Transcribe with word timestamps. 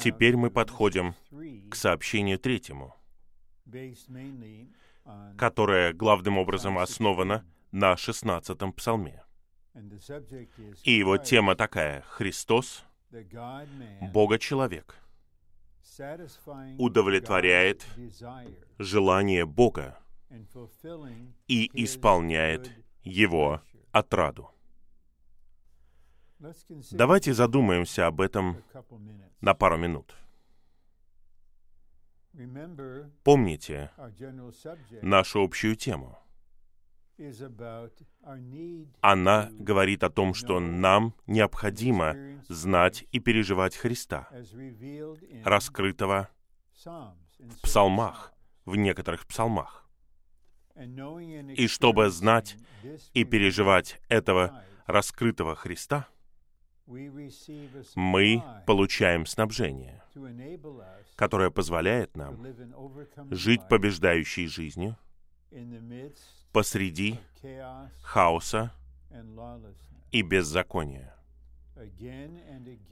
Теперь 0.00 0.36
мы 0.36 0.50
подходим 0.50 1.14
к 1.70 1.74
сообщению 1.74 2.38
третьему, 2.38 2.94
которое 5.38 5.92
главным 5.92 6.38
образом 6.38 6.78
основано 6.78 7.44
на 7.72 7.94
16-м 7.94 8.72
псалме. 8.72 9.22
И 10.84 10.92
его 10.92 11.16
тема 11.16 11.54
такая— 11.54 12.02
Христос, 12.08 12.84
Бога-человек, 14.12 14.96
удовлетворяет 16.78 17.86
желание 18.78 19.46
Бога 19.46 19.98
и 21.48 21.70
исполняет 21.84 22.70
его 23.02 23.62
отраду. 23.92 24.50
Давайте 26.92 27.34
задумаемся 27.34 28.06
об 28.06 28.20
этом 28.20 28.62
на 29.40 29.54
пару 29.54 29.76
минут. 29.76 30.14
Помните 33.24 33.90
нашу 35.02 35.42
общую 35.42 35.76
тему. 35.76 36.18
Она 39.02 39.50
говорит 39.52 40.02
о 40.02 40.10
том, 40.10 40.32
что 40.32 40.58
нам 40.60 41.14
необходимо 41.26 42.40
знать 42.48 43.04
и 43.12 43.20
переживать 43.20 43.76
Христа, 43.76 44.28
раскрытого 45.44 46.30
в 47.38 47.60
псалмах, 47.62 48.32
в 48.64 48.76
некоторых 48.76 49.26
псалмах. 49.26 49.86
И 50.74 51.66
чтобы 51.68 52.08
знать 52.08 52.56
и 53.12 53.24
переживать 53.24 54.00
этого 54.08 54.64
раскрытого 54.86 55.54
Христа, 55.54 56.08
мы 57.94 58.42
получаем 58.66 59.26
снабжение, 59.26 60.02
которое 61.16 61.50
позволяет 61.50 62.16
нам 62.16 62.44
жить 63.30 63.62
побеждающей 63.68 64.46
жизнью 64.46 64.96
посреди 66.52 67.18
хаоса 68.02 68.72
и 70.10 70.22
беззакония. 70.22 71.14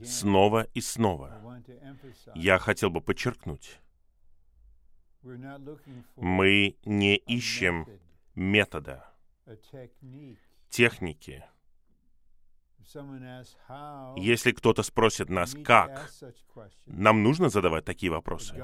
Снова 0.03 0.63
и 0.73 0.81
снова 0.81 1.61
я 2.33 2.57
хотел 2.57 2.89
бы 2.89 3.01
подчеркнуть, 3.01 3.79
мы 6.15 6.77
не 6.85 7.15
ищем 7.17 7.87
метода, 8.35 9.05
техники. 10.69 11.43
Если 14.17 14.51
кто-то 14.51 14.83
спросит 14.83 15.29
нас, 15.29 15.55
как, 15.63 16.11
нам 16.85 17.23
нужно 17.23 17.49
задавать 17.49 17.85
такие 17.85 18.11
вопросы. 18.11 18.55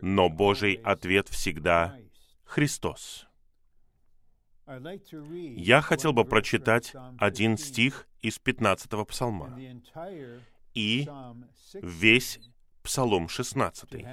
Но 0.00 0.28
Божий 0.28 0.74
ответ 0.74 1.28
всегда 1.28 1.96
Христос. 2.44 3.26
Я 4.66 5.80
хотел 5.80 6.12
бы 6.12 6.24
прочитать 6.24 6.94
один 7.18 7.58
стих 7.58 8.06
из 8.20 8.38
15-го 8.38 9.04
псалма 9.04 9.58
и 10.74 11.08
весь 11.74 12.38
Псалом 12.82 13.28
16. 13.28 14.04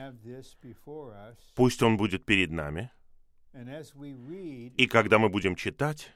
Пусть 1.56 1.84
он 1.84 1.98
будет 1.98 2.26
перед 2.26 2.52
нами. 2.52 2.92
И 4.78 4.88
когда 4.88 5.20
мы 5.20 5.30
будем 5.30 5.56
читать, 5.56 6.12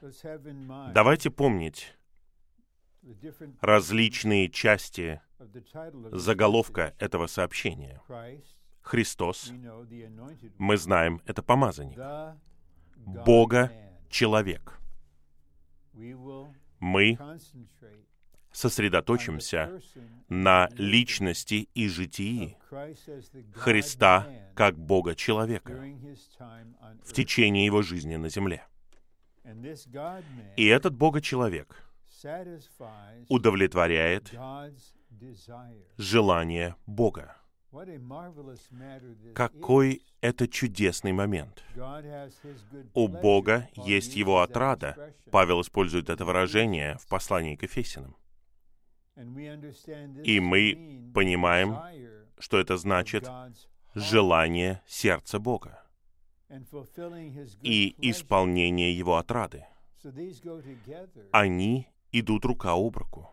давайте 0.92 1.30
помнить 1.30 1.94
различные 3.60 4.48
части 4.48 5.20
заголовка 6.10 6.94
этого 6.98 7.26
сообщения. 7.26 8.00
Христос, 8.80 9.52
мы 10.58 10.76
знаем, 10.76 11.20
это 11.26 11.42
помазанник. 11.42 11.98
Бога 12.96 13.72
человек. 14.08 14.78
Мы 16.80 17.18
сосредоточимся 18.52 19.80
на 20.28 20.68
личности 20.76 21.68
и 21.74 21.88
житии 21.88 22.58
Христа 23.54 24.28
как 24.54 24.78
Бога-человека 24.78 25.82
в 27.04 27.12
течение 27.12 27.64
его 27.64 27.82
жизни 27.82 28.16
на 28.16 28.28
земле. 28.28 28.66
И 30.56 30.66
этот 30.66 30.94
Бога-человек 30.94 31.91
удовлетворяет 33.28 34.32
желание 35.96 36.76
Бога. 36.86 37.36
Какой 39.34 40.02
это 40.20 40.46
чудесный 40.46 41.12
момент. 41.12 41.64
У 42.94 43.08
Бога 43.08 43.68
есть 43.76 44.14
Его 44.14 44.40
отрада. 44.42 45.14
Павел 45.30 45.62
использует 45.62 46.10
это 46.10 46.24
выражение 46.24 46.98
в 46.98 47.06
послании 47.08 47.56
к 47.56 47.62
Ефесиным. 47.62 48.16
И 49.16 50.40
мы 50.40 51.10
понимаем, 51.14 51.78
что 52.38 52.58
это 52.58 52.76
значит 52.76 53.28
желание 53.94 54.82
сердца 54.86 55.38
Бога 55.38 55.82
и 57.62 57.94
исполнение 58.10 58.96
Его 58.96 59.16
отрады. 59.16 59.66
Они 61.30 61.88
идут 62.12 62.44
рука 62.44 62.72
об 62.72 62.96
руку. 62.96 63.28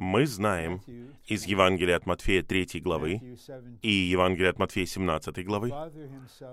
Мы 0.00 0.26
знаем 0.26 0.82
из 1.26 1.44
Евангелия 1.46 1.96
от 1.96 2.06
Матфея 2.06 2.42
3 2.42 2.80
главы 2.80 3.38
и 3.80 3.90
Евангелия 3.90 4.50
от 4.50 4.58
Матфея 4.58 4.84
17 4.84 5.44
главы, 5.44 5.72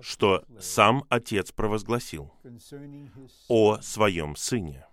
что 0.01 0.45
сам 0.59 1.03
Отец 1.09 1.51
провозгласил 1.51 2.31
о 3.47 3.79
своем 3.81 4.35
Сыне. 4.35 4.85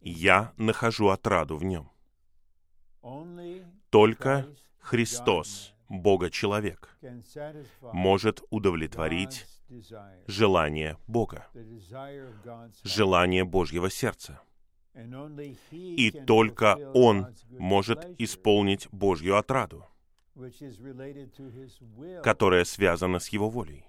Я 0.00 0.52
нахожу 0.56 1.08
отраду 1.08 1.56
в 1.56 1.64
нем. 1.64 1.90
Только 3.90 4.46
Христос, 4.78 5.74
Бога-человек, 5.88 6.96
может 7.92 8.42
удовлетворить 8.50 9.46
желание 10.26 10.96
Бога, 11.06 11.46
желание 12.84 13.44
Божьего 13.44 13.90
сердца. 13.90 14.40
И 15.70 16.10
только 16.26 16.76
Он 16.94 17.28
может 17.50 18.06
исполнить 18.18 18.88
Божью 18.90 19.36
отраду, 19.36 19.86
которая 22.22 22.64
связана 22.64 23.18
с 23.18 23.28
Его 23.28 23.48
волей. 23.48 23.86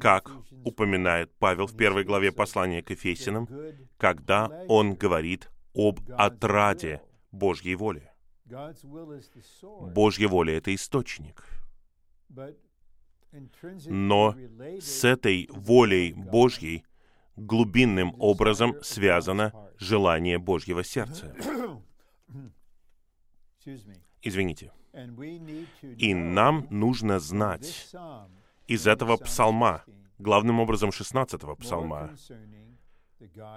Как 0.00 0.30
упоминает 0.64 1.32
Павел 1.38 1.66
в 1.66 1.76
первой 1.76 2.04
главе 2.04 2.32
послания 2.32 2.82
к 2.82 2.90
Ефесиным, 2.90 3.48
когда 3.96 4.46
он 4.68 4.94
говорит 4.94 5.50
об 5.74 6.00
отраде 6.16 7.00
Божьей 7.30 7.76
воли. 7.76 8.10
Божья 9.94 10.28
воля— 10.28 10.56
это 10.56 10.74
источник. 10.74 11.44
Но 13.86 14.34
с 14.80 15.04
этой 15.04 15.48
волей 15.50 16.12
Божьей 16.12 16.84
глубинным 17.36 18.14
образом 18.18 18.76
связано 18.82 19.52
желание 19.78 20.38
Божьего 20.38 20.84
сердца. 20.84 21.34
Извините. 24.22 24.72
И 25.98 26.14
нам 26.14 26.66
нужно 26.70 27.18
знать 27.18 27.90
из 28.68 28.86
этого 28.86 29.16
псалма, 29.16 29.84
главным 30.18 30.60
образом 30.60 30.90
16-го 30.90 31.56
псалма, 31.56 32.14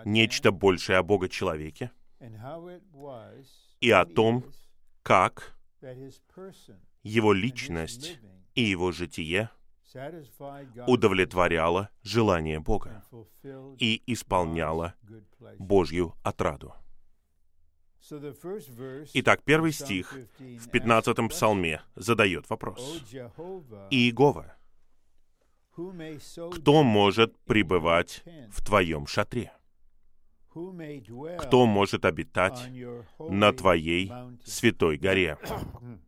нечто 0.05 0.51
большее 0.51 0.97
о 0.97 1.03
Бога-человеке 1.03 1.91
и 3.81 3.91
о 3.91 4.05
том, 4.05 4.43
как 5.03 5.55
его 7.03 7.33
личность 7.33 8.19
и 8.55 8.63
его 8.63 8.91
житие 8.91 9.51
удовлетворяло 10.87 11.89
желание 12.03 12.59
Бога 12.59 13.03
и 13.79 14.01
исполняло 14.05 14.95
Божью 15.57 16.15
отраду. 16.23 16.73
Итак, 19.13 19.41
первый 19.43 19.71
стих 19.71 20.13
в 20.39 20.69
15-м 20.69 21.29
псалме 21.29 21.81
задает 21.95 22.49
вопрос. 22.49 23.03
«Иегова, 23.91 24.55
кто 26.51 26.83
может 26.83 27.37
пребывать 27.39 28.23
в 28.49 28.65
твоем 28.65 29.07
шатре? 29.07 29.51
Кто 30.49 31.65
может 31.65 32.05
обитать 32.05 32.69
на 33.19 33.51
твоей 33.51 34.11
святой 34.43 34.97
горе?» 34.97 35.37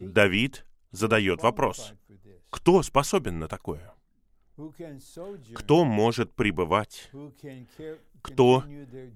Давид 0.00 0.66
задает 0.90 1.42
вопрос, 1.42 1.92
кто 2.50 2.82
способен 2.82 3.38
на 3.38 3.48
такое? 3.48 3.94
Кто 5.54 5.84
может 5.84 6.34
пребывать? 6.34 7.10
Кто 8.22 8.64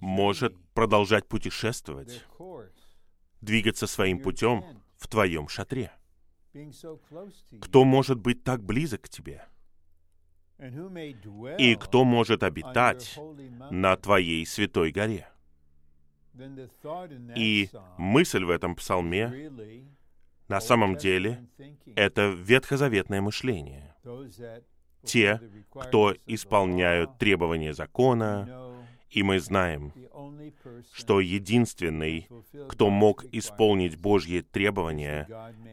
может 0.00 0.54
продолжать 0.74 1.26
путешествовать, 1.26 2.24
двигаться 3.40 3.86
своим 3.86 4.20
путем 4.20 4.64
в 4.96 5.08
твоем 5.08 5.48
шатре? 5.48 5.92
Кто 7.60 7.84
может 7.84 8.18
быть 8.18 8.44
так 8.44 8.62
близок 8.62 9.02
к 9.02 9.08
тебе? 9.08 9.46
И 11.58 11.74
кто 11.76 12.04
может 12.04 12.42
обитать 12.42 13.18
на 13.70 13.96
твоей 13.96 14.44
святой 14.44 14.92
горе? 14.92 15.28
И 17.36 17.70
мысль 17.98 18.44
в 18.44 18.50
этом 18.50 18.74
псалме 18.76 19.50
на 20.48 20.60
самом 20.60 20.96
деле 20.96 21.46
это 21.94 22.28
ветхозаветное 22.28 23.20
мышление. 23.20 23.94
Те, 25.04 25.40
кто 25.70 26.14
исполняют 26.26 27.18
требования 27.18 27.72
закона, 27.72 28.76
и 29.10 29.22
мы 29.22 29.40
знаем, 29.40 29.92
что 30.92 31.20
единственный, 31.20 32.28
кто 32.68 32.90
мог 32.90 33.24
исполнить 33.32 33.96
Божьи 33.96 34.40
требования, 34.40 35.28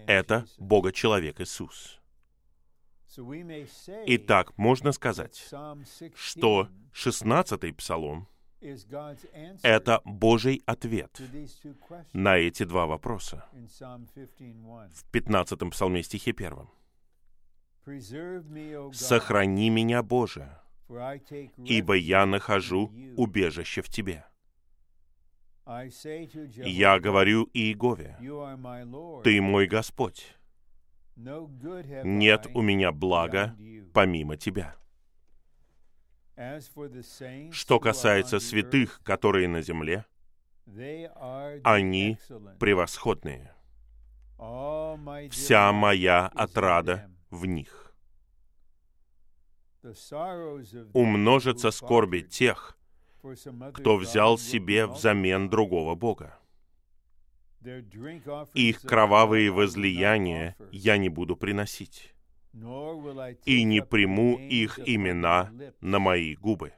это 0.08 0.46
Бога-человек 0.58 1.42
Иисус. 1.42 2.00
Итак, 4.06 4.58
можно 4.58 4.92
сказать, 4.92 5.50
что 6.16 6.70
16-й 6.94 7.74
псалом— 7.74 8.28
это 9.62 10.02
Божий 10.06 10.62
ответ 10.66 11.22
на 12.14 12.38
эти 12.38 12.64
два 12.64 12.86
вопроса. 12.86 13.46
В 13.52 15.12
15-м 15.12 15.72
псалме 15.72 16.04
стихе 16.04 16.32
1. 16.32 16.68
«Сохрани 18.94 19.70
меня, 19.70 20.04
Боже, 20.04 20.60
ибо 21.66 21.94
я 21.94 22.26
нахожу 22.26 22.92
убежище 23.16 23.82
в 23.82 23.90
Тебе». 23.90 24.26
Я 25.66 27.00
говорю 27.00 27.50
Иегове, 27.54 28.18
«Ты 29.24 29.42
мой 29.42 29.68
Господь, 29.68 30.26
нет 31.16 32.48
у 32.54 32.62
меня 32.62 32.92
блага 32.92 33.56
помимо 33.94 34.38
Тебя». 34.38 34.76
Что 37.52 37.80
касается 37.80 38.40
святых, 38.40 39.02
которые 39.04 39.48
на 39.48 39.62
земле, 39.62 40.06
они 41.64 42.18
превосходные. 42.60 43.54
Вся 45.32 45.72
моя 45.72 46.28
отрада 46.28 47.10
в 47.32 47.46
них. 47.46 47.96
Умножатся 50.94 51.72
скорби 51.72 52.22
тех, 52.22 52.78
кто 53.74 53.98
взял 53.98 54.38
себе 54.38 54.86
взамен 54.86 55.50
другого 55.50 55.96
Бога. 55.96 56.38
Их 58.54 58.82
кровавые 58.82 59.50
возлияния 59.52 60.56
я 60.72 60.98
не 60.98 61.10
буду 61.10 61.36
приносить, 61.36 62.14
и 63.46 63.64
не 63.64 63.82
приму 63.82 64.38
их 64.38 64.80
имена 64.80 65.52
на 65.82 66.00
мои 66.00 66.36
губы. 66.36 66.74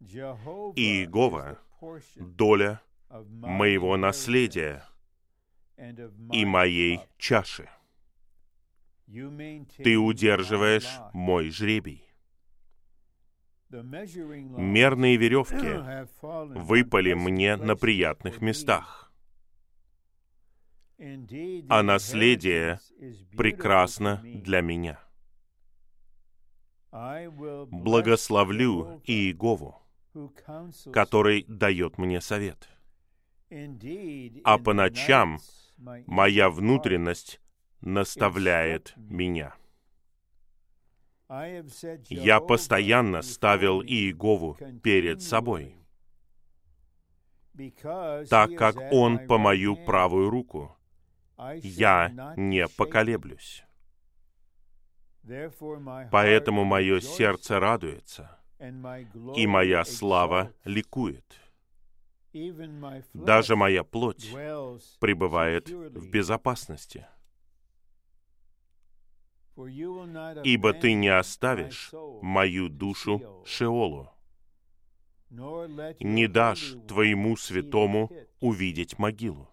Иегова— 0.00 1.58
доля 2.16 2.80
моего 3.10 3.96
наследия 3.96 4.84
и 6.32 6.44
моей 6.44 7.00
чаши. 7.18 7.68
Ты 9.06 9.96
удерживаешь 9.96 10.98
мой 11.12 11.50
жребий. 11.50 12.04
Мерные 13.70 15.16
веревки 15.16 16.16
выпали 16.22 17.14
мне 17.14 17.56
на 17.56 17.76
приятных 17.76 18.40
местах, 18.40 18.99
а 21.68 21.82
наследие 21.82 22.78
прекрасно 23.36 24.20
для 24.22 24.60
меня. 24.60 25.00
Благословлю 26.92 29.00
Иегову, 29.04 29.80
который 30.92 31.44
дает 31.48 31.96
мне 31.96 32.20
совет. 32.20 32.68
А 34.44 34.58
по 34.58 34.74
ночам 34.74 35.38
моя 35.78 36.50
внутренность 36.50 37.40
наставляет 37.80 38.92
меня. 38.96 39.54
Я 42.08 42.40
постоянно 42.40 43.22
ставил 43.22 43.82
Иегову 43.82 44.58
перед 44.82 45.22
собой, 45.22 45.76
так 48.28 48.54
как 48.56 48.76
Он 48.90 49.26
по 49.26 49.38
мою 49.38 49.76
правую 49.76 50.28
руку. 50.28 50.76
Я 51.62 52.34
не 52.36 52.68
поколеблюсь. 52.68 53.64
Поэтому 56.10 56.64
мое 56.64 57.00
сердце 57.00 57.60
радуется, 57.60 58.38
и 59.36 59.46
моя 59.46 59.84
слава 59.84 60.52
ликует. 60.64 61.24
Даже 63.12 63.56
моя 63.56 63.84
плоть 63.84 64.30
пребывает 65.00 65.68
в 65.68 66.10
безопасности— 66.10 67.06
ибо 70.44 70.72
ты 70.72 70.94
не 70.94 71.08
оставишь 71.08 71.90
мою 72.22 72.68
душу 72.68 73.42
Шеолу, 73.44 74.10
не 75.30 76.26
дашь 76.28 76.76
твоему 76.88 77.36
святому 77.36 78.10
увидеть 78.40 78.98
могилу. 78.98 79.48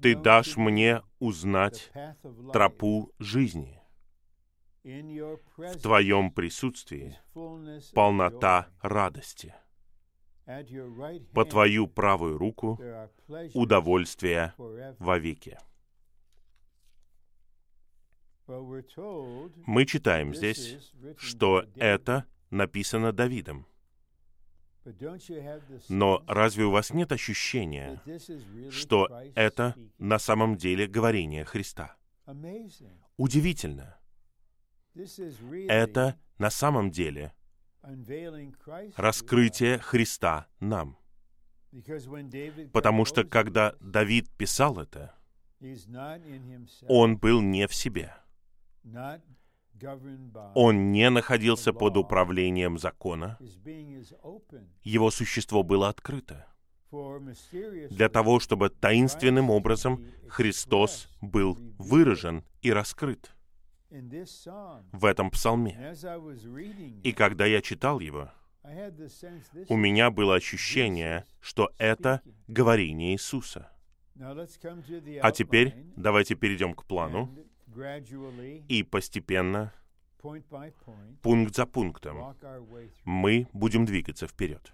Ты 0.00 0.14
дашь 0.14 0.56
мне 0.56 1.02
узнать 1.18 1.90
тропу 2.52 3.12
жизни. 3.18 3.80
В 4.84 5.80
твоем 5.82 6.30
присутствии 6.30 7.18
полнота 7.94 8.68
радости. 8.80 9.54
По 11.34 11.44
твою 11.44 11.88
правую 11.88 12.38
руку 12.38 12.80
удовольствие 13.54 14.54
вовеки. 14.98 15.58
Мы 18.46 19.84
читаем 19.84 20.32
здесь, 20.34 20.92
что 21.18 21.66
это 21.74 22.24
написано 22.50 23.12
Давидом. 23.12 23.66
Но 25.88 26.24
разве 26.26 26.64
у 26.64 26.70
вас 26.70 26.92
нет 26.92 27.12
ощущения, 27.12 28.00
что 28.70 29.08
это 29.34 29.74
на 29.98 30.18
самом 30.18 30.56
деле 30.56 30.86
говорение 30.86 31.44
Христа? 31.44 31.96
Удивительно. 33.16 33.98
Это 35.68 36.18
на 36.38 36.50
самом 36.50 36.90
деле 36.90 37.32
раскрытие 38.96 39.78
Христа 39.78 40.46
нам. 40.60 40.98
Потому 42.72 43.04
что 43.04 43.24
когда 43.24 43.74
Давид 43.80 44.30
писал 44.30 44.78
это, 44.78 45.14
он 46.88 47.18
был 47.18 47.40
не 47.40 47.66
в 47.66 47.74
себе. 47.74 48.14
Он 50.54 50.92
не 50.92 51.10
находился 51.10 51.72
под 51.72 51.96
управлением 51.96 52.78
закона. 52.78 53.38
Его 54.82 55.10
существо 55.10 55.62
было 55.62 55.88
открыто. 55.88 56.46
для 57.90 58.08
того, 58.08 58.40
чтобы 58.40 58.70
таинственным 58.70 59.50
образом 59.50 60.06
Христос 60.28 61.08
был 61.20 61.58
выражен 61.78 62.44
и 62.62 62.72
раскрыт. 62.72 63.32
в 64.92 65.04
этом 65.04 65.30
псалме. 65.30 65.94
И 67.02 67.12
когда 67.12 67.46
я 67.46 67.60
читал 67.62 68.00
его, 68.00 68.30
у 69.68 69.76
меня 69.76 70.10
было 70.10 70.34
ощущение, 70.34 71.24
что 71.40 71.70
это 71.78 72.20
говорение 72.48 73.12
Иисуса. 73.14 73.70
А 74.20 75.32
теперь 75.32 75.74
давайте 75.96 76.34
перейдем 76.34 76.74
к 76.74 76.84
плану 76.84 77.34
и 78.68 78.82
постепенно, 78.82 79.72
пункт 81.22 81.54
за 81.56 81.66
пунктом, 81.66 82.36
мы 83.04 83.48
будем 83.52 83.84
двигаться 83.84 84.26
вперед. 84.26 84.72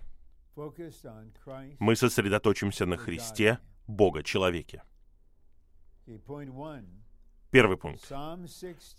Мы 1.79 1.97
сосредоточимся 1.97 2.87
на 2.87 2.97
Христе, 2.97 3.59
Бога-человеке. 3.87 4.83
Первый 7.51 7.77
пункт. 7.77 8.13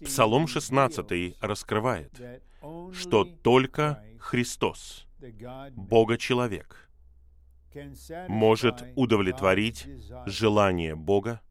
Псалом 0.03 0.47
16 0.47 1.38
раскрывает, 1.41 2.41
что 2.93 3.25
только 3.25 4.03
Христос, 4.19 5.07
Бога-человек, 5.75 6.89
может 8.27 8.83
удовлетворить 8.95 9.88
желание 10.25 10.95
Бога 10.95 11.41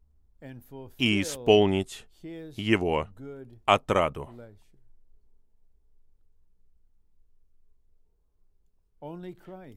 и 0.97 1.21
исполнить 1.21 2.07
Его 2.25 3.07
отраду. 3.65 4.29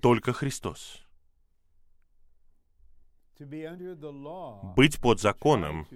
Только 0.00 0.32
Христос. 0.32 1.04
Быть 4.76 5.00
под 5.00 5.20
законом, 5.20 5.86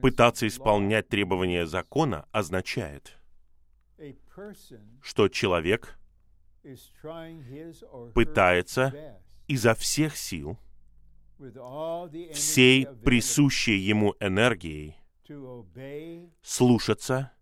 пытаться 0.00 0.46
исполнять 0.46 1.08
требования 1.08 1.66
закона 1.66 2.28
означает, 2.30 3.18
что 5.00 5.28
человек 5.28 5.98
пытается 8.14 9.20
изо 9.48 9.74
всех 9.74 10.16
сил, 10.16 10.58
всей 12.32 12.86
присущей 12.86 13.76
ему 13.76 14.14
энергией, 14.20 14.96
слушаться 16.42 17.32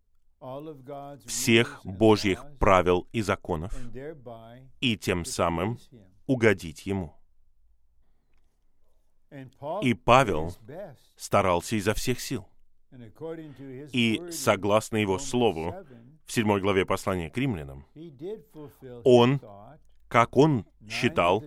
всех 1.27 1.81
Божьих 1.85 2.45
правил 2.59 3.07
и 3.13 3.21
законов 3.21 3.79
и 4.81 4.97
тем 4.97 5.25
самым 5.25 5.79
угодить 6.27 6.87
Ему. 6.87 7.15
И 9.83 9.95
Павел 9.95 10.53
старался 11.17 11.77
изо 11.77 11.95
всех 11.95 12.21
сил. 12.21 12.47
И 13.93 14.23
согласно 14.33 14.97
его 14.97 15.19
слову, 15.19 15.75
в 16.25 16.33
седьмой 16.33 16.61
главе 16.61 16.85
послания 16.85 17.31
к 17.31 17.37
римлянам, 17.37 17.87
он, 19.05 19.41
как 20.11 20.37
он 20.37 20.67
считал, 20.89 21.45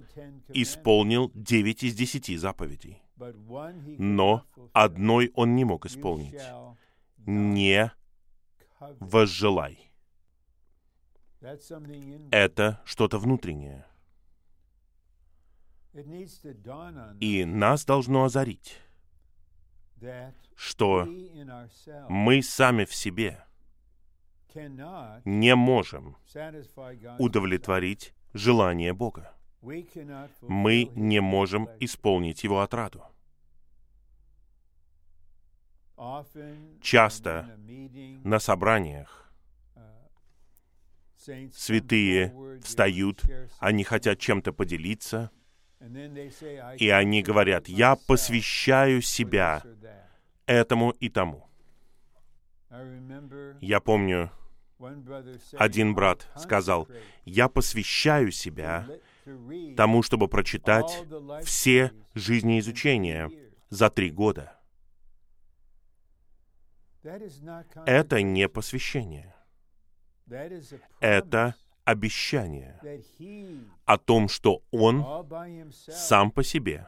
исполнил 0.47 1.31
девять 1.35 1.83
из 1.83 1.95
десяти 1.95 2.37
заповедей. 2.37 3.03
Но 3.99 4.45
одной 4.71 5.31
он 5.35 5.55
не 5.55 5.65
мог 5.65 5.85
исполнить. 5.85 6.41
Не 7.17 7.91
возжелай. 8.99 9.91
Это 12.31 12.81
что-то 12.85 13.19
внутреннее. 13.19 13.85
И 17.19 17.45
нас 17.45 17.85
должно 17.85 18.23
озарить, 18.23 18.79
что 20.55 21.05
мы 22.07 22.41
сами 22.41 22.85
в 22.85 22.95
себе 22.95 23.43
не 25.25 25.53
можем 25.55 26.15
удовлетворить 27.19 28.13
желание 28.33 28.93
Бога. 28.93 29.33
Мы 29.61 30.89
не 30.95 31.21
можем 31.21 31.69
исполнить 31.79 32.43
Его 32.43 32.61
отраду. 32.61 33.03
Часто 36.81 37.57
на 38.23 38.39
собраниях 38.39 39.31
святые 41.53 42.59
встают, 42.61 43.21
они 43.59 43.83
хотят 43.83 44.19
чем-то 44.19 44.51
поделиться, 44.51 45.31
и 46.77 46.89
они 46.89 47.23
говорят, 47.23 47.67
я 47.67 47.95
посвящаю 47.95 49.01
себя 49.01 49.63
этому 50.45 50.91
и 50.91 51.09
тому. 51.09 51.47
Я 53.61 53.79
помню, 53.79 54.31
один 55.53 55.95
брат 55.95 56.27
сказал, 56.35 56.87
я 57.25 57.47
посвящаю 57.49 58.31
себя 58.31 58.87
тому, 59.77 60.03
чтобы 60.03 60.27
прочитать 60.27 61.03
все 61.43 61.91
жизнеизучения 62.13 63.31
за 63.69 63.89
три 63.89 64.11
года. 64.11 64.59
Это 67.85 68.21
не 68.21 68.47
посвящение. 68.47 69.35
Это 70.99 71.55
обещание 71.83 72.79
о 73.85 73.97
том, 73.97 74.29
что 74.29 74.63
Он 74.71 75.05
сам 75.71 76.31
по 76.31 76.43
себе 76.43 76.87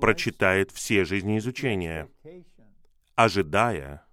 прочитает 0.00 0.70
все 0.70 1.04
жизнеизучения, 1.04 2.08
ожидая, 3.14 4.06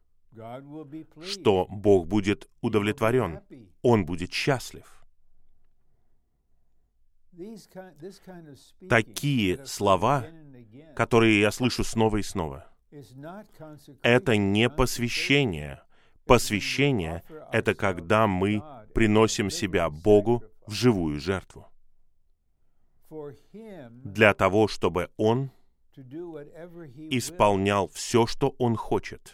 что 1.21 1.65
Бог 1.69 2.07
будет 2.07 2.49
удовлетворен, 2.61 3.41
Он 3.81 4.05
будет 4.05 4.31
счастлив. 4.31 4.85
Такие 8.89 9.65
слова, 9.65 10.25
которые 10.95 11.39
я 11.39 11.51
слышу 11.51 11.83
снова 11.83 12.17
и 12.17 12.21
снова, 12.21 12.65
это 14.01 14.35
не 14.37 14.69
посвящение. 14.69 15.81
Посвящение— 16.25 17.23
это 17.51 17.73
когда 17.73 18.27
мы 18.27 18.61
приносим 18.93 19.49
себя 19.49 19.89
Богу 19.89 20.43
в 20.67 20.73
живую 20.73 21.19
жертву. 21.19 21.67
Для 23.89 24.33
того, 24.33 24.67
чтобы 24.67 25.09
Он 25.17 25.51
исполнял 27.11 27.87
все, 27.89 28.25
что 28.25 28.55
Он 28.57 28.75
хочет 28.75 29.33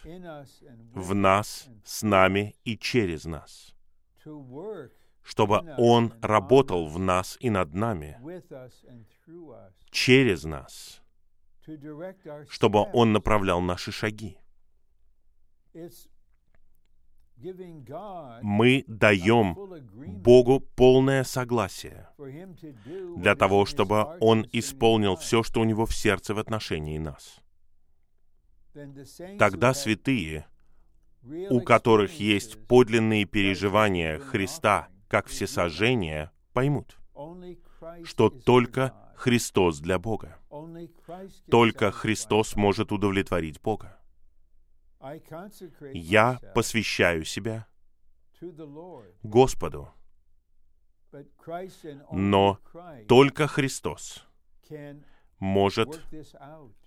в 0.94 1.14
нас, 1.14 1.68
с 1.84 2.02
нами 2.02 2.56
и 2.64 2.76
через 2.76 3.24
нас. 3.24 3.74
Чтобы 5.22 5.74
Он 5.78 6.12
работал 6.22 6.86
в 6.86 6.98
нас 6.98 7.36
и 7.40 7.50
над 7.50 7.74
нами, 7.74 8.18
через 9.90 10.44
нас, 10.44 11.02
чтобы 12.48 12.86
Он 12.92 13.12
направлял 13.12 13.60
наши 13.60 13.92
шаги. 13.92 14.38
Мы 18.42 18.84
даем 18.86 19.54
Богу 20.22 20.60
полное 20.60 21.22
согласие 21.24 22.08
для 23.16 23.34
того, 23.34 23.66
чтобы 23.66 24.16
Он 24.20 24.46
исполнил 24.52 25.16
все, 25.16 25.42
что 25.42 25.60
у 25.60 25.64
Него 25.64 25.84
в 25.86 25.94
сердце 25.94 26.34
в 26.34 26.38
отношении 26.38 26.98
нас. 26.98 27.40
Тогда 29.38 29.74
святые, 29.74 30.46
у 31.50 31.60
которых 31.60 32.18
есть 32.20 32.66
подлинные 32.66 33.24
переживания 33.24 34.18
Христа 34.18 34.88
как 35.08 35.26
всесожжения, 35.26 36.32
поймут, 36.52 36.96
что 38.04 38.30
только 38.30 38.94
Христос 39.16 39.80
для 39.80 39.98
Бога. 39.98 40.38
Только 41.50 41.90
Христос 41.90 42.56
может 42.56 42.92
удовлетворить 42.92 43.60
Бога. 43.60 43.98
Я 45.92 46.40
посвящаю 46.54 47.24
себя 47.24 47.66
Господу. 49.22 49.90
Но 52.12 52.58
только 53.08 53.46
Христос 53.46 54.26
может 55.38 56.02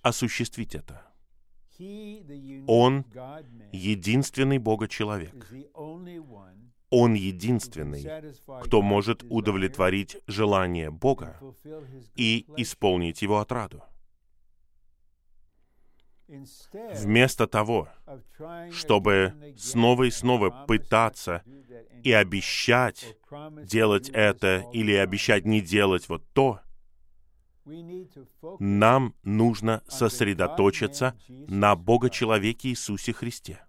осуществить 0.02 0.76
это. 0.76 1.06
Он 2.68 3.06
единственный 3.72 4.58
Бога-человек. 4.58 5.48
Он 6.92 7.14
единственный, 7.14 8.34
кто 8.64 8.82
может 8.82 9.24
удовлетворить 9.30 10.18
желание 10.28 10.90
Бога 10.90 11.40
и 12.16 12.46
исполнить 12.58 13.22
его 13.22 13.40
отраду. 13.40 13.84
Вместо 16.30 17.48
того, 17.48 17.90
чтобы 18.72 19.56
снова 19.58 20.04
и 20.04 20.12
снова 20.12 20.66
пытаться 20.68 21.44
и 22.04 22.12
обещать 22.12 23.18
делать 23.64 24.10
это 24.10 24.70
или 24.72 24.94
обещать 24.94 25.46
не 25.46 25.60
делать 25.62 26.08
вот 26.08 26.24
то, 26.34 26.62
нам 28.60 29.16
нужно 29.24 29.84
сосредоточиться 29.88 31.20
на 31.28 31.76
Бога-человеке 31.76 32.70
Иисусе 32.70 33.14
Христе, 33.14 33.66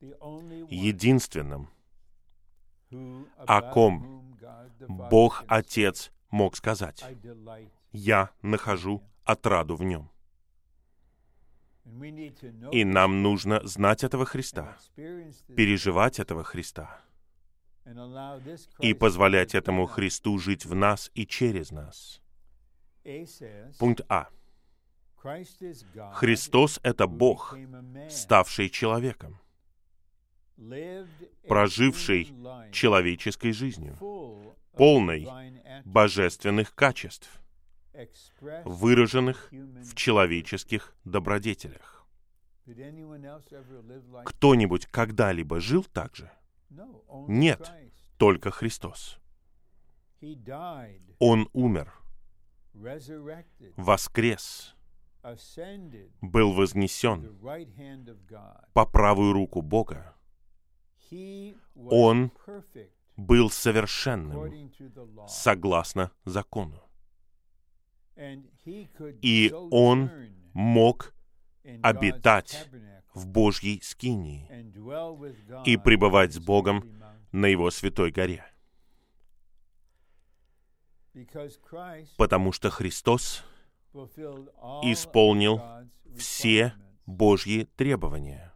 единственном, 0.00 1.70
о 3.38 3.62
ком 3.62 4.36
Бог 4.86 5.44
Отец 5.48 6.12
мог 6.30 6.56
сказать, 6.56 7.04
«Я 7.92 8.30
нахожу 8.42 9.02
отраду 9.24 9.76
в 9.76 9.82
нем». 9.82 10.10
И 12.72 12.84
нам 12.84 13.22
нужно 13.22 13.66
знать 13.66 14.04
этого 14.04 14.24
Христа, 14.24 14.76
переживать 14.96 16.18
этого 16.20 16.44
Христа 16.44 17.00
и 18.80 18.94
позволять 18.94 19.54
этому 19.54 19.86
Христу 19.86 20.38
жить 20.38 20.64
в 20.64 20.74
нас 20.74 21.10
и 21.14 21.26
через 21.26 21.70
нас. 21.70 22.20
Пункт 23.78 24.02
А. 24.08 24.28
Христос— 26.14 26.80
это 26.82 27.06
Бог, 27.06 27.56
ставший 28.08 28.70
человеком, 28.70 29.38
проживший 31.46 32.32
человеческой 32.72 33.52
жизнью, 33.52 33.98
полной 34.72 35.28
божественных 35.84 36.74
качеств, 36.74 37.28
выраженных 38.64 39.50
в 39.50 39.94
человеческих 39.94 40.94
добродетелях. 41.04 42.06
Кто-нибудь 44.24 44.86
когда-либо 44.86 45.60
жил 45.60 45.84
так 45.84 46.14
же? 46.14 46.30
Нет, 47.28 47.72
только 48.16 48.50
Христос. 48.50 49.18
Он 51.18 51.48
умер, 51.52 51.92
воскрес, 53.76 54.74
был 56.20 56.52
вознесен 56.52 57.38
по 58.72 58.86
правую 58.86 59.32
руку 59.32 59.62
Бога. 59.62 60.14
Он 61.74 62.32
был 63.16 63.50
совершенным 63.50 64.70
согласно 65.26 66.12
закону. 66.24 66.89
И 69.22 69.52
он 69.70 70.10
мог 70.52 71.14
обитать 71.82 72.68
в 73.14 73.26
Божьей 73.26 73.80
скинии 73.82 74.48
и 75.64 75.76
пребывать 75.76 76.32
с 76.34 76.38
Богом 76.38 77.02
на 77.32 77.46
Его 77.46 77.70
святой 77.70 78.10
горе. 78.10 78.44
Потому 82.16 82.52
что 82.52 82.70
Христос 82.70 83.44
исполнил 84.82 85.60
все 86.16 86.74
Божьи 87.06 87.68
требования. 87.76 88.52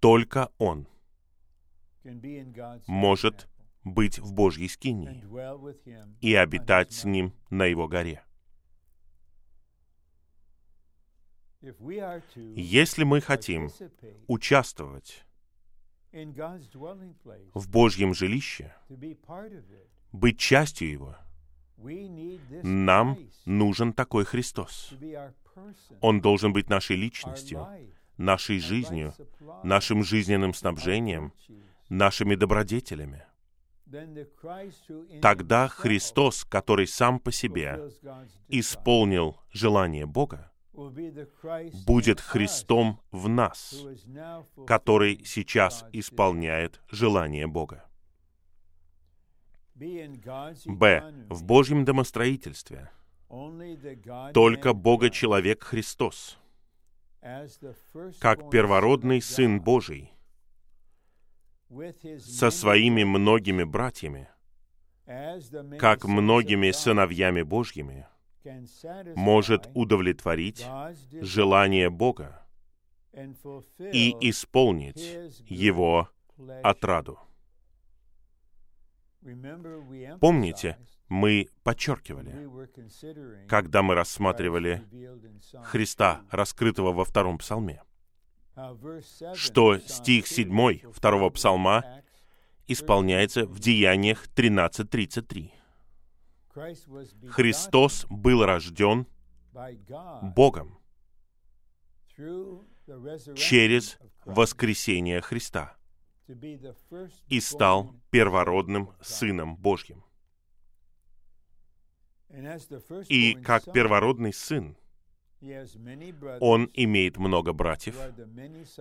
Только 0.00 0.50
Он 0.58 0.86
может 2.86 3.48
быть 3.86 4.18
в 4.18 4.32
Божьей 4.32 4.68
скинии 4.68 5.24
и 6.20 6.34
обитать 6.34 6.92
с 6.92 7.04
Ним 7.04 7.32
на 7.50 7.66
Его 7.66 7.86
горе. 7.86 8.24
Если 12.56 13.04
мы 13.04 13.20
хотим 13.20 13.70
участвовать 14.26 15.24
в 16.12 17.68
Божьем 17.70 18.12
жилище, 18.12 18.74
быть 20.12 20.38
частью 20.38 20.90
его, 20.90 21.16
нам 22.62 23.18
нужен 23.44 23.92
такой 23.92 24.24
Христос. 24.24 24.94
Он 26.00 26.20
должен 26.20 26.52
быть 26.52 26.68
нашей 26.68 26.96
личностью, 26.96 27.66
нашей 28.16 28.58
жизнью, 28.58 29.14
нашим 29.62 30.02
жизненным 30.02 30.54
снабжением, 30.54 31.32
нашими 31.88 32.34
добродетелями. 32.34 33.24
Тогда 35.22 35.68
Христос, 35.68 36.44
который 36.44 36.86
сам 36.86 37.20
по 37.20 37.30
себе 37.30 37.88
исполнил 38.48 39.36
желание 39.52 40.06
Бога, 40.06 40.50
будет 40.72 42.20
Христом 42.20 43.00
в 43.10 43.28
нас, 43.28 43.74
который 44.66 45.24
сейчас 45.24 45.84
исполняет 45.92 46.80
желание 46.90 47.46
Бога. 47.46 47.84
Б. 49.74 51.26
В 51.28 51.44
Божьем 51.44 51.84
домостроительстве. 51.84 52.90
Только 54.32 54.72
Бога-человек 54.72 55.62
Христос, 55.64 56.38
как 58.20 58.50
первородный 58.50 59.20
Сын 59.20 59.60
Божий, 59.60 60.15
со 62.18 62.50
своими 62.50 63.04
многими 63.04 63.64
братьями, 63.64 64.28
как 65.78 66.04
многими 66.04 66.70
сыновьями 66.70 67.42
Божьими, 67.42 68.06
может 69.16 69.68
удовлетворить 69.74 70.66
желание 71.20 71.90
Бога 71.90 72.46
и 73.92 74.14
исполнить 74.20 75.18
Его 75.48 76.08
отраду. 76.62 77.18
Помните, 80.20 80.78
мы 81.08 81.48
подчеркивали, 81.64 82.48
когда 83.48 83.82
мы 83.82 83.94
рассматривали 83.94 84.84
Христа, 85.64 86.22
раскрытого 86.30 86.92
во 86.92 87.04
втором 87.04 87.38
псалме, 87.38 87.82
что 89.34 89.78
стих 89.78 90.26
7 90.26 90.90
второго 90.92 91.30
псалма 91.30 92.02
исполняется 92.66 93.46
в 93.46 93.58
Деяниях 93.58 94.26
13.33. 94.34 95.50
Христос 97.28 98.06
был 98.08 98.44
рожден 98.44 99.06
Богом 100.22 100.78
через 103.36 103.98
воскресение 104.24 105.20
Христа 105.20 105.76
и 107.28 107.40
стал 107.40 107.94
первородным 108.10 108.92
Сыном 109.00 109.56
Божьим. 109.56 110.04
И 113.08 113.34
как 113.34 113.70
первородный 113.72 114.32
Сын, 114.32 114.76
он 116.40 116.70
имеет 116.74 117.16
много 117.18 117.52
братьев, 117.52 117.96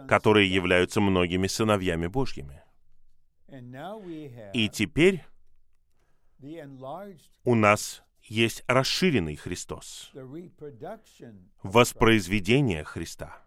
которые 0.07 0.53
являются 0.53 1.01
многими 1.01 1.47
сыновьями 1.47 2.07
Божьими. 2.07 2.61
И 4.53 4.69
теперь 4.69 5.23
у 7.43 7.55
нас 7.55 8.03
есть 8.23 8.63
расширенный 8.67 9.35
Христос, 9.35 10.11
воспроизведение 11.63 12.83
Христа. 12.83 13.41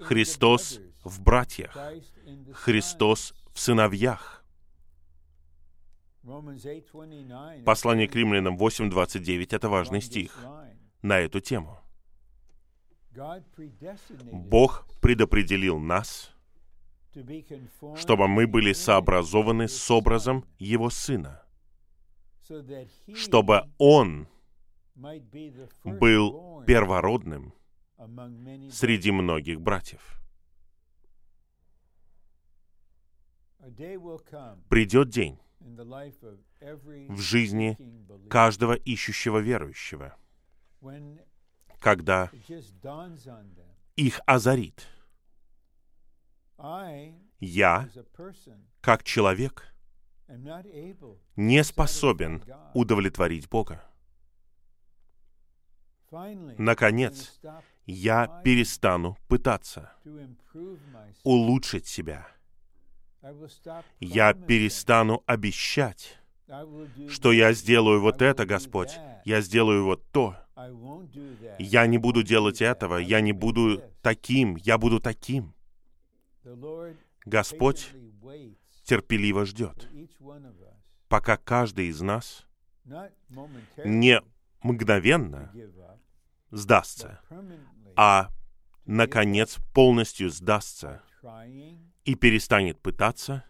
Христос 0.00 0.80
в 1.04 1.20
братьях, 1.22 1.76
Христос 2.54 3.34
в 3.52 3.60
сыновьях. 3.60 4.44
Послание 7.64 8.08
к 8.08 8.14
римлянам 8.14 8.56
8.29— 8.56 9.48
это 9.54 9.68
важный 9.68 10.00
стих 10.00 10.36
на 11.02 11.18
эту 11.18 11.40
тему. 11.40 11.80
Бог 14.32 14.86
предопределил 15.00 15.78
нас, 15.78 16.34
чтобы 17.96 18.28
мы 18.28 18.46
были 18.46 18.72
сообразованы 18.72 19.68
с 19.68 19.90
образом 19.90 20.44
Его 20.58 20.90
Сына, 20.90 21.42
чтобы 23.14 23.62
Он 23.78 24.28
был 25.84 26.62
первородным 26.66 27.54
среди 28.70 29.10
многих 29.10 29.60
братьев. 29.60 30.20
Придет 34.68 35.08
день 35.08 35.38
в 37.08 37.18
жизни 37.18 37.78
каждого 38.28 38.74
ищущего 38.74 39.38
верующего, 39.38 40.16
когда 41.80 42.30
их 43.96 44.20
озарит. 44.26 44.86
Я, 47.38 47.88
как 48.80 49.04
человек, 49.04 49.74
не 51.36 51.62
способен 51.64 52.42
удовлетворить 52.74 53.48
Бога. 53.48 53.84
Наконец, 56.58 57.38
я 57.84 58.40
перестану 58.42 59.16
пытаться 59.28 59.92
улучшить 61.24 61.86
себя. 61.86 62.26
Я 64.00 64.34
перестану 64.34 65.22
обещать, 65.26 66.18
что 67.08 67.32
я 67.32 67.52
сделаю 67.52 68.00
вот 68.00 68.22
это, 68.22 68.46
Господь, 68.46 68.96
я 69.24 69.40
сделаю 69.40 69.84
вот 69.84 70.04
то. 70.12 70.36
Я 71.58 71.86
не 71.86 71.98
буду 71.98 72.22
делать 72.22 72.62
этого, 72.62 72.96
я 72.96 73.20
не 73.20 73.32
буду 73.32 73.82
таким, 74.02 74.56
я 74.56 74.78
буду 74.78 75.00
таким. 75.00 75.54
Господь 77.24 77.92
терпеливо 78.84 79.44
ждет, 79.44 79.88
пока 81.08 81.36
каждый 81.36 81.88
из 81.88 82.00
нас 82.00 82.46
не 83.84 84.22
мгновенно 84.62 85.52
сдастся, 86.50 87.20
а, 87.96 88.30
наконец, 88.84 89.58
полностью 89.74 90.30
сдастся 90.30 91.02
и 92.04 92.14
перестанет 92.14 92.80
пытаться, 92.80 93.44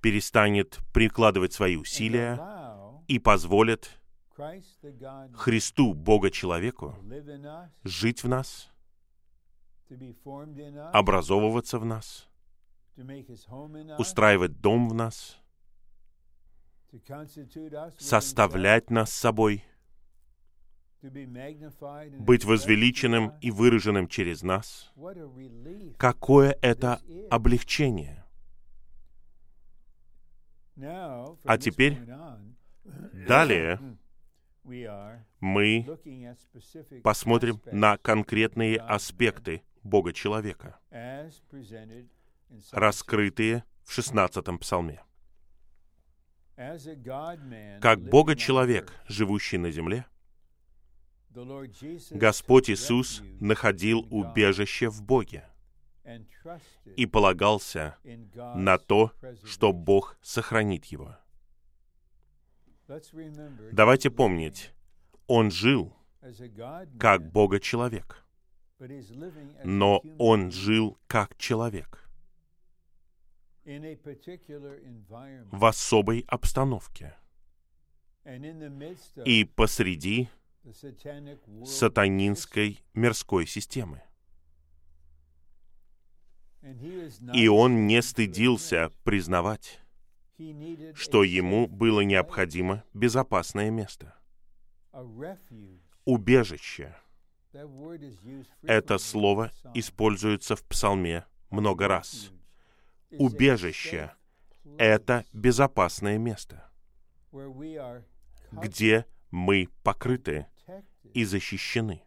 перестанет 0.00 0.78
прикладывать 0.92 1.52
свои 1.52 1.76
усилия 1.76 2.40
и 3.06 3.18
позволит 3.18 3.90
Христу, 5.34 5.94
Бога-человеку, 5.94 6.94
жить 7.82 8.22
в 8.22 8.28
нас, 8.28 8.70
образовываться 10.92 11.78
в 11.78 11.84
нас, 11.84 12.28
устраивать 13.98 14.60
дом 14.60 14.88
в 14.88 14.94
нас, 14.94 15.38
составлять 17.98 18.90
нас 18.90 19.12
собой 19.12 19.64
быть 22.18 22.44
возвеличенным 22.44 23.32
и 23.40 23.50
выраженным 23.50 24.08
через 24.08 24.42
нас. 24.42 24.92
Какое 25.96 26.56
это 26.60 27.00
облегчение! 27.30 28.27
А 30.80 31.58
теперь, 31.58 31.96
далее, 33.26 33.80
мы 35.40 35.98
посмотрим 37.02 37.60
на 37.72 37.96
конкретные 37.98 38.78
аспекты 38.78 39.62
Бога-человека, 39.82 40.78
раскрытые 42.70 43.64
в 43.84 43.92
16 43.92 44.60
псалме. 44.60 45.02
Как 47.80 48.00
Бога-человек, 48.00 48.92
живущий 49.06 49.58
на 49.58 49.70
земле, 49.70 50.06
Господь 52.10 52.70
Иисус 52.70 53.22
находил 53.40 54.06
убежище 54.10 54.88
в 54.88 55.02
Боге 55.02 55.48
и 56.96 57.06
полагался 57.06 57.96
на 58.54 58.78
то, 58.78 59.12
что 59.44 59.72
Бог 59.72 60.16
сохранит 60.22 60.86
его. 60.86 61.16
Давайте 63.72 64.10
помнить, 64.10 64.72
Он 65.26 65.50
жил 65.50 65.94
как 66.98 67.30
Бога-человек, 67.30 68.24
но 69.64 70.02
Он 70.18 70.50
жил 70.50 70.98
как 71.06 71.36
человек 71.36 72.08
в 75.52 75.64
особой 75.64 76.24
обстановке. 76.28 77.14
И 79.24 79.44
посреди 79.44 80.28
сатанинской 81.64 82.82
мирской 82.94 83.46
системы. 83.46 84.02
И 87.32 87.48
он 87.48 87.86
не 87.86 88.02
стыдился 88.02 88.90
признавать, 89.04 89.80
что 90.94 91.24
ему 91.24 91.66
было 91.66 92.00
необходимо 92.00 92.84
безопасное 92.94 93.70
место, 93.70 94.14
убежище. 96.04 96.96
Это 98.62 98.98
слово 98.98 99.50
используется 99.74 100.56
в 100.56 100.62
псалме 100.64 101.24
много 101.50 101.88
раз. 101.88 102.30
Убежище— 103.12 104.12
это 104.78 105.24
безопасное 105.32 106.18
место, 106.18 106.70
где 108.52 109.06
мы 109.30 109.68
покрыты 109.82 110.46
и 111.14 111.24
защищены. 111.24 112.02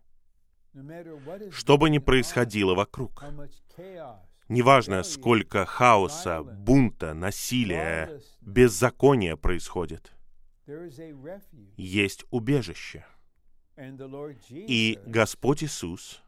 Что 1.51 1.77
бы 1.77 1.89
ни 1.89 1.97
происходило 1.97 2.75
вокруг, 2.75 3.23
неважно, 4.51 5.03
сколько 5.03 5.65
хаоса, 5.65 6.43
бунта, 6.43 7.13
насилия, 7.13 8.21
беззакония 8.41 9.35
происходит, 9.35 10.13
есть 11.77 12.25
убежище. 12.29 13.05
И 14.51 14.99
Господь 15.05 15.63
Иисус 15.63 16.21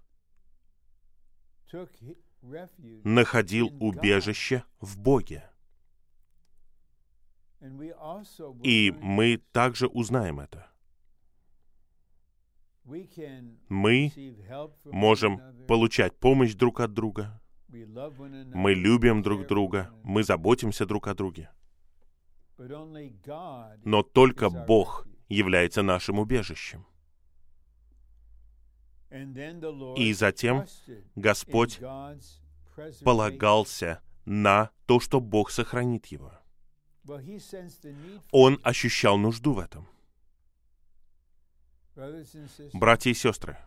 находил 3.04 3.68
убежище 3.80 4.64
в 4.80 4.98
Боге. 4.98 5.50
И 8.64 8.92
мы 9.00 9.38
также 9.52 9.88
узнаем 9.88 10.40
это 10.40 10.74
мы 13.70 14.12
можем 14.86 15.42
получать 15.68 16.18
помощь 16.18 16.54
друг 16.54 16.80
от 16.82 16.94
друга. 16.94 17.42
Мы 18.54 18.74
любим 18.76 19.24
друг 19.24 19.48
друга, 19.48 19.92
мы 20.04 20.24
заботимся 20.24 20.86
друг 20.86 21.08
о 21.08 21.16
друге. 21.16 21.50
Но 23.84 24.04
только 24.04 24.50
Бог 24.50 25.08
является 25.28 25.82
нашим 25.82 26.20
убежищем. 26.20 26.86
И 29.98 30.14
затем 30.14 30.66
Господь 31.16 31.80
полагался 33.04 34.02
на 34.26 34.70
то, 34.86 35.00
что 35.00 35.20
Бог 35.20 35.50
сохранит 35.52 36.08
его. 36.08 36.32
Он 38.32 38.60
ощущал 38.64 39.18
нужду 39.18 39.54
в 39.54 39.60
этом. 39.60 39.88
Братья 42.74 43.12
и 43.12 43.14
сестры, 43.14 43.58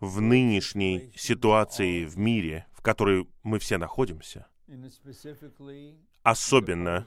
в 0.00 0.20
нынешней 0.20 1.12
ситуации 1.16 2.04
в 2.04 2.18
мире, 2.18 2.66
в 2.72 2.82
которой 2.82 3.28
мы 3.42 3.58
все 3.58 3.78
находимся, 3.78 4.46
особенно 6.22 7.06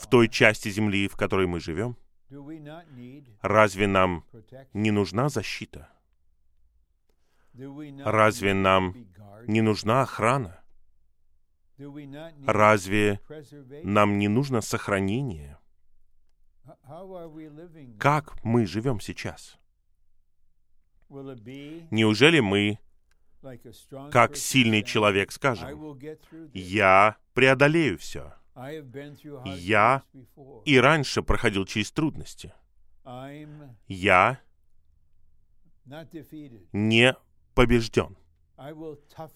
в 0.00 0.06
той 0.08 0.28
части 0.28 0.68
Земли, 0.68 1.08
в 1.08 1.16
которой 1.16 1.46
мы 1.46 1.60
живем, 1.60 1.96
разве 3.40 3.86
нам 3.86 4.24
не 4.72 4.90
нужна 4.90 5.28
защита? 5.28 5.88
Разве 7.52 8.54
нам 8.54 8.94
не 9.46 9.60
нужна 9.60 10.02
охрана? 10.02 10.64
Разве 12.46 13.20
нам 13.82 14.18
не 14.18 14.28
нужно 14.28 14.60
сохранение? 14.60 15.58
Как 17.98 18.44
мы 18.44 18.66
живем 18.66 19.00
сейчас? 19.00 19.58
Неужели 21.90 22.40
мы, 22.40 22.78
как 24.10 24.36
сильный 24.36 24.82
человек, 24.82 25.32
скажем, 25.32 25.98
«Я 26.52 27.16
преодолею 27.32 27.98
все». 27.98 28.32
Я 29.44 30.04
и 30.64 30.78
раньше 30.78 31.22
проходил 31.22 31.66
через 31.66 31.90
трудности. 31.90 32.54
Я 33.88 34.40
не 36.72 37.16
побежден. 37.54 38.16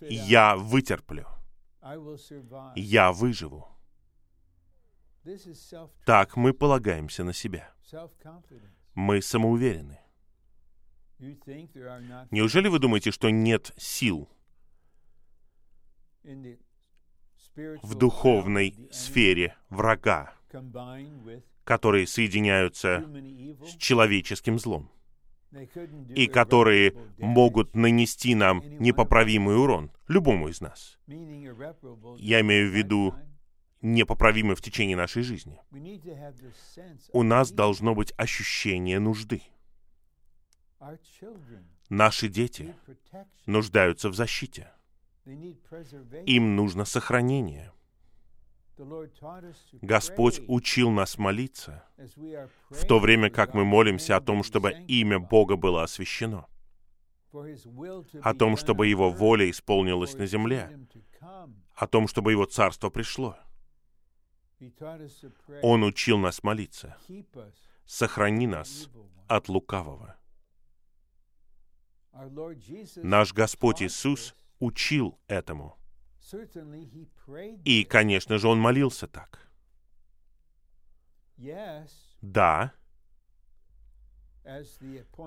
Я 0.08 0.56
вытерплю. 0.56 1.26
Я 2.76 3.12
выживу. 3.12 3.68
Так 6.06 6.36
мы 6.36 6.54
полагаемся 6.54 7.24
на 7.24 7.32
себя. 7.32 7.72
Мы 8.94 9.20
самоуверены. 9.20 10.00
Неужели 12.30 12.68
вы 12.68 12.78
думаете, 12.78 13.10
что 13.10 13.30
нет 13.30 13.72
сил 13.76 14.28
в 17.82 17.94
духовной 17.94 18.88
сфере 18.92 19.56
врага, 19.68 20.34
которые 21.64 22.06
соединяются 22.06 23.04
с 23.64 23.76
человеческим 23.76 24.58
злом 24.58 24.90
и 26.14 26.26
которые 26.26 26.94
могут 27.18 27.74
нанести 27.74 28.34
нам 28.34 28.62
непоправимый 28.78 29.56
урон, 29.56 29.90
любому 30.06 30.48
из 30.48 30.60
нас? 30.60 30.98
Я 31.06 32.40
имею 32.40 32.70
в 32.70 32.74
виду 32.74 33.14
непоправимы 33.80 34.54
в 34.54 34.62
течение 34.62 34.96
нашей 34.96 35.22
жизни. 35.22 35.60
У 37.12 37.22
нас 37.22 37.50
должно 37.50 37.94
быть 37.94 38.12
ощущение 38.16 38.98
нужды. 39.00 39.42
Наши 41.88 42.28
дети 42.28 42.74
нуждаются 43.46 44.08
в 44.08 44.14
защите. 44.14 44.72
Им 46.26 46.56
нужно 46.56 46.84
сохранение. 46.84 47.72
Господь 49.82 50.40
учил 50.46 50.90
нас 50.90 51.18
молиться, 51.18 51.84
в 52.70 52.86
то 52.86 53.00
время 53.00 53.28
как 53.28 53.52
мы 53.52 53.64
молимся 53.64 54.16
о 54.16 54.20
том, 54.20 54.44
чтобы 54.44 54.72
имя 54.86 55.18
Бога 55.18 55.56
было 55.56 55.82
освящено, 55.82 56.46
о 58.22 58.34
том, 58.34 58.56
чтобы 58.56 58.86
Его 58.86 59.10
воля 59.10 59.50
исполнилась 59.50 60.14
на 60.14 60.26
земле, 60.26 60.86
о 61.74 61.86
том, 61.88 62.06
чтобы 62.06 62.30
Его 62.30 62.44
царство 62.44 62.88
пришло— 62.88 63.36
он 65.62 65.84
учил 65.84 66.18
нас 66.18 66.42
молиться. 66.42 66.96
Сохрани 67.86 68.46
нас 68.46 68.88
от 69.28 69.48
лукавого. 69.48 70.16
Наш 72.96 73.32
Господь 73.32 73.82
Иисус 73.82 74.34
учил 74.58 75.18
этому. 75.28 75.76
И, 77.64 77.84
конечно 77.84 78.38
же, 78.38 78.48
Он 78.48 78.58
молился 78.58 79.06
так. 79.06 79.48
Да, 82.20 82.72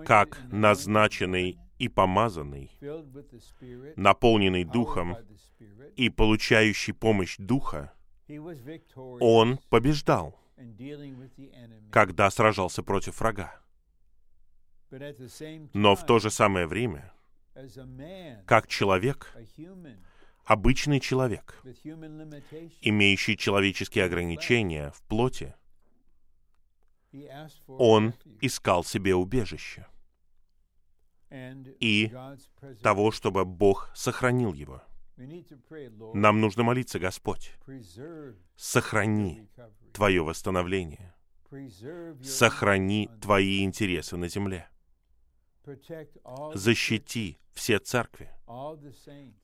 как 0.05 0.39
назначенный 0.51 1.57
и 1.77 1.87
помазанный, 1.87 2.71
наполненный 3.95 4.63
Духом 4.63 5.17
и 5.95 6.09
получающий 6.09 6.93
помощь 6.93 7.37
Духа, 7.37 7.93
он 9.19 9.59
побеждал. 9.69 10.39
когда 11.91 12.29
сражался 12.29 12.83
против 12.83 13.19
врага. 13.19 13.61
Но 15.73 15.95
в 15.95 16.05
то 16.05 16.19
же 16.19 16.29
самое 16.29 16.67
время, 16.67 17.13
как 18.45 18.67
человек, 18.67 19.35
обычный 20.45 20.99
человек, 20.99 21.61
имеющий 22.81 23.37
человеческие 23.37 24.05
ограничения 24.05 24.91
в 24.91 25.01
плоти, 25.03 25.55
он 27.67 28.13
искал 28.41 28.83
себе 28.83 29.15
убежище 29.15 29.87
и 31.31 32.11
того, 32.81 33.11
чтобы 33.11 33.45
Бог 33.45 33.89
сохранил 33.95 34.53
его. 34.53 34.81
Нам 36.13 36.41
нужно 36.41 36.63
молиться, 36.63 36.99
Господь, 36.99 37.53
сохрани 38.55 39.47
Твое 39.93 40.23
восстановление, 40.23 41.13
сохрани 42.23 43.09
Твои 43.21 43.63
интересы 43.63 44.17
на 44.17 44.27
земле, 44.27 44.67
защити 46.53 47.37
все 47.53 47.79
церкви, 47.79 48.29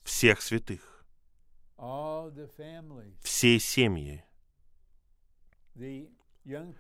всех 0.04 0.42
святых, 0.42 1.06
все 3.22 3.60
семьи, 3.60 4.24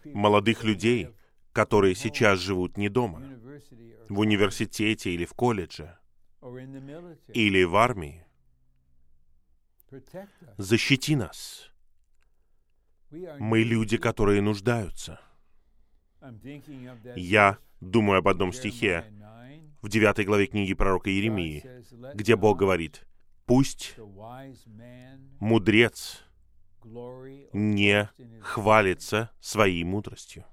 молодых 0.06 0.64
людей, 0.64 1.10
которые 1.54 1.96
сейчас 1.96 2.40
живут 2.40 2.78
не 2.78 2.90
дома, 2.90 3.20
в 4.10 4.20
университете 4.20 5.12
или 5.12 5.26
в 5.26 5.34
колледже, 5.34 5.98
или 7.34 7.64
в 7.64 7.76
армии. 7.76 8.24
Защити 10.58 11.16
нас. 11.16 11.72
Мы 13.40 13.64
люди, 13.64 13.98
которые 13.98 14.42
нуждаются. 14.42 15.20
Я 17.16 17.58
думаю 17.80 18.20
об 18.20 18.28
одном 18.28 18.54
стихе 18.54 19.06
в 19.82 19.90
девятой 19.90 20.26
главе 20.26 20.48
книги 20.48 20.74
пророка 20.74 21.10
Иеремии, 21.10 21.64
где 22.14 22.36
Бог 22.36 22.58
говорит, 22.58 23.06
«Пусть 23.46 23.96
мудрец 25.40 26.24
не 27.54 28.10
хвалится 28.42 29.32
своей 29.40 29.84
мудростью. 29.84 30.46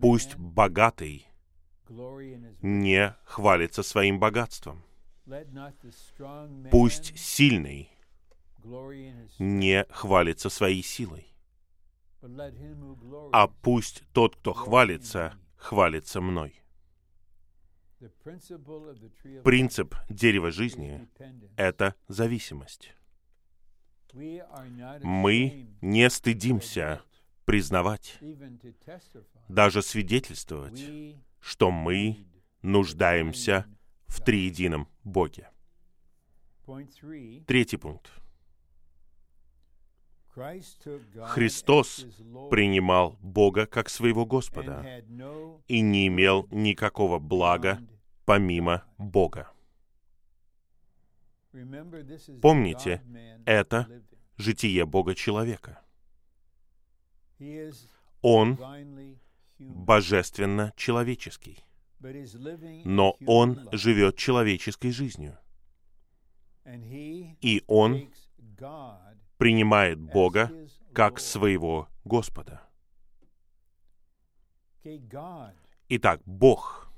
Пусть 0.00 0.36
богатый 0.36 1.26
не 2.62 3.16
хвалится 3.24 3.82
своим 3.82 4.18
богатством. 4.18 4.82
Пусть 6.70 7.18
сильный 7.18 7.90
не 9.38 9.84
хвалится 9.90 10.48
своей 10.48 10.82
силой. 10.82 11.31
А 13.32 13.48
пусть 13.48 14.04
тот, 14.12 14.36
кто 14.36 14.52
хвалится, 14.52 15.34
хвалится 15.56 16.20
мной. 16.20 16.62
Принцип 19.44 19.94
дерева 20.08 20.50
жизни— 20.50 21.08
это 21.56 21.94
зависимость. 22.08 22.94
Мы 24.12 25.68
не 25.80 26.10
стыдимся 26.10 27.02
признавать, 27.44 28.18
даже 29.48 29.82
свидетельствовать, 29.82 30.84
что 31.40 31.70
мы 31.70 32.26
нуждаемся 32.62 33.66
в 34.06 34.22
триедином 34.22 34.88
Боге. 35.02 35.48
Третий 37.46 37.76
пункт. 37.76 38.21
Христос 40.34 42.06
принимал 42.50 43.18
Бога 43.20 43.66
как 43.66 43.90
своего 43.90 44.24
Господа 44.24 45.04
и 45.68 45.80
не 45.80 46.06
имел 46.06 46.48
никакого 46.50 47.18
блага 47.18 47.80
помимо 48.24 48.84
Бога. 48.96 49.50
Помните, 52.40 53.02
это 53.44 53.86
житие 54.38 54.86
Бога-человека. 54.86 55.82
Он 58.22 58.58
божественно-человеческий, 59.58 61.62
но 62.84 63.16
он 63.26 63.68
живет 63.72 64.16
человеческой 64.16 64.92
жизнью. 64.92 65.36
И 66.64 67.62
он 67.66 68.08
принимает 69.42 69.98
Бога 69.98 70.52
как 70.92 71.18
своего 71.18 71.88
Господа. 72.04 72.62
Итак, 75.88 76.20
Бог 76.24 76.88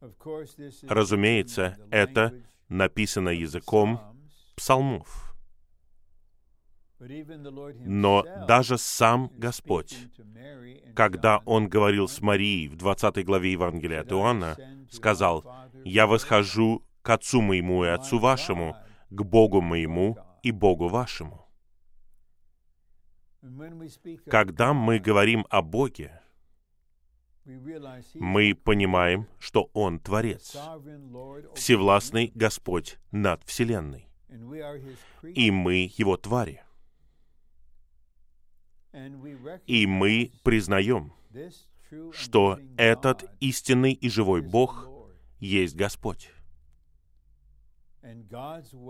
—Разумеется, 0.82 1.76
это 1.90 2.34
написано 2.68 3.30
языком 3.30 4.00
псалмов. 4.56 5.34
Но 6.98 8.24
даже 8.46 8.78
сам 8.78 9.30
Господь, 9.36 9.96
когда 10.94 11.38
Он 11.46 11.68
говорил 11.68 12.06
с 12.06 12.20
Марией 12.20 12.68
в 12.68 12.76
20 12.76 13.24
главе 13.24 13.52
Евангелия 13.52 14.02
от 14.02 14.12
Иоанна, 14.12 14.56
сказал, 14.88 15.44
«Я 15.84 16.06
восхожу 16.06 16.84
к 17.02 17.10
Отцу 17.10 17.40
моему 17.40 17.84
и 17.84 17.88
Отцу 17.88 18.18
вашему, 18.18 18.76
к 19.14 19.22
Богу 19.22 19.60
моему 19.60 20.16
и 20.42 20.50
Богу 20.50 20.88
вашему». 20.88 21.46
Когда 24.30 24.72
мы 24.72 25.00
говорим 25.00 25.46
о 25.50 25.62
Боге, 25.62 26.22
мы 28.14 28.54
понимаем, 28.54 29.26
что 29.40 29.68
Он 29.72 29.98
Творец, 29.98 30.56
Всевластный 31.56 32.30
Господь 32.34 32.98
над 33.10 33.42
Вселенной, 33.44 34.08
и 35.34 35.50
мы 35.50 35.90
Его 35.96 36.16
твари. 36.16 36.62
И 39.66 39.86
мы 39.86 40.30
признаем, 40.44 41.12
что 42.12 42.60
этот 42.76 43.24
истинный 43.40 43.92
и 43.92 44.08
живой 44.08 44.42
Бог 44.42 44.88
есть 45.40 45.74
Господь. 45.74 46.30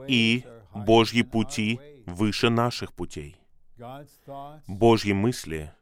И 0.08 0.44
Божьи 0.74 1.22
пути 1.22 1.80
выше 2.06 2.50
наших 2.50 2.92
путей. 2.94 3.36
Божьи 4.66 5.12
мысли 5.12 5.72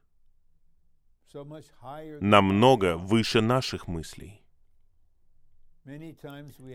намного 2.21 2.97
выше 2.97 3.41
наших 3.41 3.87
мыслей. 3.87 4.43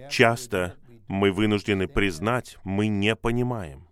Часто 0.10 0.78
мы 1.08 1.32
вынуждены 1.32 1.88
признать, 1.88 2.58
мы 2.64 2.88
не 2.88 3.16
понимаем, 3.16 3.88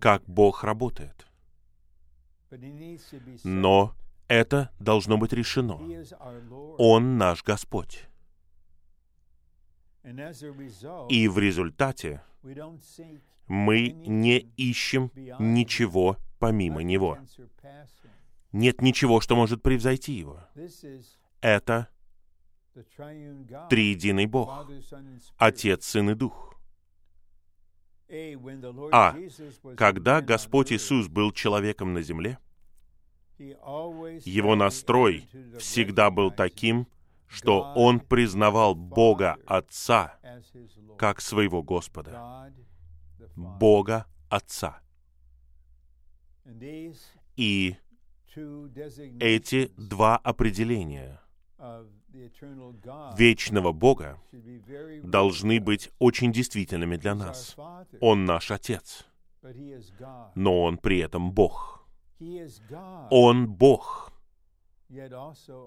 как 0.00 0.22
Бог 0.26 0.64
работает. 0.64 1.26
Но 3.44 3.94
это 4.28 4.70
должно 4.78 5.16
быть 5.16 5.32
решено. 5.32 5.80
Он 6.78 7.18
наш 7.18 7.42
Господь. 7.42 8.06
И 10.04 11.28
в 11.28 11.38
результате 11.38 12.22
мы 13.46 13.90
не 13.90 14.38
ищем 14.56 15.10
ничего 15.38 16.16
помимо 16.38 16.82
Него. 16.82 17.18
Нет 18.52 18.82
ничего, 18.82 19.20
что 19.20 19.36
может 19.36 19.62
превзойти 19.62 20.12
его. 20.12 20.40
Это 21.40 21.88
триединый 23.68 24.26
Бог, 24.26 24.68
Отец, 25.36 25.86
Сын 25.86 26.10
и 26.10 26.14
Дух. 26.14 26.54
А 28.92 29.16
когда 29.76 30.20
Господь 30.20 30.72
Иисус 30.72 31.08
был 31.08 31.32
человеком 31.32 31.94
на 31.94 32.02
земле, 32.02 32.38
его 33.38 34.54
настрой 34.54 35.28
всегда 35.58 36.10
был 36.10 36.30
таким, 36.30 36.86
что 37.32 37.72
он 37.74 38.00
признавал 38.00 38.74
Бога 38.74 39.38
Отца 39.46 40.18
как 40.98 41.20
своего 41.20 41.62
Господа. 41.62 42.52
Бога 43.34 44.06
Отца. 44.28 44.80
И 47.36 47.76
эти 49.20 49.70
два 49.76 50.16
определения 50.18 51.20
вечного 53.16 53.72
Бога 53.72 54.20
должны 55.02 55.60
быть 55.60 55.90
очень 55.98 56.32
действительными 56.32 56.96
для 56.96 57.14
нас. 57.14 57.56
Он 58.00 58.24
наш 58.24 58.50
Отец, 58.50 59.06
но 60.34 60.62
Он 60.62 60.78
при 60.78 60.98
этом 60.98 61.32
Бог. 61.32 61.86
Он 63.10 63.48
Бог, 63.48 64.11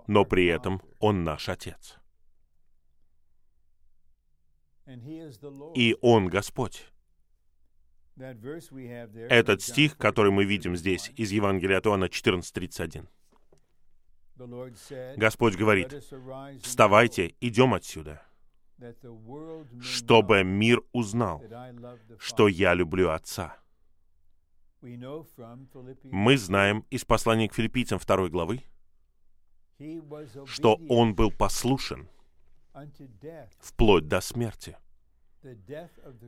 но 0.07 0.25
при 0.25 0.45
этом 0.45 0.81
Он 0.99 1.23
наш 1.23 1.49
Отец. 1.49 1.97
И 5.73 5.97
Он 6.01 6.27
Господь. 6.27 6.91
Этот 8.17 9.61
стих, 9.61 9.97
который 9.97 10.31
мы 10.31 10.45
видим 10.45 10.75
здесь 10.75 11.11
из 11.15 11.31
Евангелия 11.31 11.79
от 11.79 11.87
Иоанна 11.87 12.05
14.31. 12.05 13.07
Господь 15.17 15.55
говорит, 15.55 15.93
«Вставайте, 16.61 17.35
идем 17.41 17.73
отсюда, 17.73 18.21
чтобы 19.81 20.43
мир 20.43 20.81
узнал, 20.91 21.43
что 22.19 22.47
я 22.47 22.73
люблю 22.73 23.09
Отца». 23.09 23.57
Мы 24.81 26.37
знаем 26.37 26.85
из 26.89 27.05
послания 27.05 27.49
к 27.49 27.55
филиппийцам 27.55 27.97
2 27.97 28.29
главы, 28.29 28.63
что 30.45 30.79
он 30.89 31.15
был 31.15 31.31
послушен 31.31 32.07
вплоть 33.59 34.07
до 34.07 34.21
смерти, 34.21 34.77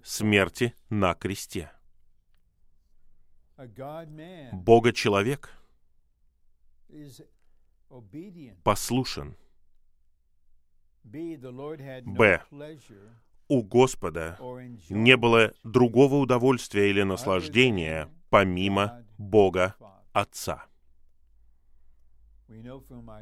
смерти 0.03 0.73
на 0.89 1.13
кресте. 1.13 1.71
Бога-человек 4.51 5.51
послушен. 8.63 9.35
Б. 11.03 12.43
У 13.49 13.63
Господа 13.63 14.37
не 14.89 15.15
было 15.15 15.53
другого 15.63 16.15
удовольствия 16.15 16.89
или 16.89 17.03
наслаждения, 17.03 18.09
помимо 18.29 19.05
Бога 19.17 19.75
Отца. 20.11 20.65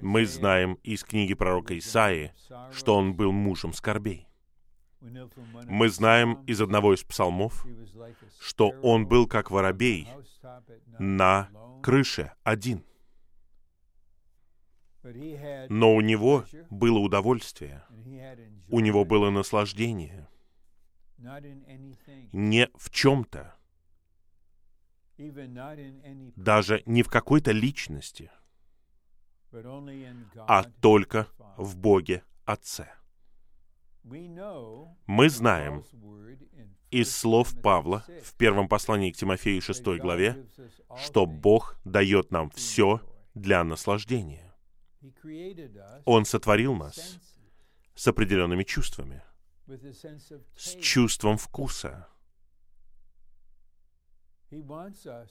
Мы 0.01 0.25
знаем 0.25 0.75
из 0.83 1.03
книги 1.03 1.33
пророка 1.33 1.77
Исаии, 1.77 2.33
что 2.71 2.95
он 2.95 3.15
был 3.15 3.31
мужем 3.31 3.73
скорбей. 3.73 4.27
Мы 5.01 5.89
знаем 5.89 6.43
из 6.45 6.61
одного 6.61 6.93
из 6.93 7.03
псалмов, 7.03 7.65
что 8.39 8.69
он 8.81 9.07
был 9.07 9.27
как 9.27 9.51
воробей 9.51 10.07
на 10.99 11.49
крыше 11.81 12.33
один. 12.43 12.83
Но 15.69 15.95
у 15.95 16.01
него 16.01 16.45
было 16.69 16.99
удовольствие, 16.99 17.83
у 18.69 18.79
него 18.79 19.05
было 19.05 19.29
наслаждение. 19.29 20.27
Не 22.31 22.69
в 22.75 22.89
чем-то, 22.89 23.55
даже 26.35 26.83
не 26.85 27.03
в 27.03 27.09
какой-то 27.09 27.51
личности, 27.51 28.31
а 30.47 30.63
только 30.81 31.27
в 31.57 31.77
Боге 31.77 32.23
Отце. 32.45 32.87
Мы 34.03 35.29
знаем 35.29 35.83
из 36.91 37.15
слов 37.15 37.59
Павла 37.61 38.05
в 38.23 38.35
первом 38.35 38.67
послании 38.67 39.11
к 39.11 39.17
Тимофею 39.17 39.61
6 39.61 39.83
главе, 39.99 40.47
что 40.97 41.25
Бог 41.25 41.77
дает 41.83 42.31
нам 42.31 42.49
все 42.51 43.01
для 43.33 43.63
наслаждения. 43.63 44.53
Он 46.05 46.25
сотворил 46.25 46.75
нас 46.75 47.19
с 47.95 48.07
определенными 48.07 48.63
чувствами, 48.63 49.23
с 50.55 50.75
чувством 50.79 51.37
вкуса. 51.37 52.07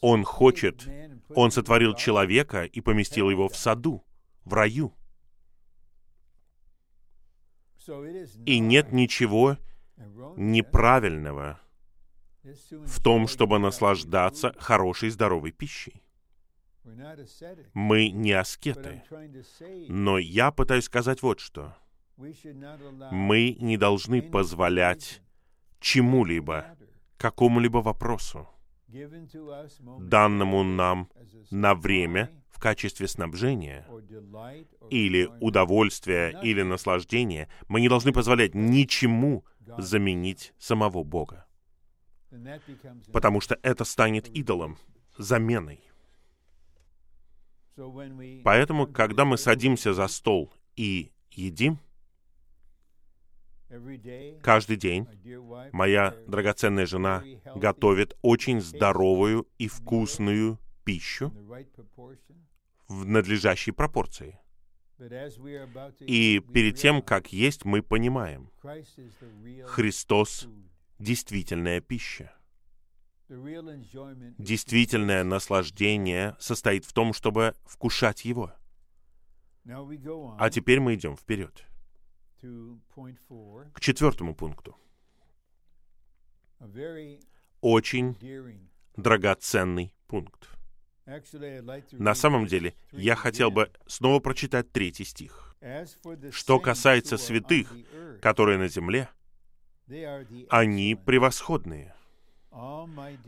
Он 0.01 0.25
хочет, 0.25 0.89
он 1.31 1.51
сотворил 1.51 1.95
человека 1.95 2.65
и 2.65 2.81
поместил 2.81 3.31
его 3.31 3.49
в 3.49 3.57
саду, 3.57 4.05
в 4.45 4.55
раю. 4.55 4.95
И 8.47 8.59
нет 8.59 8.93
ничего 8.93 9.59
неправильного 10.37 11.61
в 12.43 13.03
том, 13.03 13.27
чтобы 13.27 13.59
наслаждаться 13.59 14.55
хорошей 14.59 15.11
здоровой 15.11 15.53
пищей. 15.53 16.03
Мы 17.73 18.11
не 18.11 18.33
аскеты. 18.33 19.03
Но 19.89 20.19
я 20.19 20.51
пытаюсь 20.51 20.85
сказать 20.85 21.23
вот 21.23 21.41
что. 21.41 21.75
Мы 22.17 23.57
не 23.61 23.77
должны 23.77 24.23
позволять 24.23 25.23
чему-либо, 25.81 26.77
какому-либо 27.17 27.79
вопросу, 27.79 28.49
данному 28.89 30.63
нам 30.63 31.11
на 31.51 31.75
время 31.75 32.31
в 32.51 32.59
качестве 32.59 33.09
снабжения 33.09 33.87
или 34.91 35.29
удовольствия 35.41 36.39
или 36.43 36.63
наслаждения, 36.63 37.49
мы 37.69 37.81
не 37.81 37.89
должны 37.89 38.13
позволять 38.13 38.55
ничему 38.55 39.45
заменить 39.79 40.53
самого 40.59 41.03
Бога. 41.03 41.47
Потому 43.13 43.41
что 43.41 43.59
это 43.63 43.85
станет 43.85 44.29
идолом, 44.29 44.79
заменой. 45.19 45.81
Поэтому, 48.45 48.87
когда 48.87 49.25
мы 49.25 49.37
садимся 49.37 49.95
за 49.95 50.07
стол 50.09 50.53
и 50.77 51.13
едим, 51.31 51.79
каждый 54.43 54.77
день 54.77 55.07
моя 55.73 56.17
драгоценная 56.27 56.87
жена 56.87 57.25
готовит 57.55 58.17
очень 58.23 58.61
здоровую 58.61 59.47
и 59.59 59.69
вкусную 59.69 60.59
пищу 60.85 61.33
в 62.89 63.07
надлежащей 63.07 63.73
пропорции. 63.73 64.39
И 66.01 66.41
перед 66.53 66.77
тем, 66.77 67.03
как 67.03 67.33
есть, 67.33 67.65
мы 67.65 67.83
понимаем, 67.83 68.51
Христос— 69.67 70.49
действительная 70.99 71.81
пища. 71.81 72.33
Действительное 74.39 75.25
наслаждение 75.25 76.37
состоит 76.39 76.85
в 76.85 76.93
том, 76.93 77.13
чтобы 77.13 77.55
вкушать 77.65 78.25
Его. 78.25 78.53
А 79.67 80.51
теперь 80.51 80.81
мы 80.81 80.95
идем 80.95 81.17
вперед. 81.17 81.65
К 83.73 83.81
четвертому 83.81 84.35
пункту. 84.35 84.77
Очень 87.61 88.17
драгоценный 88.97 89.95
пункт. 90.07 90.49
На 91.93 92.15
самом 92.15 92.47
деле, 92.47 92.75
я 92.93 93.15
хотел 93.15 93.51
бы 93.51 93.71
снова 93.87 94.21
прочитать 94.21 94.73
третий 94.73 95.05
стих. 95.05 95.55
Что 96.31 96.59
касается 96.61 97.17
святых, 97.17 97.75
которые 98.21 98.59
на 98.59 98.69
земле, 98.69 99.09
они 100.49 100.95
превосходные. 100.95 101.95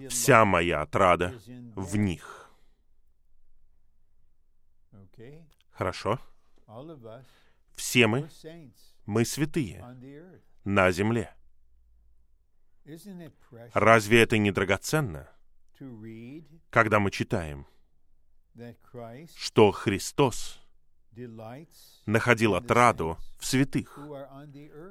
Вся 0.09 0.45
моя 0.45 0.83
отрада 0.83 1.35
в 1.75 1.97
них. 1.97 2.51
Хорошо? 5.73 6.19
Все 7.75 8.07
мы, 8.07 8.29
мы 9.07 9.25
святые 9.25 9.85
на 10.65 10.91
земле. 10.91 11.35
Разве 13.73 14.23
это 14.23 14.39
не 14.39 14.51
драгоценно? 14.51 15.29
когда 16.71 17.01
мы 17.01 17.11
читаем, 17.11 17.67
что 19.37 19.71
Христос 19.71 20.61
находил 22.07 22.55
отраду 22.55 23.19
в 23.39 23.47
святых, 23.47 23.99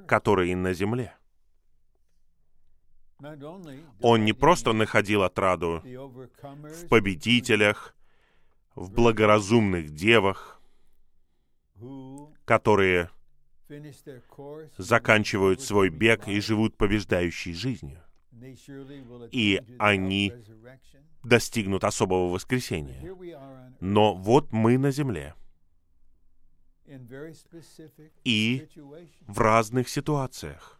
которые 0.08 0.56
на 0.56 0.74
земле. 0.74 1.16
Он 4.02 4.26
не 4.26 4.34
просто 4.34 4.74
находил 4.74 5.24
отраду 5.24 5.82
в 5.84 6.88
победителях, 6.90 7.96
в 8.76 8.92
благоразумных 8.92 9.92
девах, 9.92 10.62
которые 12.44 13.10
заканчивают 14.78 15.62
свой 15.62 15.90
бег 15.90 16.28
и 16.28 16.40
живут 16.40 16.78
побеждающей 16.78 17.54
жизнью 17.54 18.06
и 19.32 19.62
они 19.80 20.34
достигнут 21.24 21.84
особого 21.84 22.30
воскресения. 22.30 23.02
Но 23.80 24.14
вот 24.16 24.52
мы 24.52 24.78
на 24.78 24.92
земле. 24.92 25.36
И 28.24 28.68
в 29.22 29.40
разных 29.40 29.90
ситуациях. 29.90 30.80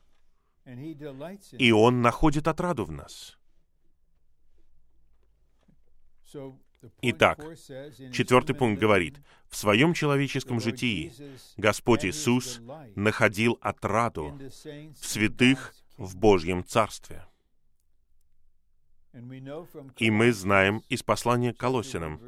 И 1.52 1.72
Он 1.72 2.02
находит 2.02 2.48
отраду 2.48 2.86
в 2.86 2.92
нас. 2.92 3.38
Итак, 7.02 7.40
четвертый 8.12 8.56
пункт 8.56 8.80
говорит, 8.80 9.20
в 9.50 9.56
своем 9.56 9.94
человеческом 9.94 10.60
житии 10.60 11.14
Господь 11.58 12.06
Иисус 12.06 12.62
находил 12.96 13.58
отраду 13.62 14.38
в 14.40 15.06
святых 15.06 15.74
в 15.98 16.18
Божьем 16.18 16.64
Царстве. 16.66 17.26
И 19.98 20.12
мы 20.12 20.34
знаем 20.34 20.84
из 20.90 21.04
послания 21.04 21.54
к 21.54 21.58
Колосинам, 21.58 22.20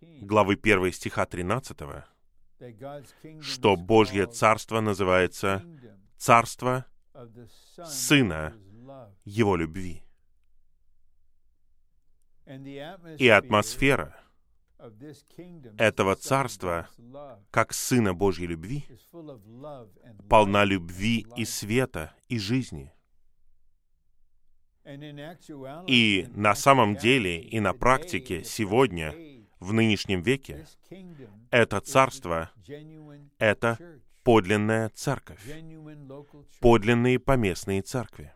главы 0.00 0.58
1 0.60 0.92
стиха 0.92 1.26
13, 1.26 1.78
что 3.40 3.76
Божье 3.76 4.26
Царство 4.26 4.80
называется 4.80 5.62
Царство 6.16 6.86
Сына 7.84 8.54
Его 9.24 9.56
любви. 9.56 10.03
И 12.46 13.28
атмосфера 13.28 14.24
этого 15.78 16.14
царства, 16.14 16.88
как 17.50 17.72
Сына 17.72 18.14
Божьей 18.14 18.46
любви, 18.46 18.84
полна 20.28 20.64
любви 20.64 21.26
и 21.36 21.44
света 21.44 22.14
и 22.28 22.38
жизни. 22.38 22.92
И 25.86 26.26
на 26.34 26.54
самом 26.54 26.96
деле, 26.96 27.40
и 27.40 27.60
на 27.60 27.72
практике 27.72 28.44
сегодня, 28.44 29.14
в 29.58 29.72
нынешнем 29.72 30.20
веке, 30.20 30.66
это 31.50 31.80
царство— 31.80 32.50
это 33.38 33.78
подлинная 34.22 34.90
церковь, 34.90 35.42
подлинные 36.60 37.18
поместные 37.18 37.80
церкви, 37.80 38.34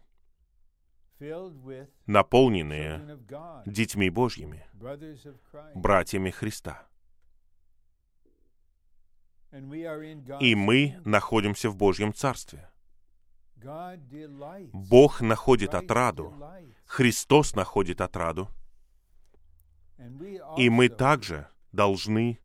наполненные 2.07 3.19
детьми 3.67 4.11
Божьими, 4.11 4.67
братьями 5.75 6.31
Христа. 6.31 6.87
И 10.41 10.55
мы 10.55 11.01
находимся 11.05 11.71
в 11.71 11.77
Божьем 11.77 12.13
Царстве. 12.13 12.71
Бог 14.73 15.21
находит 15.21 15.75
отраду, 15.75 16.35
Христос 16.85 17.55
находит 17.57 18.01
отраду, 18.01 18.49
и 20.57 20.71
мы 20.71 20.89
также 20.89 21.49
должны 21.73 22.39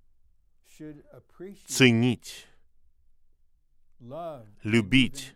ценить, 1.67 2.47
любить 4.63 5.35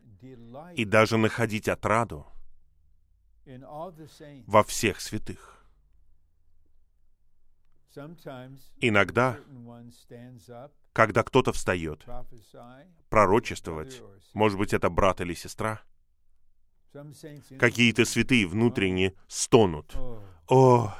и 0.75 0.85
даже 0.85 1.17
находить 1.17 1.69
отраду 1.69 2.25
во 4.45 4.63
всех 4.63 5.01
святых. 5.01 5.53
Иногда, 8.79 9.39
когда 10.93 11.23
кто-то 11.23 11.51
встает, 11.53 12.05
пророчествовать, 13.09 14.01
может 14.33 14.57
быть, 14.57 14.73
это 14.73 14.89
брат 14.89 15.21
или 15.21 15.33
сестра, 15.33 15.81
какие-то 17.59 18.05
святые 18.05 18.47
внутренне 18.47 19.13
стонут. 19.27 19.95
О, 20.47 20.93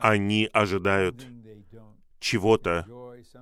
они 0.00 0.48
ожидают 0.52 1.26
чего-то, 2.20 2.86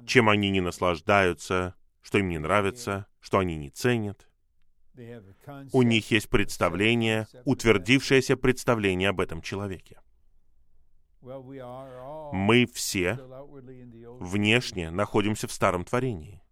чем 0.07 0.28
они 0.28 0.50
не 0.50 0.61
наслаждаются, 0.61 1.74
что 2.02 2.18
им 2.18 2.28
не 2.28 2.38
нравится, 2.38 3.07
что 3.20 3.38
они 3.38 3.57
не 3.57 3.70
ценят. 3.70 4.28
У 5.72 5.82
них 5.82 6.11
есть 6.11 6.28
представление, 6.28 7.26
утвердившееся 7.44 8.36
представление 8.36 9.11
об 9.11 9.20
этом 9.20 9.42
человеке. 9.42 10.01
Мы 12.32 12.66
все 12.72 13.18
внешне 14.20 14.90
находимся 14.90 15.49
в 15.49 15.53
старом 15.53 15.84
творении. 15.84 16.42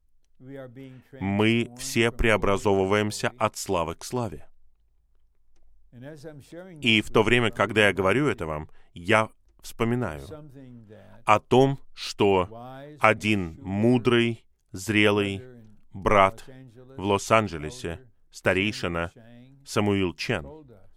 Мы 1.20 1.70
все 1.78 2.11
преобразовываемся 2.11 3.32
от 3.38 3.57
славы 3.57 3.95
к 3.95 4.05
славе. 4.05 4.47
И 6.80 7.01
в 7.03 7.11
то 7.11 7.22
время, 7.22 7.51
когда 7.51 7.86
я 7.86 7.92
говорю 7.92 8.26
это 8.26 8.47
вам, 8.47 8.68
я 8.95 9.28
вспоминаю 9.62 10.26
о 11.24 11.38
том, 11.38 11.78
что 11.95 12.49
один 12.99 13.59
мудрый, 13.62 14.45
зрелый 14.72 15.40
брат 15.92 16.45
в 16.97 17.01
Лос-Анджелесе, 17.01 18.01
старейшина 18.35 19.12
Самуил 19.64 20.12
Чен, 20.12 20.45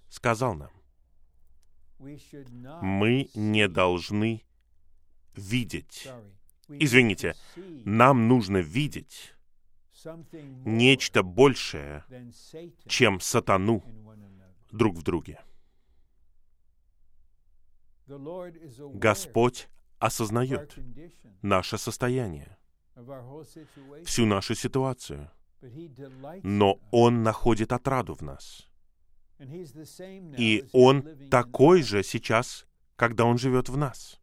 сказал 0.10 0.56
нам, 0.56 0.72
мы 2.00 3.30
не 3.36 3.68
должны 3.68 4.44
видеть. 5.36 6.10
Извините, 6.68 7.36
нам 7.86 8.28
нужно 8.28 8.58
видеть 8.58 9.36
нечто 10.66 11.22
большее, 11.22 12.04
чем 12.88 13.20
сатану 13.20 13.84
друг 14.72 14.96
в 14.98 15.04
друге. 15.04 15.40
Господь 18.94 19.70
осознает 20.00 20.76
наше 21.44 21.78
состояние, 21.78 22.58
всю 24.06 24.26
нашу 24.26 24.56
ситуацию, 24.56 25.32
но 26.43 26.80
Он 26.91 27.24
находит 27.24 27.72
отраду 27.72 28.14
в 28.14 28.22
нас. 28.22 28.70
И 30.38 30.66
Он 30.72 31.30
такой 31.30 31.82
же 31.84 32.03
сейчас, 32.03 32.66
когда 32.95 33.26
Он 33.26 33.38
живет 33.38 33.70
в 33.70 33.78
нас. 33.78 34.20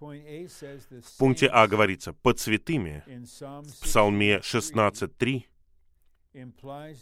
В 0.00 1.18
пункте 1.18 1.46
А 1.46 1.68
говорится, 1.68 2.12
под 2.12 2.40
святыми 2.40 3.04
в 3.06 3.80
Псалме 3.82 4.38
16.3 4.38 5.44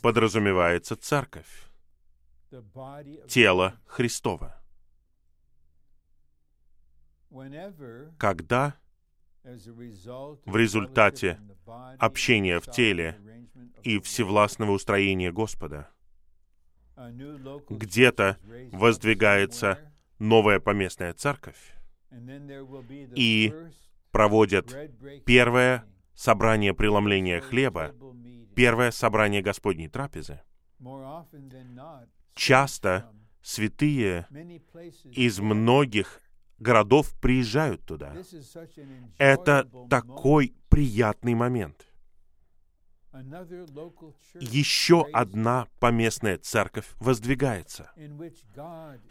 подразумевается 0.02 0.96
церковь, 0.96 1.70
тело 3.28 3.80
Христова. 3.86 4.56
Когда 8.18 8.76
в 9.42 10.56
результате 10.56 11.40
общения 11.98 12.60
в 12.60 12.70
теле 12.70 13.18
и 13.82 13.98
всевластного 14.00 14.72
устроения 14.72 15.32
Господа 15.32 15.88
где-то 17.68 18.36
воздвигается 18.72 19.78
новая 20.18 20.60
поместная 20.60 21.14
церковь, 21.14 21.74
и 23.14 23.54
проводят 24.10 24.76
первое 25.24 25.84
собрание 26.14 26.74
преломления 26.74 27.40
хлеба, 27.40 27.94
первое 28.54 28.90
собрание 28.90 29.40
Господней 29.40 29.88
трапезы. 29.88 30.42
Часто 32.34 33.10
святые 33.40 34.26
из 35.12 35.40
многих 35.40 36.20
городов 36.60 37.12
приезжают 37.20 37.84
туда. 37.84 38.14
Это 39.18 39.68
такой 39.88 40.54
приятный 40.68 41.34
момент. 41.34 41.86
Еще 44.34 45.04
одна 45.12 45.66
поместная 45.80 46.38
церковь 46.38 46.86
воздвигается, 47.00 47.90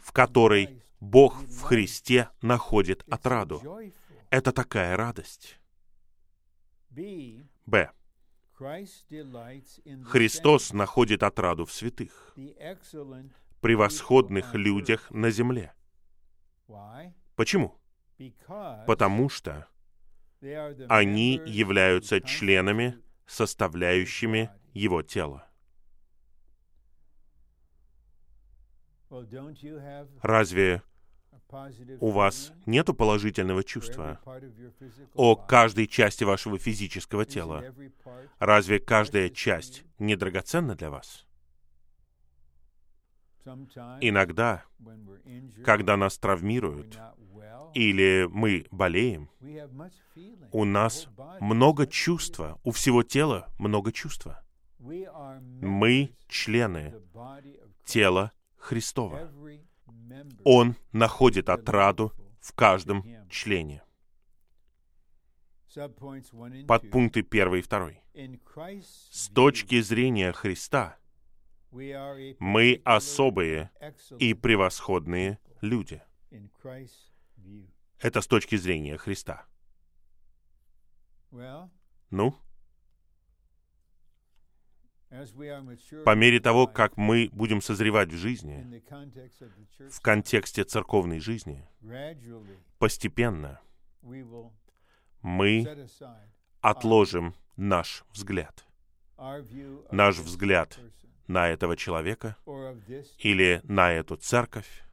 в 0.00 0.12
которой 0.12 0.82
Бог 1.00 1.42
в 1.42 1.60
Христе 1.62 2.30
находит 2.40 3.04
отраду. 3.10 3.62
Это 4.30 4.52
такая 4.52 4.96
радость. 4.96 5.60
Б. 7.66 7.90
Христос 10.04 10.72
находит 10.72 11.22
отраду 11.22 11.64
в 11.64 11.72
святых, 11.72 12.34
превосходных 13.60 14.54
людях 14.54 15.10
на 15.10 15.30
земле. 15.30 15.74
Почему? 17.40 17.80
Потому 18.86 19.30
что 19.30 19.66
они 20.90 21.40
являются 21.46 22.20
членами, 22.20 22.98
составляющими 23.26 24.50
Его 24.74 25.00
тело. 25.00 25.48
Разве 30.20 30.82
у 32.00 32.10
вас 32.10 32.52
нет 32.66 32.94
положительного 32.94 33.64
чувства 33.64 34.20
о 35.14 35.34
каждой 35.34 35.86
части 35.86 36.24
вашего 36.24 36.58
физического 36.58 37.24
тела? 37.24 37.64
Разве 38.38 38.80
каждая 38.80 39.30
часть 39.30 39.84
не 39.98 40.14
драгоценна 40.14 40.76
для 40.76 40.90
вас? 40.90 41.26
Иногда, 43.46 44.62
когда 45.64 45.96
нас 45.96 46.18
травмируют, 46.18 46.98
или 47.74 48.28
мы 48.30 48.66
болеем, 48.70 49.30
у 50.52 50.64
нас 50.64 51.08
много 51.40 51.86
чувства, 51.86 52.58
у 52.64 52.70
всего 52.70 53.02
тела 53.02 53.52
много 53.58 53.92
чувства. 53.92 54.44
Мы 54.78 56.14
члены 56.28 56.94
тела 57.84 58.32
Христова. 58.56 59.30
Он 60.44 60.76
находит 60.92 61.48
отраду 61.48 62.12
в 62.40 62.52
каждом 62.54 63.04
члене. 63.28 63.82
Подпункты 66.66 67.20
1 67.20 67.54
и 67.54 67.62
2. 67.62 67.90
С 68.82 69.28
точки 69.28 69.80
зрения 69.80 70.32
Христа, 70.32 70.96
мы 71.70 72.80
особые 72.84 73.70
и 74.18 74.34
превосходные 74.34 75.38
люди. 75.60 76.02
Это 77.98 78.20
с 78.20 78.26
точки 78.26 78.56
зрения 78.56 78.96
Христа. 78.96 79.46
Ну? 82.10 82.34
По 86.04 86.14
мере 86.14 86.38
того, 86.38 86.68
как 86.68 86.96
мы 86.96 87.28
будем 87.32 87.60
созревать 87.60 88.10
в 88.10 88.16
жизни, 88.16 88.82
в 89.90 90.00
контексте 90.00 90.62
церковной 90.64 91.18
жизни, 91.18 91.66
постепенно 92.78 93.60
мы 95.20 95.88
отложим 96.60 97.34
наш 97.56 98.04
взгляд. 98.12 98.64
Наш 99.90 100.18
взгляд 100.18 100.78
на 101.26 101.48
этого 101.48 101.76
человека 101.76 102.36
или 103.18 103.60
на 103.64 103.92
эту 103.92 104.16
церковь, 104.16 104.84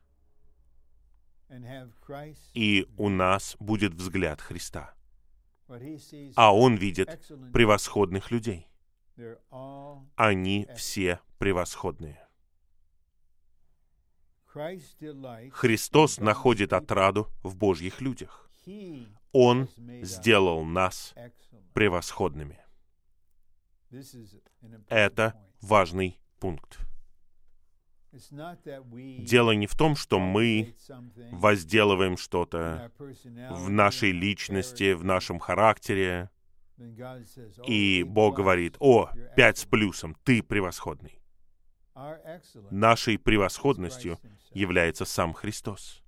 и 2.54 2.88
у 2.98 3.10
нас 3.10 3.56
будет 3.60 3.93
взгляд 3.93 4.41
Христа. 4.41 4.93
А 6.36 6.54
Он 6.54 6.76
видит 6.76 7.10
превосходных 7.54 8.32
людей. 8.32 8.68
Они 10.16 10.68
все 10.76 11.20
превосходные. 11.38 12.28
Христос 15.52 16.20
находит 16.20 16.74
отраду 16.74 17.28
в 17.43 17.56
Божьих 17.56 18.02
людях. 18.02 18.50
Он 19.32 19.70
сделал 20.02 20.64
нас 20.64 21.14
превосходными. 21.74 22.60
Это 24.89 25.39
важный 25.62 26.20
пункт. 26.39 26.80
Дело 28.12 29.51
не 29.51 29.68
в 29.68 29.76
том, 29.76 29.95
что 29.95 30.20
мы 30.20 30.76
возделываем 31.32 32.18
что-то 32.18 32.91
в 32.97 33.70
нашей 33.70 34.12
личности, 34.12 34.93
в 34.93 35.03
нашем 35.03 35.39
характере, 35.39 36.30
и 37.68 38.03
Бог 38.03 38.36
говорит, 38.36 38.78
«О, 38.80 39.10
пять 39.36 39.58
с 39.58 39.66
плюсом, 39.66 40.16
ты 40.24 40.43
превосходный». 40.43 41.20
Нашей 42.70 43.18
превосходностью 43.18 44.20
является 44.51 45.05
сам 45.05 45.34
Христос. 45.34 46.03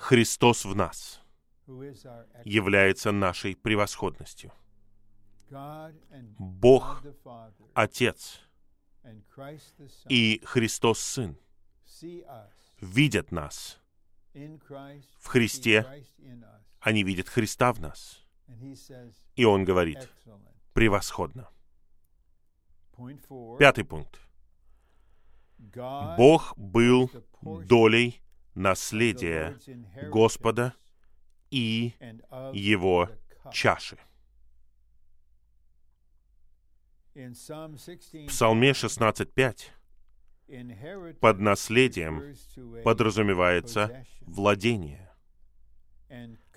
Христос 0.00 0.64
в 0.64 0.74
нас 0.74 1.22
является 2.44 3.12
нашей 3.12 3.54
превосходностью. 3.54 4.52
Бог, 6.38 7.02
Отец 7.74 8.40
и 10.08 10.40
Христос 10.44 11.00
Сын 11.00 11.36
видят 12.80 13.32
нас 13.32 13.80
в 14.32 15.26
Христе, 15.26 16.04
они 16.80 17.02
видят 17.02 17.28
Христа 17.28 17.72
в 17.72 17.80
нас. 17.80 18.24
И 19.36 19.44
Он 19.44 19.64
говорит, 19.64 20.08
превосходно. 20.72 21.48
Пятый 23.58 23.84
пункт. 23.84 24.20
Бог 26.16 26.56
был 26.56 27.10
долей 27.42 28.22
наследия 28.54 29.58
Господа 30.10 30.74
и 31.50 31.94
Его 32.52 33.08
чаши. 33.52 33.98
В 37.14 38.26
Псалме 38.26 38.70
16.5 38.70 41.14
под 41.20 41.38
наследием 41.38 42.34
подразумевается 42.82 44.04
владение, 44.22 45.08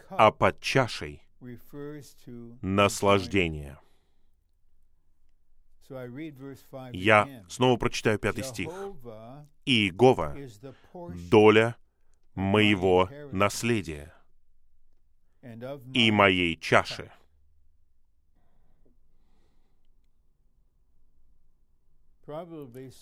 а 0.10 0.32
под 0.32 0.60
чашей— 0.60 1.22
наслаждение. 2.62 3.78
Я 6.92 7.46
снова 7.48 7.78
прочитаю 7.78 8.18
пятый 8.18 8.44
стих. 8.44 8.72
«И 9.66 9.86
Иегова— 9.86 10.36
доля 11.30 11.76
моего 12.34 13.12
наследия 13.32 14.12
и 15.94 16.10
моей 16.10 16.56
чаши». 16.56 17.12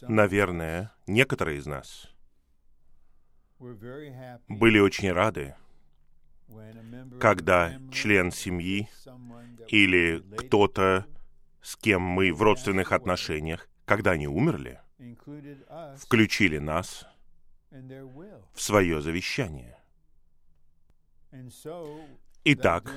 Наверное, 0.02 0.92
некоторые 1.08 1.58
из 1.58 1.66
нас 1.66 2.12
были 4.48 4.80
очень 4.80 5.12
рады, 5.12 5.56
когда 7.20 7.80
член 7.92 8.32
семьи 8.32 8.88
или 9.68 10.24
кто-то, 10.38 11.06
с 11.62 11.76
кем 11.76 12.02
мы 12.02 12.32
в 12.32 12.42
родственных 12.42 12.92
отношениях, 12.92 13.68
когда 13.86 14.12
они 14.12 14.28
умерли, 14.28 14.80
включили 15.98 16.60
нас 16.60 17.08
в 17.72 18.62
свое 18.62 19.02
завещание. 19.02 19.80
Итак, 22.44 22.92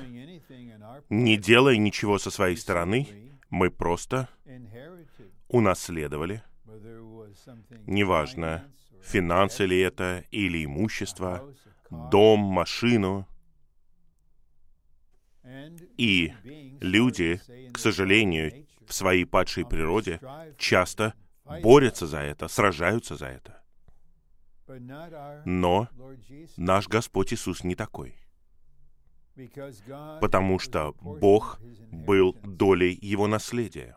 не 1.09 1.37
делая 1.39 1.77
ничего 1.79 2.19
со 2.19 2.31
своей 2.31 2.57
стороны, 2.57 3.38
мы 3.51 3.71
просто 3.71 4.29
унаследовали, 5.49 6.43
неважно, 7.87 8.71
финансы 9.03 9.65
ли 9.65 9.79
это 9.81 10.25
или 10.31 10.65
имущество, 10.65 11.53
дом, 11.91 12.41
машину. 12.41 13.27
И 15.97 16.33
люди, 16.81 17.41
к 17.73 17.79
сожалению, 17.79 18.67
в 18.87 18.93
своей 18.93 19.25
падшей 19.25 19.65
природе 19.67 20.21
часто 20.59 21.15
борются 21.63 22.07
за 22.07 22.19
это, 22.19 22.49
сражаются 22.49 23.17
за 23.17 23.27
это. 23.27 23.63
Но 25.47 25.89
наш 26.57 26.89
Господь 26.89 27.33
Иисус 27.33 27.65
не 27.65 27.75
такой. 27.75 28.15
Потому 30.21 30.59
что 30.59 30.95
Бог 31.01 31.61
был 31.93 32.35
долей 32.43 32.99
Его 33.01 33.27
наследия. 33.27 33.97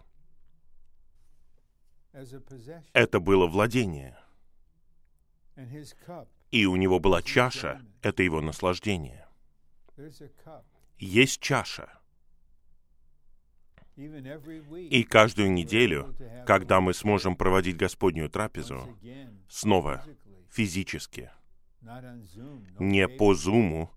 Это 2.94 3.20
было 3.20 3.48
владение. 3.48 4.18
И 6.52 6.66
у 6.66 6.76
него 6.76 7.00
была 7.00 7.22
чаша, 7.22 7.82
это 8.02 8.24
его 8.24 8.42
наслаждение. 8.42 9.28
Есть 10.98 11.40
чаша. 11.40 11.90
И 13.96 15.04
каждую 15.04 15.52
неделю, 15.52 16.16
когда 16.46 16.82
мы 16.82 16.94
сможем 16.94 17.36
проводить 17.36 17.78
Господнюю 17.78 18.30
трапезу, 18.30 18.98
снова 19.48 20.04
физически, 20.50 21.32
не 22.80 23.08
по 23.08 23.34
зуму, 23.34 23.90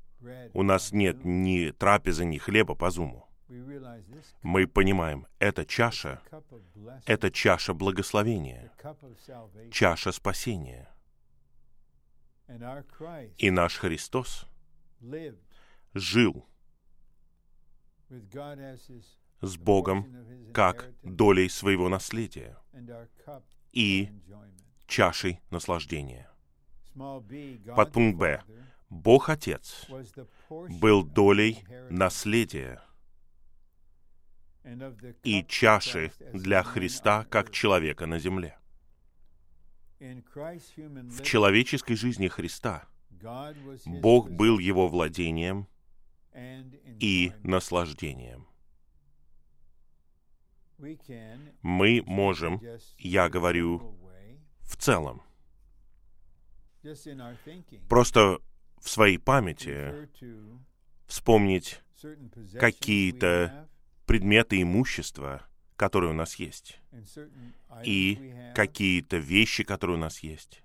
у 0.52 0.62
нас 0.62 0.92
нет 0.92 1.24
ни 1.24 1.70
трапезы, 1.70 2.24
ни 2.24 2.38
хлеба 2.38 2.74
по 2.74 2.90
зуму 2.90 3.28
мы 4.42 4.66
понимаем, 4.66 5.26
эта 5.38 5.64
чаша— 5.64 6.22
это 7.06 7.30
чаша 7.30 7.74
благословения, 7.74 8.72
чаша 9.70 10.12
спасения. 10.12 10.88
И 13.38 13.50
наш 13.50 13.78
Христос 13.78 14.46
жил 15.92 16.46
с 19.40 19.56
Богом 19.56 20.52
как 20.52 20.90
долей 21.02 21.48
своего 21.48 21.88
наследия 21.88 22.58
и 23.72 24.10
чашей 24.86 25.40
наслаждения. 25.50 26.30
Подпункт 27.74 28.18
Б. 28.18 28.42
Бог 28.90 29.28
Отец 29.28 29.86
был 30.48 31.04
долей 31.04 31.64
наследия 31.90 32.82
и 35.22 35.44
чаши 35.46 36.12
для 36.32 36.62
Христа 36.62 37.24
как 37.24 37.50
человека 37.50 38.06
на 38.06 38.18
земле. 38.18 38.58
В 40.00 41.22
человеческой 41.22 41.96
жизни 41.96 42.28
Христа 42.28 42.86
Бог 43.86 44.30
был 44.30 44.58
его 44.58 44.88
владением 44.88 45.68
и 47.00 47.32
наслаждением. 47.42 48.46
Мы 51.62 52.02
можем, 52.04 52.60
я 52.98 53.28
говорю, 53.28 53.96
в 54.62 54.76
целом, 54.76 55.22
просто 57.88 58.40
в 58.84 58.90
своей 58.90 59.18
памяти 59.18 60.08
вспомнить 61.06 61.80
какие-то 62.60 63.66
предметы 64.04 64.60
имущества, 64.60 65.42
которые 65.76 66.10
у 66.10 66.14
нас 66.14 66.34
есть, 66.34 66.78
и 67.82 68.52
какие-то 68.54 69.16
вещи, 69.16 69.64
которые 69.64 69.96
у 69.96 70.00
нас 70.00 70.20
есть, 70.20 70.62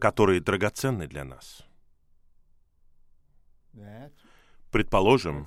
которые 0.00 0.40
драгоценны 0.40 1.06
для 1.06 1.24
нас. 1.24 1.64
Предположим, 4.72 5.46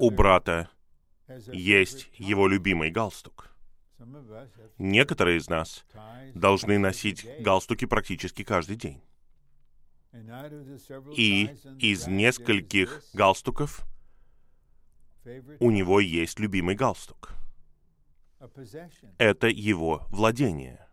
у 0.00 0.10
брата 0.10 0.68
есть 1.52 2.10
его 2.18 2.48
любимый 2.48 2.90
галстук. 2.90 3.51
Некоторые 4.78 5.38
из 5.38 5.48
нас 5.48 5.84
должны 6.34 6.78
носить 6.78 7.26
галстуки 7.40 7.84
практически 7.84 8.44
каждый 8.44 8.76
день. 8.76 9.02
И 11.16 11.50
из 11.78 12.06
нескольких 12.06 13.02
галстуков 13.14 13.82
у 15.60 15.70
него 15.70 16.00
есть 16.00 16.38
любимый 16.38 16.74
галстук. 16.74 17.34
Это 19.18 19.46
его 19.46 20.06
владение. 20.10 20.86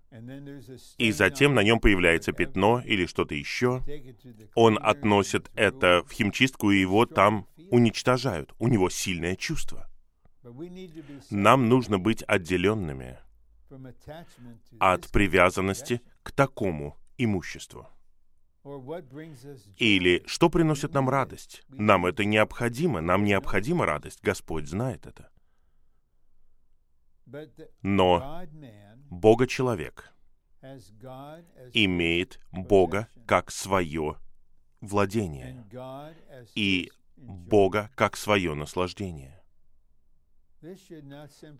И 0.97 1.12
затем 1.12 1.53
на 1.53 1.64
нем 1.64 1.80
появляется 1.80 2.32
пятно 2.32 2.82
или 2.84 3.05
что-то 3.05 3.36
еще. 3.36 3.84
Он 4.55 4.80
относит 4.82 5.51
это 5.53 6.03
в 6.07 6.12
химчистку, 6.12 6.72
и 6.72 6.80
его 6.80 7.05
там 7.05 7.47
уничтожают. 7.70 8.53
У 8.60 8.68
него 8.68 8.89
сильное 8.89 9.36
чувство. 9.36 9.89
Нам 11.30 11.70
нужно 11.70 12.00
быть 12.00 12.24
отделенными 12.24 13.20
от 14.80 15.08
привязанности 15.10 16.02
к 16.24 16.32
такому 16.32 16.98
имуществу. 17.18 17.88
Или 19.78 20.24
что 20.26 20.50
приносит 20.50 20.94
нам 20.94 21.10
радость? 21.10 21.64
Нам 21.70 22.06
это 22.06 22.26
необходимо, 22.26 23.02
нам 23.02 23.24
необходима 23.24 23.86
радость. 23.86 24.22
Господь 24.22 24.68
знает 24.68 25.06
это. 25.06 25.30
Но 27.82 28.44
Бога-человек 29.10 30.14
имеет 31.74 32.40
Бога 32.52 33.08
как 33.26 33.52
свое 33.52 34.18
владение 34.82 35.66
и 36.56 36.92
Бога 37.16 37.92
как 37.96 38.18
свое 38.18 38.54
наслаждение. 38.56 39.39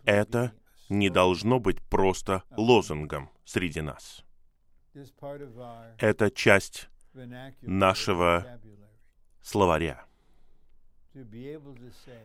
Это 0.06 0.54
не 0.90 1.10
должно 1.10 1.60
быть 1.60 1.82
просто 1.82 2.44
лозунгом 2.52 3.30
среди 3.46 3.82
нас. 3.82 4.26
Это 5.98 6.32
часть 6.32 6.90
нашего 7.62 8.60
словаря. 9.42 10.06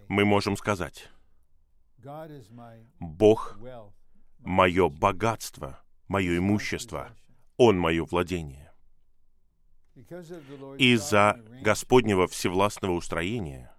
Мы 0.08 0.24
можем 0.24 0.56
сказать, 0.56 1.10
Бог— 2.98 3.58
мое 4.40 4.88
богатство, 4.88 5.80
мое 6.08 6.38
имущество, 6.38 7.16
Он— 7.56 7.78
мое 7.78 8.04
владение. 8.04 8.72
Из-за 9.94 11.40
Господнего 11.62 12.26
всевластного 12.26 12.92
устроения 12.92 13.72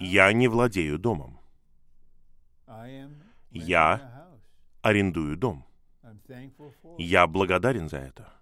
я 0.00 0.32
не 0.32 0.48
владею 0.48 0.98
домом. 0.98 1.40
Я 3.50 4.28
арендую 4.82 5.36
дом. 5.36 5.64
Я 6.98 7.26
благодарен 7.26 7.88
за 7.88 7.98
это. 7.98 8.32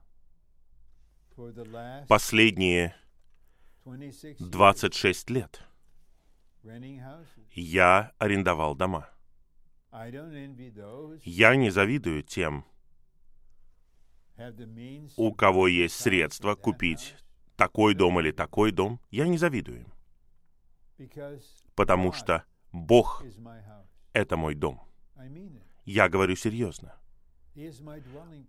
Последние 2.09 2.95
26 3.85 5.31
лет 5.31 5.62
я 7.53 8.12
арендовал 8.18 8.75
дома. 8.75 9.09
Я 11.25 11.57
не 11.57 11.70
завидую 11.70 12.22
тем, 12.22 12.64
у 15.16 15.33
кого 15.33 15.68
есть 15.68 16.01
средства 16.01 16.55
купить 16.55 17.16
такой 17.57 17.95
дом 17.95 18.18
или 18.20 18.33
такой 18.33 18.72
дом. 18.72 19.01
Я 19.11 19.29
не 19.29 19.39
завидую 19.39 19.83
им. 19.83 19.93
Потому 21.75 22.12
что 22.12 22.45
Бог— 22.72 23.22
это 24.15 24.37
мой 24.39 24.55
дом. 24.55 24.81
Я 25.85 26.09
говорю 26.09 26.37
серьезно. 26.37 26.97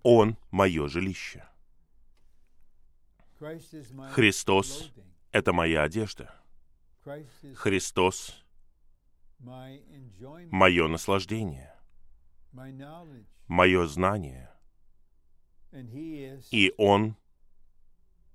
Он— 0.04 0.38
мое 0.52 0.88
жилище. 0.88 1.46
Христос— 4.12 4.94
это 5.32 5.52
моя 5.52 5.84
одежда. 5.84 6.34
Христос— 7.56 8.46
мое 9.40 10.88
наслаждение, 10.88 11.76
мое 13.48 13.86
знание. 13.86 14.50
И 16.52 16.74
Он 16.78 17.18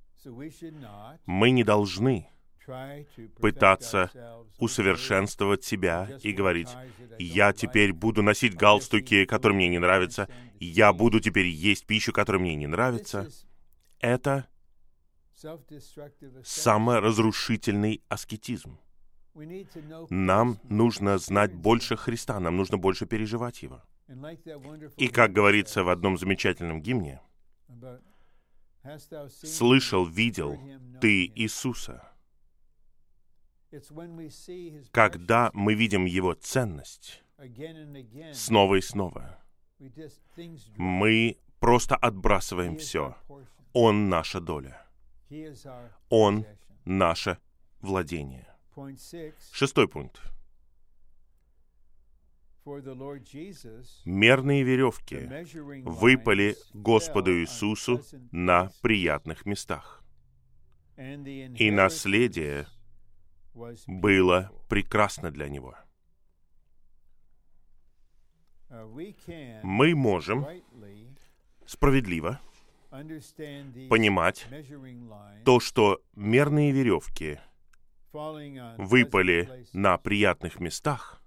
Мы 1.26 1.52
не 1.52 1.64
должны 1.64 2.30
пытаться 3.40 4.12
усовершенствовать 4.60 5.64
себя 5.64 6.10
и 6.22 6.32
говорить, 6.34 6.70
я 7.18 7.54
теперь 7.54 7.94
буду 7.94 8.22
носить 8.22 8.56
галстуки, 8.56 9.26
которые 9.26 9.56
мне 9.56 9.70
не 9.70 9.80
нравятся, 9.80 10.28
я 10.60 10.92
буду 10.92 11.20
теперь 11.20 11.48
есть 11.48 11.86
пищу, 11.86 12.12
которая 12.12 12.42
мне 12.42 12.56
не 12.56 12.68
нравится. 12.68 13.30
Это 14.00 14.48
саморазрушительный 16.44 18.02
аскетизм. 18.10 18.80
Нам 20.10 20.60
нужно 20.64 21.18
знать 21.20 21.54
больше 21.54 21.96
Христа, 21.96 22.40
нам 22.40 22.58
нужно 22.58 22.78
больше 22.78 23.06
переживать 23.06 23.62
Его. 23.62 23.82
И 24.98 25.08
как 25.10 25.32
говорится 25.32 25.84
в 25.84 25.90
одном 25.90 26.18
замечательном 26.18 26.82
гимне, 26.82 27.22
«Слышал, 29.30 30.06
видел 30.06 30.60
ты 31.02 31.26
Иисуса». 31.36 32.04
Когда 34.92 35.52
мы 35.54 35.74
видим 35.74 36.06
Его 36.06 36.34
ценность 36.34 37.24
снова 38.34 38.76
и 38.76 38.82
снова, 38.82 39.40
мы 40.78 41.38
просто 41.60 41.96
отбрасываем 41.96 42.78
все. 42.78 43.16
Он 43.74 44.10
наша 44.10 44.40
доля. 44.40 44.86
Он 46.10 46.46
наше 46.86 47.38
владение. 47.82 48.48
Шестой 49.52 49.88
пункт. 49.88 50.22
Мерные 54.06 54.64
веревки 54.64 55.30
выпали 55.84 56.56
Господу 56.74 57.40
Иисусу 57.40 58.02
на 58.32 58.72
приятных 58.82 59.46
местах. 59.46 60.04
И 60.98 61.72
наследие 61.72 62.68
было 63.88 64.52
прекрасно 64.68 65.32
для 65.32 65.48
него. 65.48 65.76
Мы 69.64 69.96
можем 69.96 70.46
справедливо 71.66 72.42
понимать 72.90 74.46
то, 75.46 75.60
что 75.60 76.02
мерные 76.16 76.72
веревки 76.72 77.40
выпали 78.78 79.66
на 79.74 79.98
приятных 79.98 80.60
местах, 80.60 81.22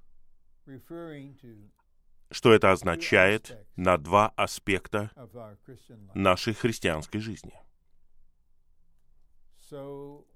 что 2.31 2.53
это 2.53 2.71
означает 2.71 3.67
на 3.77 3.99
два 3.99 4.29
аспекта 4.37 5.11
нашей 6.15 6.55
христианской 6.55 7.21
жизни. 7.21 7.55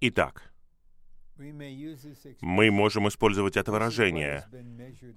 Итак, 0.01 0.53
мы 1.37 2.71
можем 2.71 3.09
использовать 3.09 3.57
это 3.57 3.73
выражение 3.73 4.47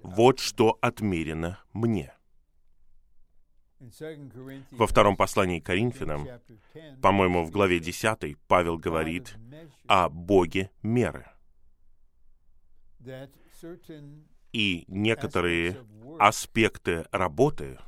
«вот 0.02 0.40
что 0.40 0.78
отмерено 0.80 1.62
мне». 1.72 2.12
Во 4.72 4.88
втором 4.88 5.16
послании 5.16 5.60
к 5.60 5.66
Коринфянам, 5.66 6.26
по-моему, 7.00 7.44
в 7.44 7.52
главе 7.52 7.78
10, 7.78 8.36
Павел 8.48 8.76
говорит 8.76 9.36
о 9.86 10.08
Боге 10.08 10.72
меры. 10.82 11.26
И 14.52 14.84
некоторые 14.88 15.76
аспекты 16.18 17.06
работы, 17.12 17.78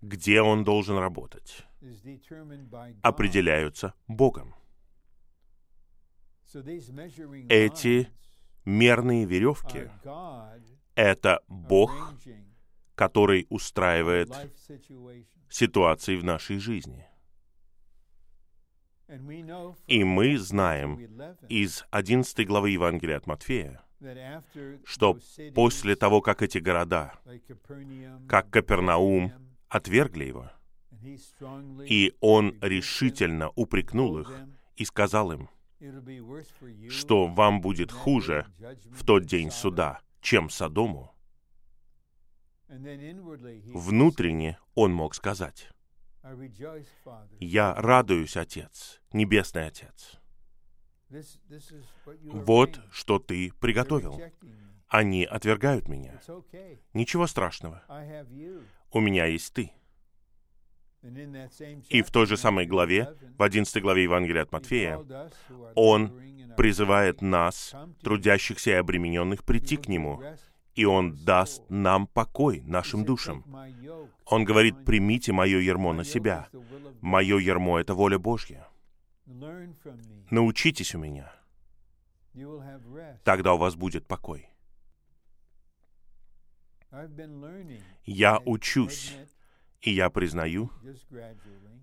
где 0.00 0.42
он 0.42 0.64
должен 0.64 0.98
работать, 0.98 1.66
определяются 3.02 3.94
Богом. 4.06 4.54
Эти 7.48 8.08
мерные 8.64 9.24
веревки— 9.24 9.90
это 10.94 11.40
Бог, 11.46 12.14
который 12.94 13.46
устраивает 13.48 14.30
ситуации 15.48 16.16
в 16.16 16.24
нашей 16.24 16.58
жизни. 16.58 17.06
И 19.86 20.04
мы 20.04 20.36
знаем 20.36 20.96
из 21.48 21.84
11 21.90 22.46
главы 22.46 22.70
Евангелия 22.70 23.16
от 23.16 23.26
Матфея, 23.26 23.82
что 24.84 25.18
после 25.54 25.96
того, 25.96 26.20
как 26.20 26.42
эти 26.42 26.58
города, 26.58 27.14
как 28.28 28.50
Капернаум, 28.50 29.32
отвергли 29.68 30.24
его, 30.24 30.50
И 31.86 32.14
он 32.20 32.58
решительно 32.60 33.50
упрекнул 33.50 34.18
их 34.18 34.32
и 34.76 34.84
сказал 34.84 35.32
им, 35.32 35.48
что 36.88 37.26
вам 37.26 37.60
будет 37.60 37.92
хуже 37.92 38.46
в 38.90 39.04
тот 39.04 39.24
день 39.24 39.50
суда, 39.50 40.00
чем 40.20 40.50
Содому. 40.50 41.14
Внутренне 42.68 44.58
он 44.74 44.92
мог 44.92 45.14
сказать, 45.14 45.70
«Я 47.40 47.74
радуюсь, 47.74 48.36
Отец, 48.36 49.00
Небесный 49.12 49.66
Отец. 49.66 50.17
Вот 52.32 52.80
что 52.90 53.18
ты 53.18 53.52
приготовил. 53.60 54.20
Они 54.88 55.24
отвергают 55.24 55.88
меня. 55.88 56.20
Ничего 56.94 57.26
страшного. 57.26 57.82
У 58.90 59.00
меня 59.00 59.26
есть 59.26 59.52
ты. 59.52 59.72
И 61.88 62.02
в 62.02 62.10
той 62.10 62.26
же 62.26 62.36
самой 62.36 62.66
главе, 62.66 63.14
в 63.38 63.42
11 63.42 63.82
главе 63.82 64.02
Евангелия 64.02 64.42
от 64.42 64.52
Матфея, 64.52 64.98
Он 65.74 66.20
призывает 66.56 67.22
нас, 67.22 67.74
трудящихся 68.02 68.70
и 68.70 68.74
обремененных, 68.74 69.44
прийти 69.44 69.76
к 69.76 69.88
Нему, 69.88 70.22
и 70.74 70.84
Он 70.84 71.12
даст 71.24 71.62
нам 71.68 72.06
покой 72.06 72.62
нашим 72.66 73.04
душам. 73.04 73.44
Он 74.26 74.44
говорит, 74.44 74.84
примите 74.84 75.32
мое 75.32 75.58
ермо 75.60 75.92
на 75.92 76.04
себя. 76.04 76.48
Мое 77.00 77.38
ермо— 77.38 77.78
это 77.80 77.94
воля 77.94 78.18
Божья. 78.18 78.66
Научитесь 80.30 80.94
у 80.94 80.98
меня. 80.98 81.32
Тогда 83.24 83.54
у 83.54 83.58
вас 83.58 83.76
будет 83.76 84.06
покой. 84.06 84.48
Я 88.04 88.40
учусь 88.44 89.14
и 89.80 89.92
я 89.92 90.10
признаю, 90.10 90.70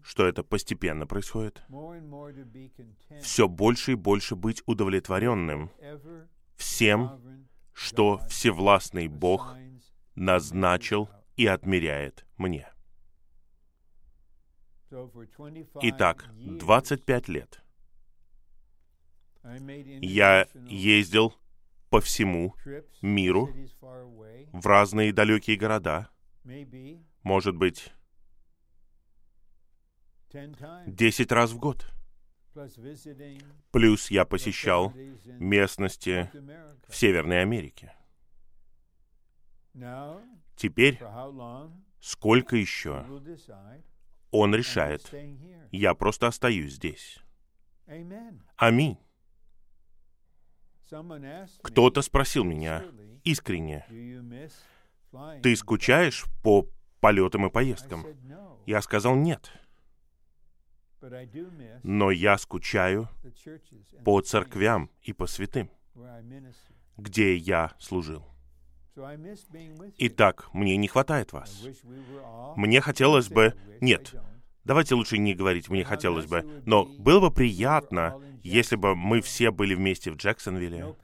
что 0.03 0.25
это 0.25 0.43
постепенно 0.43 1.07
происходит. 1.07 1.63
Все 3.21 3.47
больше 3.47 3.93
и 3.93 3.95
больше 3.95 4.35
быть 4.35 4.61
удовлетворенным 4.65 5.71
всем, 6.55 7.47
что 7.73 8.19
Всевластный 8.29 9.07
Бог 9.07 9.55
назначил 10.15 11.09
и 11.35 11.45
отмеряет 11.45 12.25
мне. 12.37 12.67
Итак, 15.81 16.29
25 16.33 17.27
лет 17.27 17.61
я 20.01 20.47
ездил 20.67 21.35
по 21.89 22.01
всему 22.01 22.55
миру 23.01 23.49
в 24.51 24.65
разные 24.65 25.13
далекие 25.13 25.57
города, 25.57 26.09
может 27.23 27.55
быть, 27.55 27.91
десять 30.87 31.31
раз 31.31 31.51
в 31.51 31.59
год. 31.59 31.87
Плюс 33.71 34.11
я 34.11 34.25
посещал 34.25 34.93
местности 35.25 36.31
в 36.87 36.95
Северной 36.95 37.41
Америке. 37.41 37.93
Теперь, 40.55 40.99
сколько 41.99 42.55
еще, 42.55 43.05
он 44.37 44.53
решает. 44.55 45.13
Я 45.71 45.93
просто 45.93 46.27
остаюсь 46.27 46.73
здесь. 46.73 47.19
Аминь. 48.57 48.97
Кто-то 51.61 52.01
спросил 52.01 52.43
меня 52.43 52.83
искренне, 53.23 53.85
ты 55.41 55.55
скучаешь 55.55 56.25
по 56.43 56.67
полетам 56.99 57.47
и 57.47 57.49
поездкам? 57.49 58.05
Я 58.65 58.81
сказал 58.81 59.15
нет. 59.15 59.51
Но 61.83 62.11
я 62.11 62.37
скучаю 62.37 63.09
по 64.03 64.21
церквям 64.21 64.89
и 65.01 65.13
по 65.13 65.27
святым, 65.27 65.69
где 66.97 67.35
я 67.35 67.73
служил. 67.79 68.25
Итак, 69.97 70.49
мне 70.53 70.77
не 70.77 70.87
хватает 70.87 71.33
вас. 71.33 71.65
Мне 72.55 72.81
хотелось 72.81 73.29
бы... 73.29 73.53
Нет, 73.81 74.15
давайте 74.63 74.95
лучше 74.95 75.17
не 75.17 75.33
говорить 75.33 75.69
«мне 75.69 75.83
хотелось 75.83 76.25
бы», 76.25 76.61
но 76.65 76.85
было 76.85 77.19
бы 77.19 77.31
приятно, 77.31 78.21
если 78.43 78.75
бы 78.75 78.95
мы 78.95 79.21
все 79.21 79.51
были 79.51 79.75
вместе 79.75 80.11
в 80.11 80.15
Джексонвилле. 80.15 80.95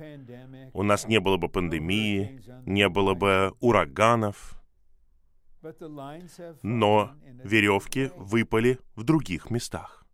У 0.73 0.83
нас 0.83 1.07
не 1.07 1.19
было 1.19 1.37
бы 1.37 1.49
пандемии, 1.49 2.41
не 2.65 2.87
было 2.87 3.13
бы 3.13 3.53
ураганов, 3.59 4.61
но 6.63 7.11
веревки 7.43 8.11
выпали 8.15 8.79
в 8.95 9.03
других 9.03 9.49
местах. 9.51 10.05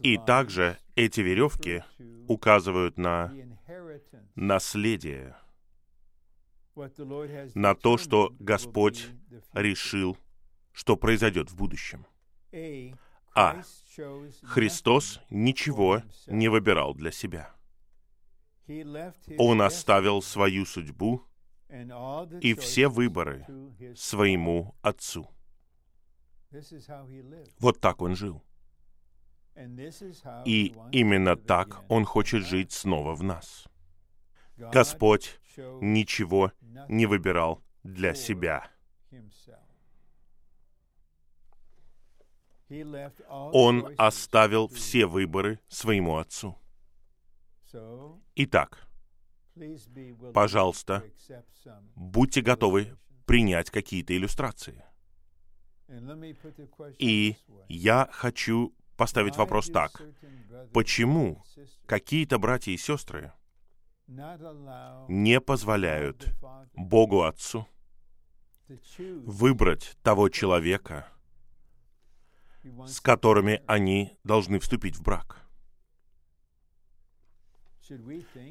И 0.00 0.18
также 0.26 0.78
эти 0.96 1.20
веревки 1.20 1.84
указывают 2.26 2.96
на 2.96 3.32
наследие, 4.34 5.36
на 7.54 7.74
то, 7.74 7.98
что 7.98 8.34
Господь 8.38 9.06
решил, 9.52 10.16
что 10.72 10.96
произойдет 10.96 11.50
в 11.50 11.56
будущем. 11.56 12.06
А. 13.34 13.62
Христос 14.42 15.20
ничего 15.30 16.02
не 16.26 16.48
выбирал 16.48 16.94
для 16.94 17.10
себя. 17.10 17.50
Он 19.38 19.62
оставил 19.62 20.22
свою 20.22 20.64
судьбу 20.64 21.22
и 22.40 22.54
все 22.54 22.88
выборы 22.88 23.46
своему 23.96 24.74
Отцу. 24.82 25.28
Вот 27.58 27.80
так 27.80 28.00
он 28.00 28.14
жил. 28.14 28.42
И 30.44 30.74
именно 30.90 31.36
так 31.36 31.84
Он 31.88 32.04
хочет 32.04 32.44
жить 32.44 32.72
снова 32.72 33.14
в 33.14 33.22
нас. 33.22 33.66
Господь 34.56 35.40
ничего 35.80 36.52
не 36.88 37.06
выбирал 37.06 37.62
для 37.82 38.14
себя. 38.14 38.70
Он 43.28 43.94
оставил 43.98 44.68
все 44.68 45.06
выборы 45.06 45.60
своему 45.68 46.16
Отцу. 46.16 46.58
Итак, 48.36 48.86
пожалуйста, 50.32 51.04
будьте 51.94 52.40
готовы 52.40 52.96
принять 53.26 53.70
какие-то 53.70 54.16
иллюстрации. 54.16 54.84
И 56.98 57.36
я 57.68 58.08
хочу 58.12 58.74
поставить 58.96 59.36
вопрос 59.36 59.68
так. 59.68 60.02
Почему 60.72 61.42
какие-то 61.86 62.38
братья 62.38 62.72
и 62.72 62.76
сестры 62.76 63.32
не 64.06 65.40
позволяют 65.40 66.28
Богу 66.74 67.22
Отцу 67.22 67.66
выбрать 68.98 69.96
того 70.02 70.28
человека, 70.28 71.08
с 72.86 73.00
которыми 73.00 73.62
они 73.66 74.18
должны 74.24 74.58
вступить 74.58 74.96
в 74.96 75.02
брак? 75.02 75.46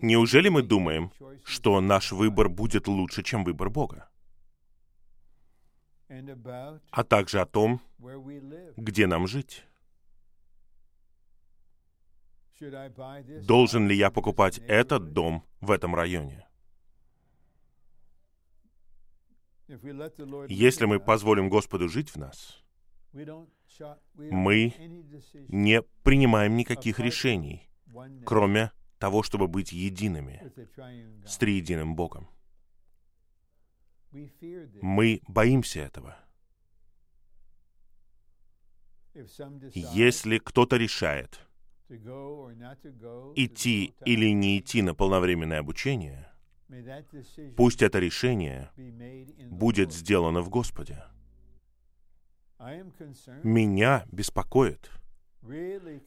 Неужели 0.01 0.49
мы 0.49 0.61
думаем, 0.61 1.11
что 1.43 1.81
наш 1.81 2.11
выбор 2.11 2.49
будет 2.49 2.87
лучше, 2.87 3.23
чем 3.23 3.43
выбор 3.43 3.69
Бога? 3.69 4.09
А 6.91 7.03
также 7.03 7.41
о 7.41 7.45
том, 7.47 7.81
где 8.77 9.07
нам 9.07 9.27
жить. 9.27 9.65
Должен 13.45 13.87
ли 13.87 13.95
я 13.95 14.11
покупать 14.11 14.59
этот 14.59 15.13
дом 15.13 15.43
в 15.61 15.71
этом 15.71 15.95
районе? 15.95 16.47
Если 20.49 20.85
мы 20.85 20.99
позволим 20.99 21.49
Господу 21.49 21.89
жить 21.89 22.09
в 22.09 22.17
нас, 22.17 22.63
мы 24.15 24.73
не 25.47 25.81
принимаем 26.03 26.55
никаких 26.55 26.99
решений, 26.99 27.69
кроме 28.25 28.71
того, 28.99 29.23
чтобы 29.23 29.47
быть 29.47 29.71
едиными 29.71 30.51
с 31.25 31.37
триединым 31.37 31.95
Богом. 31.95 32.29
Мы 34.81 35.21
боимся 35.27 35.79
этого. 35.81 36.17
Если 39.13 40.37
кто-то 40.39 40.77
решает 40.77 41.39
идти 43.35 43.93
или 44.05 44.27
не 44.31 44.59
идти 44.59 44.81
на 44.81 44.93
полновременное 44.93 45.59
обучение, 45.59 46.29
пусть 47.55 47.81
это 47.81 47.99
решение 47.99 48.69
будет 49.49 49.91
сделано 49.91 50.41
в 50.41 50.49
Господе. 50.49 51.03
Меня 53.43 54.05
беспокоит, 54.11 54.89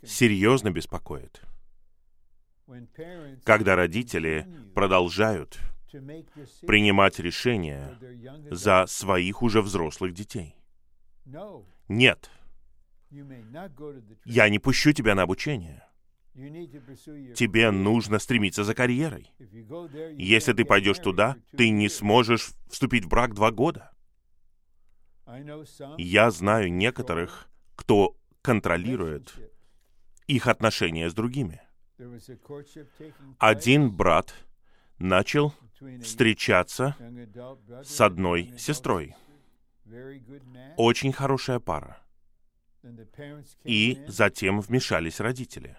серьезно 0.02 0.70
беспокоит– 0.70 1.42
когда 3.44 3.76
родители 3.76 4.46
продолжают 4.74 5.58
принимать 6.66 7.18
решения 7.18 7.98
за 8.50 8.86
своих 8.86 9.42
уже 9.42 9.62
взрослых 9.62 10.12
детей. 10.12 10.56
Нет, 11.88 12.30
я 14.24 14.48
не 14.48 14.58
пущу 14.58 14.92
тебя 14.92 15.14
на 15.14 15.22
обучение. 15.22 15.82
Тебе 16.34 17.70
нужно 17.70 18.18
стремиться 18.18 18.62
за 18.62 18.74
карьерой. 18.74 19.32
Если 20.18 20.52
ты 20.52 20.64
пойдешь 20.64 20.98
туда, 20.98 21.36
ты 21.56 21.70
не 21.70 21.88
сможешь 21.88 22.50
вступить 22.68 23.04
в 23.04 23.08
брак 23.08 23.34
два 23.34 23.50
года. 23.50 23.90
Я 25.96 26.30
знаю 26.30 26.72
некоторых, 26.72 27.48
кто 27.74 28.16
контролирует 28.42 29.34
их 30.26 30.46
отношения 30.46 31.08
с 31.08 31.14
другими. 31.14 31.62
Один 33.38 33.90
брат 33.90 34.34
начал 34.98 35.54
встречаться 36.02 36.96
с 37.82 38.00
одной 38.00 38.52
сестрой. 38.58 39.14
Очень 40.76 41.12
хорошая 41.12 41.60
пара. 41.60 42.05
И 43.64 44.04
затем 44.06 44.60
вмешались 44.60 45.20
родители. 45.20 45.76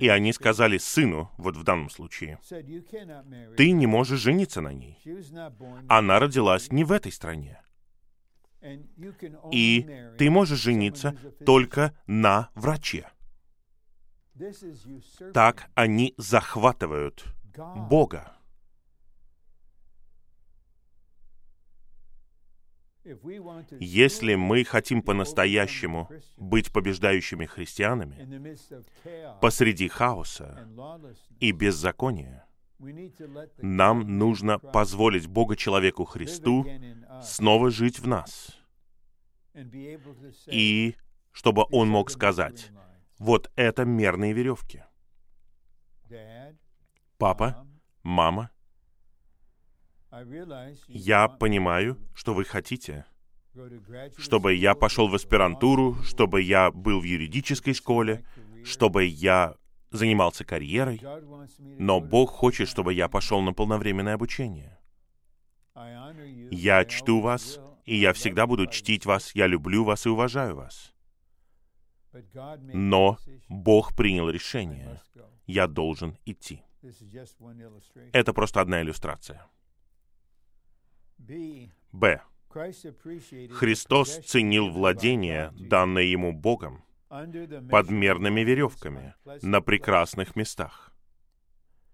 И 0.00 0.08
они 0.08 0.32
сказали 0.32 0.78
сыну, 0.78 1.30
вот 1.38 1.56
в 1.56 1.64
данном 1.64 1.90
случае, 1.90 2.38
ты 3.56 3.72
не 3.72 3.86
можешь 3.86 4.20
жениться 4.20 4.60
на 4.60 4.72
ней. 4.72 5.00
Она 5.88 6.20
родилась 6.20 6.70
не 6.70 6.84
в 6.84 6.92
этой 6.92 7.10
стране. 7.10 7.60
И 9.52 10.12
ты 10.18 10.30
можешь 10.30 10.60
жениться 10.60 11.16
только 11.44 11.94
на 12.06 12.50
враче. 12.54 13.08
Так 15.32 15.70
они 15.74 16.14
захватывают 16.16 17.24
Бога. 17.88 18.36
Если 23.80 24.34
мы 24.34 24.64
хотим 24.64 25.02
по-настоящему 25.02 26.08
быть 26.36 26.72
побеждающими 26.72 27.44
христианами 27.44 28.56
посреди 29.40 29.88
хаоса 29.88 30.66
и 31.38 31.52
беззакония, 31.52 32.46
нам 33.58 34.18
нужно 34.18 34.58
позволить 34.58 35.26
Бога 35.26 35.56
человеку 35.56 36.04
Христу 36.04 36.66
снова 37.22 37.70
жить 37.70 37.98
в 37.98 38.06
нас. 38.06 38.58
И 40.46 40.96
чтобы 41.32 41.66
Он 41.70 41.88
мог 41.88 42.10
сказать, 42.10 42.70
вот 43.18 43.50
это 43.54 43.84
мерные 43.84 44.32
веревки. 44.32 44.82
Папа, 47.18 47.66
мама, 48.02 48.50
я 50.88 51.28
понимаю, 51.28 51.98
что 52.14 52.34
вы 52.34 52.44
хотите, 52.44 53.04
чтобы 54.18 54.54
я 54.54 54.74
пошел 54.74 55.08
в 55.08 55.14
аспирантуру, 55.14 55.94
чтобы 56.02 56.42
я 56.42 56.70
был 56.70 57.00
в 57.00 57.04
юридической 57.04 57.72
школе, 57.72 58.24
чтобы 58.64 59.04
я 59.04 59.56
занимался 59.90 60.44
карьерой, 60.44 61.00
но 61.58 62.00
Бог 62.00 62.30
хочет, 62.30 62.68
чтобы 62.68 62.94
я 62.94 63.08
пошел 63.08 63.40
на 63.40 63.52
полновременное 63.52 64.14
обучение. 64.14 64.78
Я 66.50 66.84
чту 66.84 67.20
вас, 67.20 67.60
и 67.84 67.96
я 67.96 68.12
всегда 68.12 68.46
буду 68.46 68.66
чтить 68.66 69.06
вас, 69.06 69.34
я 69.34 69.46
люблю 69.46 69.84
вас 69.84 70.06
и 70.06 70.08
уважаю 70.08 70.56
вас. 70.56 70.92
Но 72.72 73.18
Бог 73.48 73.94
принял 73.96 74.30
решение. 74.30 75.00
Я 75.46 75.66
должен 75.66 76.16
идти. 76.24 76.62
Это 78.12 78.32
просто 78.32 78.60
одна 78.60 78.82
иллюстрация. 78.82 79.46
Б. 81.18 82.22
Христос 82.48 84.18
ценил 84.18 84.70
владение, 84.70 85.52
данное 85.58 86.04
ему 86.04 86.32
Богом, 86.32 86.84
под 87.08 87.90
мерными 87.90 88.42
веревками, 88.42 89.14
на 89.42 89.60
прекрасных 89.60 90.36
местах. 90.36 90.92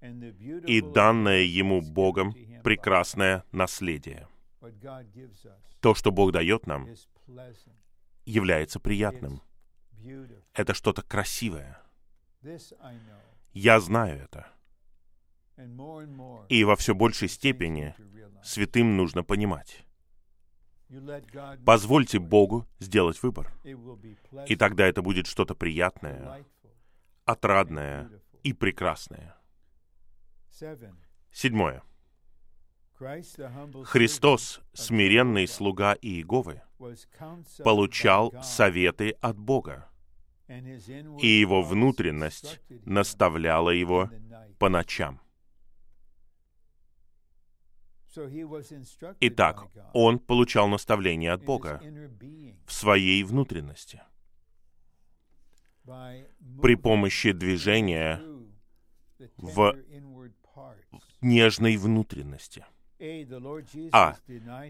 И 0.02 0.80
данное 0.80 1.42
ему 1.42 1.80
Богом 1.80 2.34
прекрасное 2.62 3.44
наследие. 3.52 4.28
То, 5.80 5.94
что 5.94 6.10
Бог 6.10 6.32
дает 6.32 6.66
нам, 6.66 6.88
является 8.24 8.80
приятным. 8.80 9.42
Это 10.54 10.74
что-то 10.74 11.02
красивое. 11.02 11.80
Я 13.52 13.80
знаю 13.80 14.22
это. 14.22 14.46
И 16.48 16.64
во 16.64 16.76
все 16.76 16.94
большей 16.94 17.28
степени 17.28 17.94
святым 18.42 18.96
нужно 18.96 19.22
понимать. 19.22 19.84
Позвольте 21.64 22.18
Богу 22.18 22.66
сделать 22.78 23.22
выбор. 23.22 23.52
И 24.46 24.56
тогда 24.56 24.86
это 24.86 25.02
будет 25.02 25.26
что-то 25.26 25.54
приятное, 25.54 26.44
отрадное 27.24 28.11
и 28.42 28.52
прекрасное. 28.52 29.36
Седьмое. 31.32 31.82
Христос, 33.84 34.61
смиренный 34.74 35.46
слуга 35.46 35.94
Иеговы, 35.94 36.61
получал 37.64 38.34
советы 38.42 39.11
от 39.20 39.38
Бога, 39.38 39.88
и 40.48 41.26
его 41.26 41.62
внутренность 41.62 42.61
наставляла 42.84 43.70
его 43.70 44.11
по 44.58 44.68
ночам. 44.68 45.20
Итак, 49.20 49.66
он 49.92 50.18
получал 50.18 50.68
наставление 50.68 51.32
от 51.32 51.44
Бога 51.44 51.80
в 52.66 52.72
своей 52.72 53.22
внутренности 53.22 54.02
при 56.62 56.74
помощи 56.74 57.32
движения 57.32 58.22
в 59.36 59.76
нежной 61.20 61.76
внутренности. 61.76 62.64
А. 63.92 64.16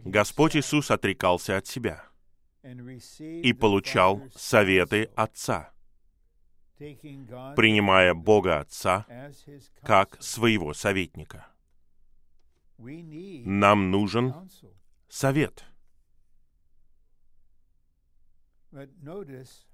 Господь 0.05 0.57
Иисус 0.57 0.91
отрекался 0.91 1.57
от 1.57 1.67
себя 1.67 2.05
и 2.63 3.53
получал 3.53 4.23
советы 4.35 5.11
Отца, 5.17 5.73
принимая 6.79 8.15
Бога 8.15 8.61
Отца 8.61 9.07
как 9.83 10.23
своего 10.23 10.75
советника. 10.75 11.47
Нам 13.45 13.91
нужен 13.91 14.35
совет. 15.09 15.65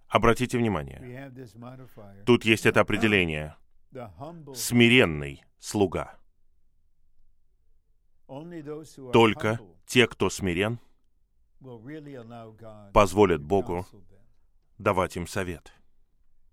Обратите 0.09 0.59
внимание, 0.59 1.33
тут 2.25 2.45
есть 2.45 2.67
это 2.67 2.81
определение. 2.81 3.57
Смиренный 4.55 5.45
слуга. 5.59 6.19
Только 9.13 9.61
те, 9.87 10.07
кто 10.07 10.31
смирен, 10.31 10.81
позволят 12.93 13.43
Богу 13.43 13.87
давать 14.79 15.17
им 15.17 15.27
совет. 15.27 15.73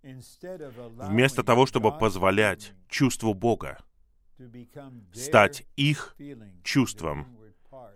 Вместо 0.04 1.43
того, 1.43 1.66
чтобы 1.66 1.97
позволять 1.97 2.74
чувству 2.89 3.34
Бога 3.34 3.84
стать 5.13 5.65
их 5.75 6.15
чувством 6.63 7.38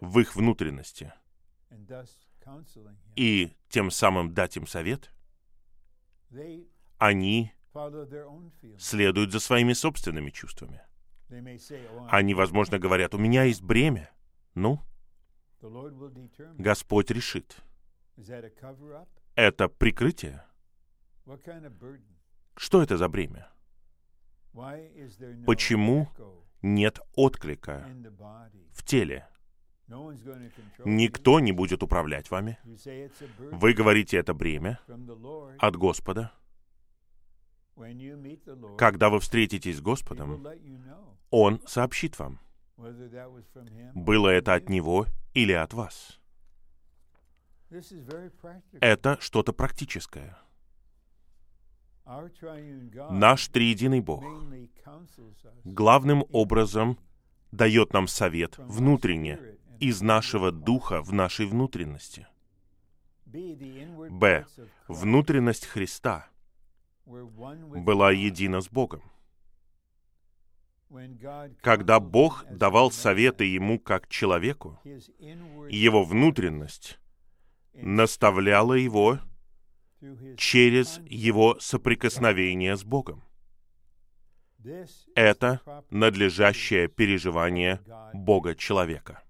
в 0.02 0.20
их 0.20 0.36
внутренности 0.36 1.14
и 3.16 3.54
тем 3.70 3.92
самым 3.92 4.34
дать 4.34 4.58
им 4.58 4.68
совет, 4.68 5.12
они 6.98 7.52
следуют 8.80 9.32
за 9.32 9.40
своими 9.40 9.74
собственными 9.74 10.30
чувствами. 10.32 10.82
Они, 12.10 12.34
возможно, 12.34 12.80
говорят, 12.80 13.14
у 13.14 13.18
меня 13.18 13.44
есть 13.44 13.62
бремя. 13.62 14.10
Ну, 14.56 14.82
Господь 16.58 17.12
решит. 17.12 17.58
Это 19.36 19.68
прикрытие? 19.68 20.44
Что 22.56 22.82
это 22.82 22.98
за 22.98 23.10
бремя? 23.10 23.52
Почему 25.46 26.08
нет 26.62 27.00
отклика 27.16 27.88
в 28.72 28.84
теле? 28.84 29.28
Никто 30.86 31.40
не 31.40 31.52
будет 31.52 31.84
управлять 31.84 32.30
вами. 32.30 32.60
Вы 33.52 33.74
говорите, 33.74 34.18
это 34.18 34.34
бремя 34.34 34.80
от 35.60 35.76
Господа. 35.76 36.32
Когда 38.78 39.10
вы 39.10 39.20
встретитесь 39.20 39.78
с 39.78 39.82
Господом, 39.82 40.46
Он 41.30 41.62
сообщит 41.68 42.18
вам, 42.20 42.40
было 43.96 44.30
это 44.30 44.56
от 44.56 44.70
Него 44.70 45.06
или 45.34 45.54
от 45.54 45.74
вас. 45.74 46.20
Это 48.82 49.18
что-то 49.20 49.54
практическое. 49.54 50.38
Наш 53.10 53.48
триединый 53.50 54.00
Бог 54.02 54.24
главным 55.66 56.26
образом 56.32 56.98
дает 57.52 57.94
нам 57.94 58.08
совет 58.08 58.58
внутренне 58.58 59.40
из 59.80 60.02
нашего 60.02 60.52
духа 60.52 61.02
в 61.02 61.14
нашей 61.14 61.46
внутренности. 61.46 62.28
Б. 63.26 64.46
Внутренность 64.88 65.66
Христа 65.66 66.30
была 67.06 68.12
едина 68.12 68.62
с 68.62 68.70
Богом. 68.70 69.04
Когда 71.62 72.00
Бог 72.00 72.46
давал 72.50 72.92
советы 72.92 73.44
ему 73.44 73.80
как 73.80 74.08
человеку, 74.08 74.80
его 75.70 76.06
внутренность 76.06 77.00
наставляла 77.74 78.74
его 78.74 79.20
через 80.38 81.00
его 81.06 81.60
соприкосновение 81.60 82.76
с 82.76 82.84
Богом. 82.84 83.24
Это 85.16 85.62
надлежащее 85.90 86.88
переживание 86.88 87.82
Бога 88.14 88.56
человека. 88.56 89.24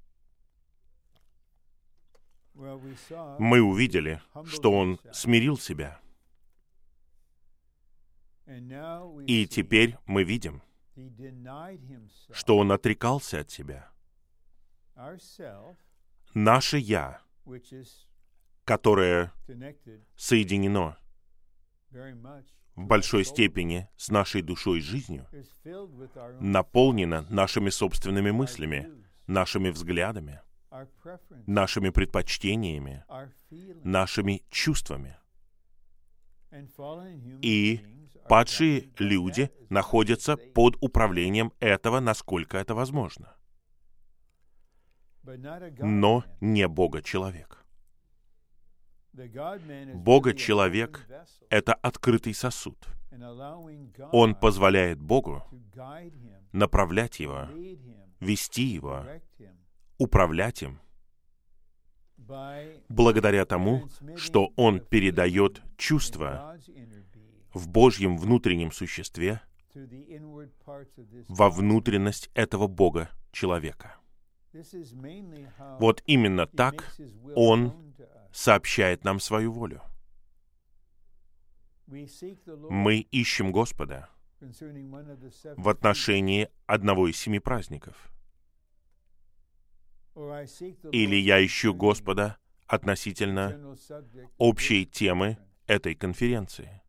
Мы 2.54 3.62
увидели, 3.62 4.22
что 4.46 4.72
он 4.72 5.00
смирил 5.12 5.58
себя. 5.58 6.00
И 9.28 9.46
теперь 9.46 9.98
мы 10.06 10.24
видим, 10.24 10.64
что 12.32 12.58
он 12.58 12.72
отрекался 12.72 13.42
от 13.42 13.52
себя. 13.52 13.92
Наше 16.34 16.78
«я», 16.78 17.22
которое 18.68 19.32
соединено 20.18 20.98
в 22.76 22.86
большой 22.86 23.24
степени 23.24 23.88
с 23.96 24.10
нашей 24.10 24.42
душой 24.42 24.80
и 24.80 24.82
жизнью, 24.82 25.26
наполнено 26.42 27.26
нашими 27.30 27.70
собственными 27.70 28.32
мыслями, 28.32 28.90
нашими 29.26 29.70
взглядами, 29.70 30.42
нашими 31.48 31.92
предпочтениями, 31.92 33.06
нашими 33.86 34.44
чувствами. 34.50 35.18
И 37.42 37.86
падшие 38.28 38.92
люди 39.00 39.50
находятся 39.70 40.36
под 40.36 40.76
управлением 40.82 41.54
этого, 41.62 42.02
насколько 42.02 42.58
это 42.58 42.76
возможно. 42.76 43.34
Но 45.24 46.26
не 46.42 46.68
Бога-человек. 46.68 47.67
Бога-человек— 49.96 51.08
это 51.50 51.74
открытый 51.74 52.34
сосуд. 52.34 52.78
Он 54.12 54.36
позволяет 54.36 55.02
Богу 55.02 55.44
направлять 56.52 57.20
его, 57.20 57.48
вести 58.20 58.64
его, 58.64 59.06
управлять 59.98 60.62
им, 60.62 60.80
благодаря 62.90 63.46
тому, 63.46 63.88
что 64.16 64.52
Он 64.56 64.80
передает 64.80 65.62
чувства 65.78 66.58
в 67.54 67.68
Божьем 67.70 68.18
внутреннем 68.18 68.72
существе 68.72 69.42
во 71.28 71.50
внутренность 71.50 72.30
этого 72.36 72.68
Бога 72.68 73.10
человека. 73.32 73.96
Вот 75.80 76.04
именно 76.06 76.46
так 76.48 76.96
Он 77.36 77.94
сообщает 78.32 79.04
нам 79.04 79.20
свою 79.20 79.52
волю. 79.52 79.82
Мы 81.88 83.00
ищем 83.12 83.52
Господа 83.52 84.10
в 85.56 85.70
отношении 85.70 86.50
одного 86.66 87.08
из 87.08 87.18
семи 87.18 87.40
праздников. 87.40 88.12
Или 90.92 91.16
я 91.16 91.46
ищу 91.46 91.74
Господа 91.74 92.38
относительно 92.68 93.76
общей 94.38 94.86
темы 94.86 95.38
этой 95.68 95.96
конференции. 95.96 96.82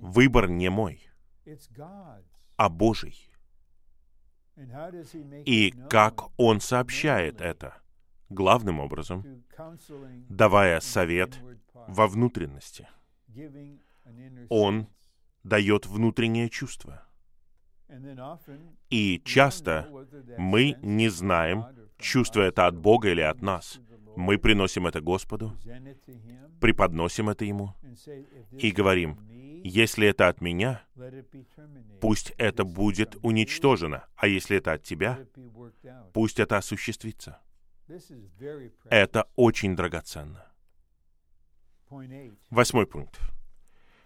Выбор 0.00 0.48
не 0.48 0.70
мой, 0.70 1.02
а 2.56 2.68
Божий. 2.68 3.28
И 5.44 5.74
как 5.90 6.38
Он 6.38 6.60
сообщает 6.60 7.40
это? 7.40 7.81
Главным 8.34 8.80
образом, 8.80 9.44
давая 10.28 10.80
совет 10.80 11.38
во 11.74 12.06
внутренности. 12.06 12.88
Он 14.48 14.88
дает 15.44 15.86
внутреннее 15.86 16.48
чувство. 16.48 17.06
И 18.90 19.20
часто 19.24 19.88
мы 20.38 20.76
не 20.82 21.08
знаем, 21.08 21.64
чувство 21.98 22.40
это 22.40 22.66
от 22.66 22.76
Бога 22.76 23.10
или 23.10 23.20
от 23.20 23.42
нас. 23.42 23.80
Мы 24.16 24.38
приносим 24.38 24.86
это 24.86 25.00
Господу, 25.00 25.56
преподносим 26.60 27.28
это 27.28 27.44
Ему 27.44 27.74
и 28.58 28.70
говорим, 28.70 29.18
если 29.64 30.08
это 30.08 30.28
от 30.28 30.40
меня, 30.40 30.82
пусть 32.00 32.32
это 32.36 32.64
будет 32.64 33.16
уничтожено, 33.22 34.04
а 34.16 34.26
если 34.26 34.56
это 34.56 34.72
от 34.72 34.82
тебя, 34.82 35.18
пусть 36.12 36.40
это 36.40 36.56
осуществится. 36.56 37.40
Это 38.84 39.28
очень 39.36 39.76
драгоценно. 39.76 40.46
Восьмой 42.50 42.86
пункт. 42.86 43.20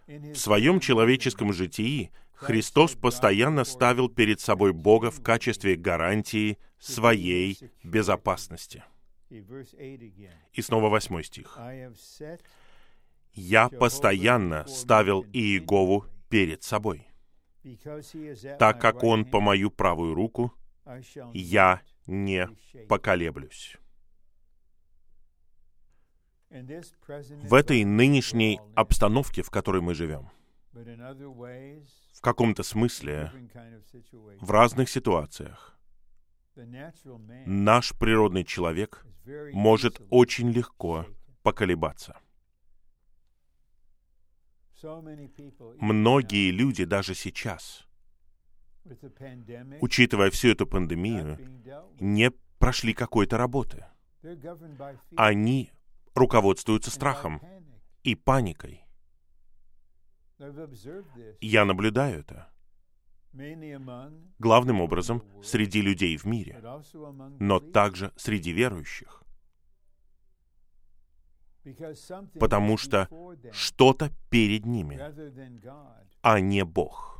В 0.06 0.34
своем 0.36 0.80
человеческом 0.80 1.52
житии 1.52 2.10
Христос 2.34 2.94
постоянно 2.94 3.64
ставил 3.64 4.08
перед 4.08 4.40
собой 4.40 4.72
Бога 4.72 5.10
в 5.10 5.22
качестве 5.22 5.76
гарантии 5.76 6.58
своей 6.78 7.58
безопасности. 7.82 8.84
И 9.30 10.62
снова 10.62 10.88
восьмой 10.88 11.24
стих. 11.24 11.58
«Я 13.32 13.68
постоянно 13.68 14.66
ставил 14.66 15.24
Иегову 15.32 16.06
перед 16.28 16.62
собой. 16.62 17.06
Так 18.58 18.80
как 18.80 19.02
Он 19.02 19.24
по 19.24 19.40
мою 19.40 19.70
правую 19.70 20.14
руку, 20.14 20.54
я 21.32 21.82
не 22.06 22.48
поколеблюсь». 22.88 23.76
В 26.48 27.54
этой 27.54 27.84
нынешней 27.84 28.60
обстановке, 28.74 29.42
в 29.42 29.50
которой 29.50 29.82
мы 29.82 29.94
живем, 29.94 30.30
в 30.72 32.20
каком-то 32.20 32.62
смысле, 32.62 33.32
в 34.40 34.50
разных 34.50 34.88
ситуациях, 34.88 35.78
наш 37.46 37.92
природный 37.98 38.44
человек 38.44 39.04
может 39.52 40.00
очень 40.10 40.50
легко 40.50 41.06
поколебаться. 41.42 42.18
Многие 45.80 46.50
люди 46.50 46.84
даже 46.84 47.14
сейчас, 47.14 47.85
учитывая 49.80 50.30
всю 50.30 50.48
эту 50.48 50.66
пандемию, 50.66 51.38
не 52.00 52.30
прошли 52.58 52.94
какой-то 52.94 53.36
работы. 53.36 53.86
Они 55.16 55.70
руководствуются 56.14 56.90
страхом 56.90 57.40
и 58.02 58.14
паникой. 58.14 58.84
Я 61.40 61.64
наблюдаю 61.64 62.20
это. 62.20 62.50
Главным 64.38 64.80
образом 64.80 65.22
среди 65.42 65.82
людей 65.82 66.16
в 66.16 66.24
мире, 66.24 66.62
но 67.38 67.60
также 67.60 68.12
среди 68.16 68.52
верующих. 68.52 69.22
Потому 72.38 72.76
что 72.76 73.08
что-то 73.52 74.10
перед 74.30 74.64
ними, 74.64 75.00
а 76.22 76.40
не 76.40 76.64
Бог. 76.64 77.15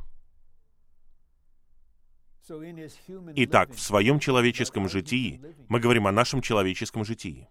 Итак, 3.35 3.71
в 3.71 3.79
своем 3.79 4.19
человеческом 4.19 4.87
житии, 4.89 5.41
мы 5.67 5.79
говорим 5.79 6.07
о 6.07 6.11
нашем 6.11 6.41
человеческом 6.41 7.03
житии, 7.05 7.47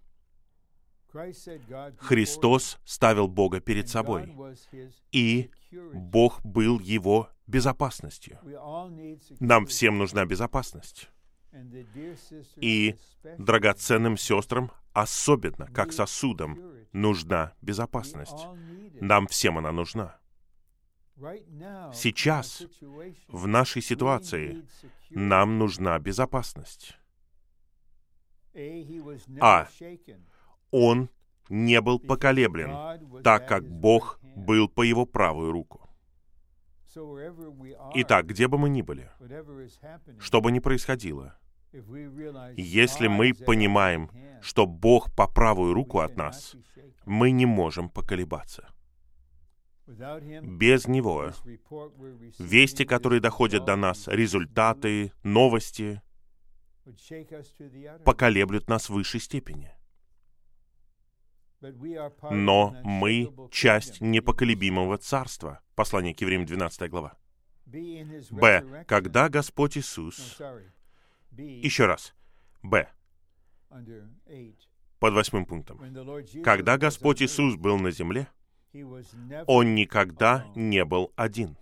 Христос 1.99 2.79
ставил 2.85 3.29
Бога 3.29 3.61
перед 3.61 3.89
собой, 3.89 4.35
и 5.13 5.51
Бог 5.93 6.45
был 6.45 6.79
его 6.81 7.31
безопасностью. 7.47 8.39
Нам 9.41 9.67
всем 9.67 9.99
нужна 9.99 10.27
безопасность. 10.27 11.09
И 12.57 12.97
драгоценным 13.39 14.19
сестрам, 14.19 14.71
особенно 14.93 15.67
как 15.67 15.93
сосудам, 15.93 16.59
нужна 16.93 17.55
безопасность. 17.63 18.47
Нам 19.01 19.27
всем 19.27 19.59
она 19.59 19.73
нужна. 19.73 20.19
Сейчас, 21.95 22.63
в 23.29 23.47
нашей 23.47 23.83
ситуации, 23.83 24.65
нам 25.11 25.59
нужна 25.59 25.99
безопасность. 25.99 26.99
А 29.41 29.69
он 30.71 31.09
не 31.49 31.81
был 31.81 31.99
поколеблен, 31.99 33.23
так 33.23 33.49
как 33.49 33.65
Бог 33.67 34.19
был 34.23 34.69
по 34.69 34.83
его 34.83 35.07
правую 35.07 35.53
руку. 35.53 35.89
Итак, 37.95 38.27
где 38.27 38.49
бы 38.49 38.59
мы 38.59 38.69
ни 38.69 38.83
были, 38.83 39.11
что 40.19 40.41
бы 40.41 40.51
ни 40.51 40.61
происходило, 40.61 41.39
Если 42.57 43.09
мы 43.09 43.35
понимаем, 43.35 44.11
что 44.41 44.67
Бог 44.67 45.15
по 45.15 45.27
правую 45.29 45.75
руку 45.75 45.99
от 45.99 46.17
нас, 46.17 46.57
мы 47.05 47.33
не 47.33 47.45
можем 47.45 47.91
поколебаться. 47.91 48.69
Без 49.87 50.89
Него 50.89 51.33
вести, 52.39 52.85
которые 52.85 53.21
доходят 53.21 53.65
до 53.65 53.77
нас, 53.77 54.09
результаты, 54.09 55.13
новости, 55.23 56.03
поколеблют 58.05 58.69
нас 58.69 58.89
в 58.89 58.95
высшей 58.95 59.21
степени. 59.21 59.73
Но 62.31 62.77
мы— 62.83 63.33
часть 63.51 64.01
непоколебимого 64.01 64.99
царства. 64.99 65.61
Послание 65.75 66.15
к 66.15 66.21
евреям, 66.21 66.45
12 66.45 66.91
глава. 66.91 67.17
Б. 67.67 68.85
Когда 68.87 69.29
Господь 69.29 69.79
Иисус... 69.79 70.39
Еще 71.33 71.87
раз. 71.87 72.15
Б. 72.63 72.89
Под 74.99 75.15
восьмым 75.15 75.47
пунктом. 75.47 75.81
Когда 76.43 76.79
Господь 76.79 77.23
Иисус 77.23 77.57
был 77.57 77.79
на 77.79 77.91
земле, 77.91 78.29
Он 79.47 79.75
никогда 79.75 80.47
не 80.55 80.85
был 80.85 81.13
один, 81.17 81.57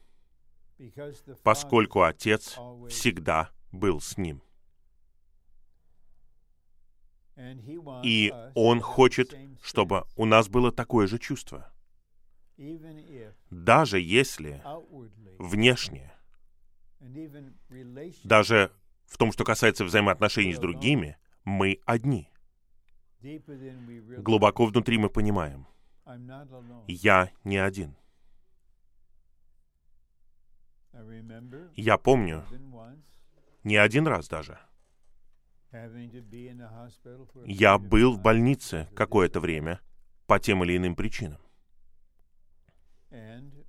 поскольку 1.43 2.03
Отец 2.03 2.59
всегда 2.89 3.51
был 3.73 4.01
с 4.01 4.17
Ним. 4.17 4.43
И 8.03 8.33
Он 8.55 8.81
хочет, 8.81 9.35
чтобы 9.63 10.05
у 10.17 10.25
нас 10.25 10.49
было 10.49 10.71
такое 10.71 11.07
же 11.07 11.19
чувство. 11.19 11.73
Даже 13.51 14.01
если 14.01 14.63
внешне, 15.39 16.13
даже 18.23 18.71
в 19.07 19.19
том, 19.19 19.33
что 19.33 19.45
касается 19.45 19.85
взаимоотношений 19.85 20.55
с 20.55 20.59
другими, 20.59 21.17
мы 21.45 21.81
одни. 21.85 22.31
Глубоко 24.19 24.67
внутри 24.67 24.99
мы 24.99 25.09
понимаем, 25.09 25.67
я 26.87 27.31
не 27.45 27.59
один. 27.59 27.97
Я 31.75 31.99
помню, 31.99 32.45
не 33.65 33.77
один 33.77 34.07
раз 34.07 34.29
даже, 34.29 34.59
я 37.47 37.79
был 37.79 38.13
в 38.13 38.21
больнице 38.21 38.89
какое-то 38.95 39.41
время 39.41 39.81
по 40.27 40.39
тем 40.39 40.63
или 40.63 40.77
иным 40.77 40.95
причинам. 40.95 41.41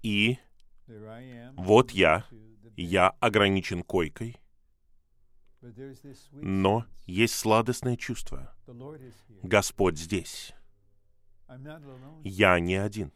И 0.04 0.38
вот 1.56 1.92
я, 1.92 2.26
я 2.76 3.10
ограничен 3.10 3.82
койкой, 3.82 4.38
но 6.32 6.86
есть 7.06 7.34
сладостное 7.36 7.96
чувство. 7.96 8.56
Господь 9.42 9.98
здесь. 9.98 10.54
Я 12.24 12.60
не 12.60 12.76
один. 12.76 13.12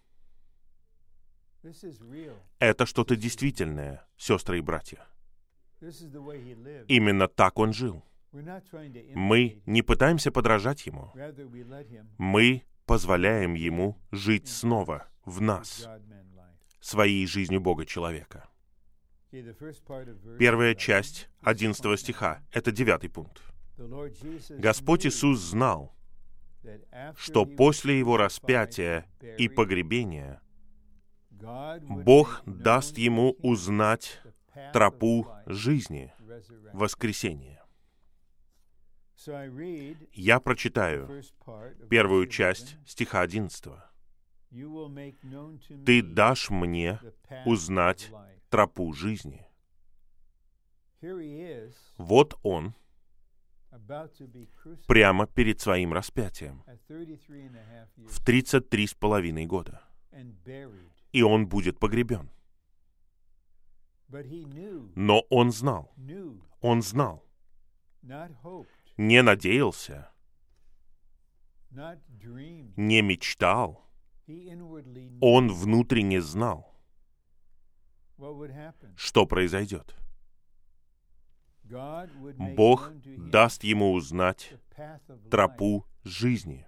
Это 2.60 2.86
что-то 2.86 3.16
действительное, 3.16 4.06
сестры 4.18 4.60
и 4.60 4.62
братья. 4.62 5.06
Именно 6.88 7.28
так 7.28 7.60
он 7.60 7.74
жил. 7.74 8.04
Мы 8.32 9.62
не 9.66 9.82
пытаемся 9.82 10.32
подражать 10.32 10.86
ему. 10.86 11.12
Мы 12.18 12.64
позволяем 12.86 13.54
ему 13.56 14.00
жить 14.12 14.48
снова 14.48 15.08
в 15.26 15.42
нас, 15.42 15.88
своей 16.80 17.26
жизнью 17.28 17.62
Бога 17.62 17.86
человека. 17.86 18.50
Первая 20.40 20.76
часть 20.76 21.30
11 21.42 22.00
стиха— 22.00 22.42
это 22.52 22.72
девятый 22.72 23.10
пункт. 23.10 23.42
Господь 24.58 25.06
Иисус 25.06 25.40
знал, 25.40 25.96
что 27.16 27.46
после 27.46 28.00
Его 28.00 28.18
распятия 28.18 29.06
и 29.38 29.48
погребения 29.48 30.42
Бог 31.82 32.42
даст 32.46 32.98
Ему 32.98 33.36
узнать 33.40 34.22
тропу 34.74 35.28
жизни, 35.46 36.14
воскресения. 36.74 37.64
Я 40.14 40.40
прочитаю 40.40 41.24
первую 41.90 42.28
часть 42.28 42.78
стиха 42.86 43.22
11. 43.22 43.66
«Ты 45.86 46.02
дашь 46.02 46.50
мне 46.50 47.00
узнать 47.46 48.12
тропу 48.50 48.94
жизни». 48.94 49.46
Вот 51.98 52.38
он, 52.44 52.74
прямо 54.88 55.28
перед 55.28 55.60
своим 55.62 55.94
распятием, 55.94 56.64
в 57.98 58.24
33 58.24 58.88
с 58.88 58.94
половиной 58.94 59.46
года. 59.46 59.82
И 61.12 61.22
он 61.22 61.48
будет 61.48 61.80
погребен. 61.80 62.30
Но 64.96 65.22
он 65.30 65.52
знал, 65.52 65.94
он 66.62 66.82
знал, 66.82 67.24
не 68.98 69.22
надеялся, 69.22 70.10
не 72.76 73.02
мечтал, 73.02 73.86
он 75.22 75.52
внутренне 75.54 76.22
знал, 76.22 76.76
что 78.96 79.26
произойдет. 79.26 79.96
Бог 81.70 82.92
даст 83.18 83.64
ему 83.64 83.94
узнать 83.94 84.54
тропу 85.30 85.86
жизни. 86.04 86.66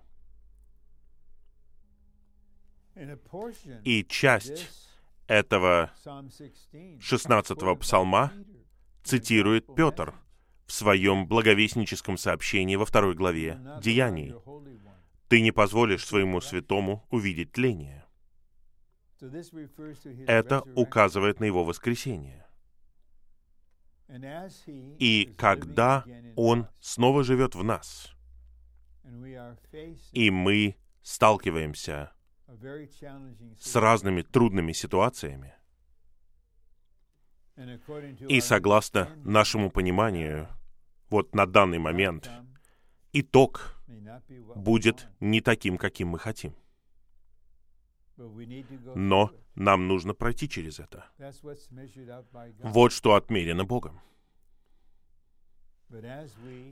И 3.83 4.05
часть 4.07 4.69
этого 5.27 5.91
16-го 6.05 7.75
псалма 7.77 8.31
цитирует 9.03 9.73
Петр 9.75 10.13
в 10.67 10.71
своем 10.71 11.27
благовестническом 11.27 12.17
сообщении 12.17 12.75
во 12.75 12.85
второй 12.85 13.15
главе 13.15 13.59
Деяний. 13.81 14.35
«Ты 15.29 15.41
не 15.41 15.51
позволишь 15.51 16.05
своему 16.05 16.41
святому 16.41 17.05
увидеть 17.09 17.53
тление». 17.53 18.05
Это 20.27 20.61
указывает 20.75 21.39
на 21.39 21.45
его 21.45 21.63
воскресение. 21.63 22.45
И 24.99 25.33
когда 25.37 26.05
Он 26.35 26.67
снова 26.79 27.23
живет 27.23 27.55
в 27.55 27.63
нас, 27.63 28.13
и 30.11 30.31
мы 30.31 30.75
сталкиваемся 31.01 32.11
с 33.59 33.75
разными 33.75 34.21
трудными 34.21 34.73
ситуациями, 34.73 35.55
и 38.27 38.41
согласно 38.41 39.09
нашему 39.23 39.69
пониманию, 39.71 40.47
вот 41.09 41.33
на 41.35 41.45
данный 41.45 41.79
момент 41.79 42.29
итог 43.13 43.81
будет 44.55 45.07
не 45.19 45.41
таким, 45.41 45.77
каким 45.77 46.09
мы 46.09 46.19
хотим. 46.19 46.55
Но 48.95 49.31
нам 49.55 49.87
нужно 49.87 50.13
пройти 50.13 50.47
через 50.47 50.79
это. 50.79 51.05
Вот 52.63 52.91
что 52.91 53.15
отмерено 53.15 53.65
Богом. 53.65 54.01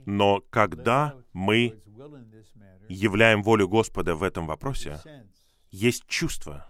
Но 0.06 0.40
когда 0.50 1.14
мы 1.32 1.80
являем 2.88 3.42
волю 3.42 3.68
Господа 3.68 4.14
в 4.14 4.22
этом 4.22 4.46
вопросе, 4.46 4.98
есть 5.70 6.06
чувство, 6.06 6.66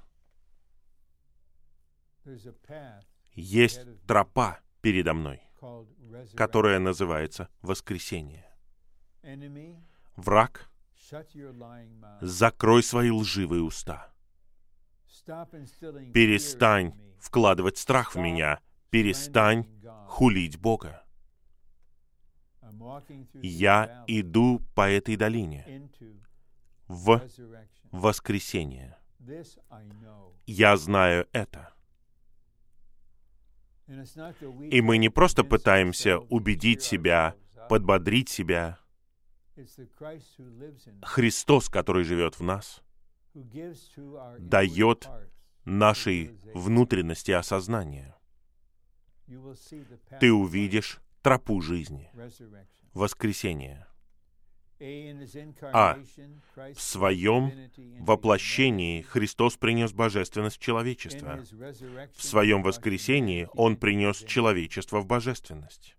есть 3.34 3.80
тропа 4.06 4.58
передо 4.80 5.14
мной, 5.14 5.42
которая 6.34 6.78
называется 6.78 7.48
воскресение. 7.62 8.46
Враг, 10.16 10.70
закрой 12.20 12.82
свои 12.82 13.10
лживые 13.10 13.62
уста. 13.62 14.12
Перестань 16.12 16.94
вкладывать 17.18 17.78
страх 17.78 18.14
в 18.14 18.18
меня. 18.18 18.60
Перестань 18.90 19.66
хулить 20.06 20.58
Бога. 20.58 21.04
Я 23.42 24.04
иду 24.06 24.60
по 24.74 24.90
этой 24.90 25.16
долине 25.16 25.90
в 26.88 27.22
воскресенье. 27.90 28.96
Я 30.46 30.76
знаю 30.76 31.28
это. 31.32 31.72
И 34.70 34.80
мы 34.80 34.98
не 34.98 35.08
просто 35.08 35.44
пытаемся 35.44 36.18
убедить 36.18 36.82
себя, 36.82 37.34
подбодрить 37.68 38.28
себя. 38.28 38.78
Христос, 41.02 41.68
который 41.68 42.04
живет 42.04 42.38
в 42.38 42.42
нас, 42.42 42.82
дает 44.38 45.08
нашей 45.64 46.38
внутренности 46.54 47.30
осознание. 47.30 48.14
Ты 50.18 50.32
увидишь 50.32 51.00
тропу 51.22 51.60
жизни, 51.60 52.10
воскресения. 52.92 53.86
А 55.72 55.98
в 56.74 56.80
своем 56.80 57.52
воплощении 58.00 59.02
Христос 59.02 59.58
принес 59.58 59.92
божественность 59.92 60.56
в 60.56 60.60
человечество. 60.60 61.38
В 62.16 62.22
своем 62.22 62.62
воскресении 62.62 63.46
Он 63.52 63.76
принес 63.76 64.24
человечество 64.24 65.00
в 65.00 65.06
божественность. 65.06 65.96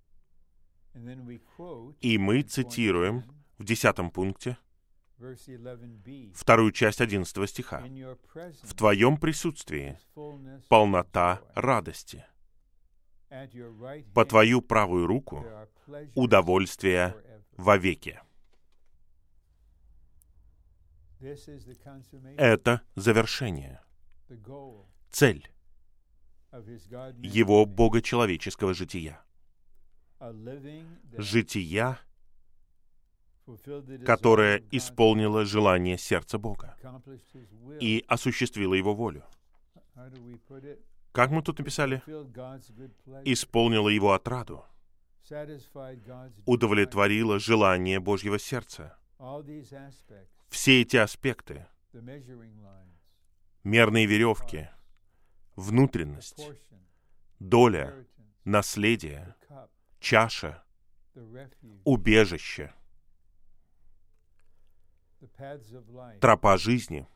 И 2.02 2.18
мы 2.18 2.42
цитируем 2.42 3.24
в 3.60 3.64
десятом 3.64 4.10
пункте 4.10 4.58
вторую 6.34 6.72
часть 6.72 7.02
одиннадцатого 7.02 7.48
стиха. 7.48 7.84
«В 8.64 8.76
Твоем 8.76 9.18
присутствии 9.18 9.98
полнота 10.68 11.42
радости. 11.56 12.26
По 14.14 14.26
Твою 14.26 14.62
правую 14.62 15.08
руку 15.08 15.46
удовольствие 16.16 17.16
вовеки». 17.58 18.20
Это 22.38 22.82
завершение, 22.96 23.82
цель 25.12 25.52
его 27.22 27.66
богочеловеческого 27.66 28.74
жития. 28.74 29.22
Жития, 31.18 32.00
которое 34.06 34.64
исполнило 34.72 35.46
желание 35.46 35.98
сердца 35.98 36.38
Бога 36.38 36.78
и 37.80 38.04
осуществило 38.08 38.74
его 38.74 38.94
волю. 38.94 39.24
Как 41.12 41.32
мы 41.32 41.42
тут 41.42 41.60
написали? 41.60 42.02
Исполнило 43.26 43.90
его 43.90 44.14
отраду, 44.14 44.66
удовлетворило 46.46 47.40
желание 47.40 48.00
Божьего 48.00 48.40
сердца. 48.40 48.98
Все 50.50 50.82
эти 50.82 50.98
аспекты, 50.98 51.68
мерные 53.64 54.06
веревки, 54.06 54.70
внутренность, 55.56 56.42
доля, 57.40 58.06
наследие, 58.46 59.36
чаша, 60.00 60.64
убежище, 61.84 62.74
тропа 66.20 66.58
жизни 66.58 67.08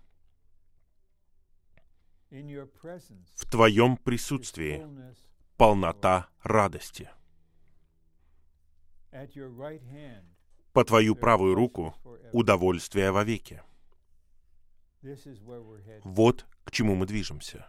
в 3.36 3.50
Твоем 3.50 3.98
присутствии 3.98 4.86
полнота 5.58 6.28
радости. 6.44 7.10
По 10.74 10.84
Твою 10.84 11.16
правую 11.16 11.56
руку 11.56 11.96
удовольствие 12.34 13.12
вовеки. 13.12 13.64
Вот 16.04 16.46
к 16.64 16.72
чему 16.72 16.96
мы 16.96 17.06
движемся. 17.06 17.68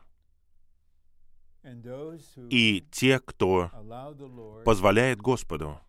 И 2.50 2.86
те, 2.90 3.20
кто 3.20 3.70
позволяет 4.64 5.20
Господу 5.20 5.80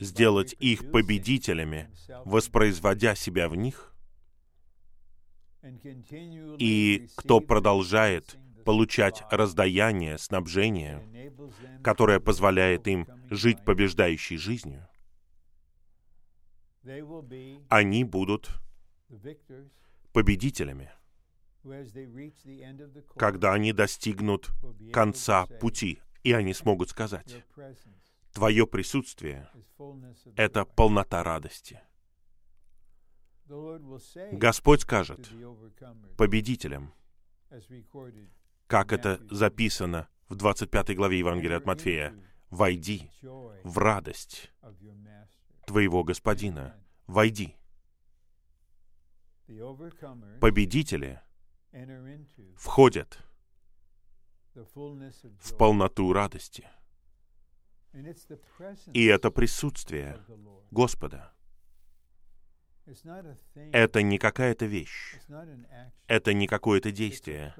сделать 0.00 0.54
их 0.58 0.90
победителями, 0.90 1.90
воспроизводя 2.24 3.14
себя 3.14 3.48
в 3.48 3.56
них, 3.56 3.94
и 6.58 7.08
кто 7.16 7.40
продолжает 7.40 8.36
получать 8.64 9.22
раздаяние, 9.30 10.18
снабжение, 10.18 11.32
которое 11.82 12.20
позволяет 12.20 12.86
им 12.86 13.06
жить 13.30 13.64
побеждающей 13.64 14.36
жизнью, 14.36 14.86
они 17.68 18.04
будут 18.04 18.50
победителями, 20.12 20.90
когда 23.16 23.52
они 23.52 23.72
достигнут 23.72 24.50
конца 24.92 25.46
пути, 25.46 26.00
и 26.22 26.32
они 26.32 26.54
смогут 26.54 26.90
сказать, 26.90 27.44
Твое 28.32 28.66
присутствие— 28.66 29.50
это 30.36 30.64
полнота 30.64 31.22
радости. 31.24 31.80
Господь 34.32 34.82
скажет 34.82 35.28
победителям, 36.16 36.94
как 38.68 38.92
это 38.92 39.20
записано 39.30 40.08
в 40.28 40.36
25 40.36 40.94
главе 40.94 41.18
Евангелия 41.18 41.56
от 41.56 41.66
Матфея, 41.66 42.14
«Войди 42.50 43.10
в 43.64 43.78
радость 43.78 44.52
твоего 45.66 46.04
Господина, 46.04 46.76
войди». 47.08 47.56
Победители 50.40 51.20
входят 52.56 53.18
в 54.54 55.56
полноту 55.56 56.12
радости— 56.12 56.68
и 58.92 59.04
это 59.06 59.30
присутствие 59.30 60.20
Господа. 60.70 61.32
Это 63.72 64.02
не 64.02 64.18
какая-то 64.18 64.66
вещь. 64.66 65.18
Это 66.06 66.32
не 66.32 66.46
какое-то 66.46 66.90
действие. 66.92 67.54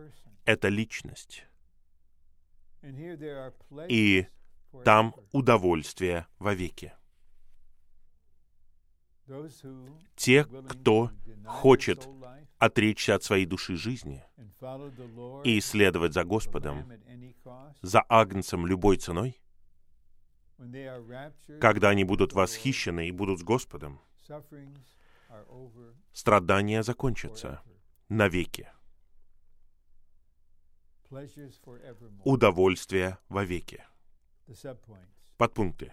Это 0.44 0.68
личность. 0.68 1.46
И 3.88 4.26
там 4.84 5.14
удовольствие 5.32 6.26
вовеки. 6.38 6.92
Те, 10.16 10.44
кто 10.44 11.10
хочет 11.46 12.08
отречься 12.58 13.14
от 13.14 13.22
своей 13.22 13.46
души 13.46 13.76
жизни 13.76 14.24
и 15.44 15.60
следовать 15.60 16.14
за 16.14 16.24
Господом, 16.24 16.90
за 17.80 18.00
Агнцем 18.08 18.66
любой 18.66 18.96
ценой, 18.96 19.40
когда 21.60 21.90
они 21.90 22.04
будут 22.04 22.32
восхищены 22.32 23.08
и 23.08 23.10
будут 23.10 23.40
с 23.40 23.42
Господом, 23.42 24.00
страдания 26.12 26.82
закончатся 26.82 27.62
навеки. 28.08 28.70
Удовольствие 32.24 33.18
вовеки. 33.28 33.84
Подпункты. 35.36 35.92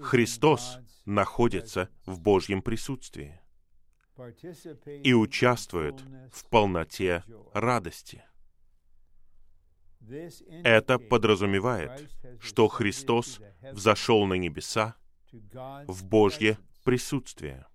Христос 0.00 0.78
находится 1.04 1.90
в 2.06 2.20
Божьем 2.20 2.62
присутствии 2.62 3.40
и 5.02 5.12
участвует 5.12 6.02
в 6.32 6.48
полноте 6.48 7.24
радости— 7.52 8.24
это 10.64 10.98
подразумевает, 10.98 12.10
что 12.40 12.68
Христос 12.68 13.40
взошел 13.72 14.26
на 14.26 14.34
небеса 14.34 14.96
в 15.86 16.04
Божье 16.04 16.58
присутствие, 16.84 17.66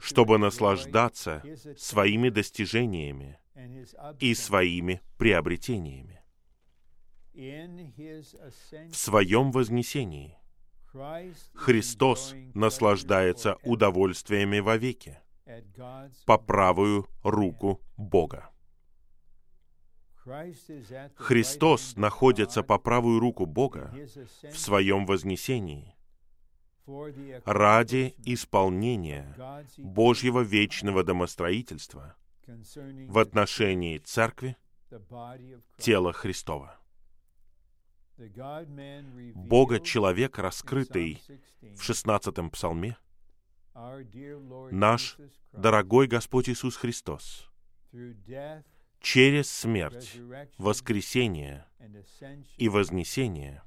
чтобы 0.00 0.38
наслаждаться 0.38 1.42
своими 1.76 2.28
достижениями 2.28 3.38
и 4.18 4.34
своими 4.34 5.00
приобретениями. 5.18 6.20
В 7.32 8.96
своем 8.96 9.52
вознесении 9.52 10.36
Христос 11.54 12.34
наслаждается 12.54 13.56
удовольствиями 13.62 14.58
вовеки 14.58 15.20
по 16.26 16.38
правую 16.38 17.06
руку 17.22 17.80
Бога. 17.96 18.50
Христос 21.16 21.96
находится 21.96 22.62
по 22.62 22.78
правую 22.78 23.20
руку 23.20 23.46
Бога 23.46 23.92
в 24.42 24.58
своем 24.58 25.06
вознесении 25.06 25.94
ради 27.44 28.14
исполнения 28.24 29.36
Божьего 29.78 30.40
вечного 30.40 31.04
домостроительства 31.04 32.16
в 32.46 33.18
отношении 33.18 33.98
Церкви, 33.98 34.56
тела 35.78 36.12
Христова. 36.12 36.76
Бога-человек, 39.34 40.38
раскрытый 40.38 41.22
в 41.62 41.82
16 41.82 42.50
псалме, 42.50 42.96
наш 44.70 45.16
дорогой 45.52 46.06
Господь 46.06 46.48
Иисус 46.50 46.76
Христос, 46.76 47.48
через 49.00 49.50
смерть, 49.50 50.18
воскресение 50.58 51.66
и 52.56 52.68
вознесение 52.68 53.62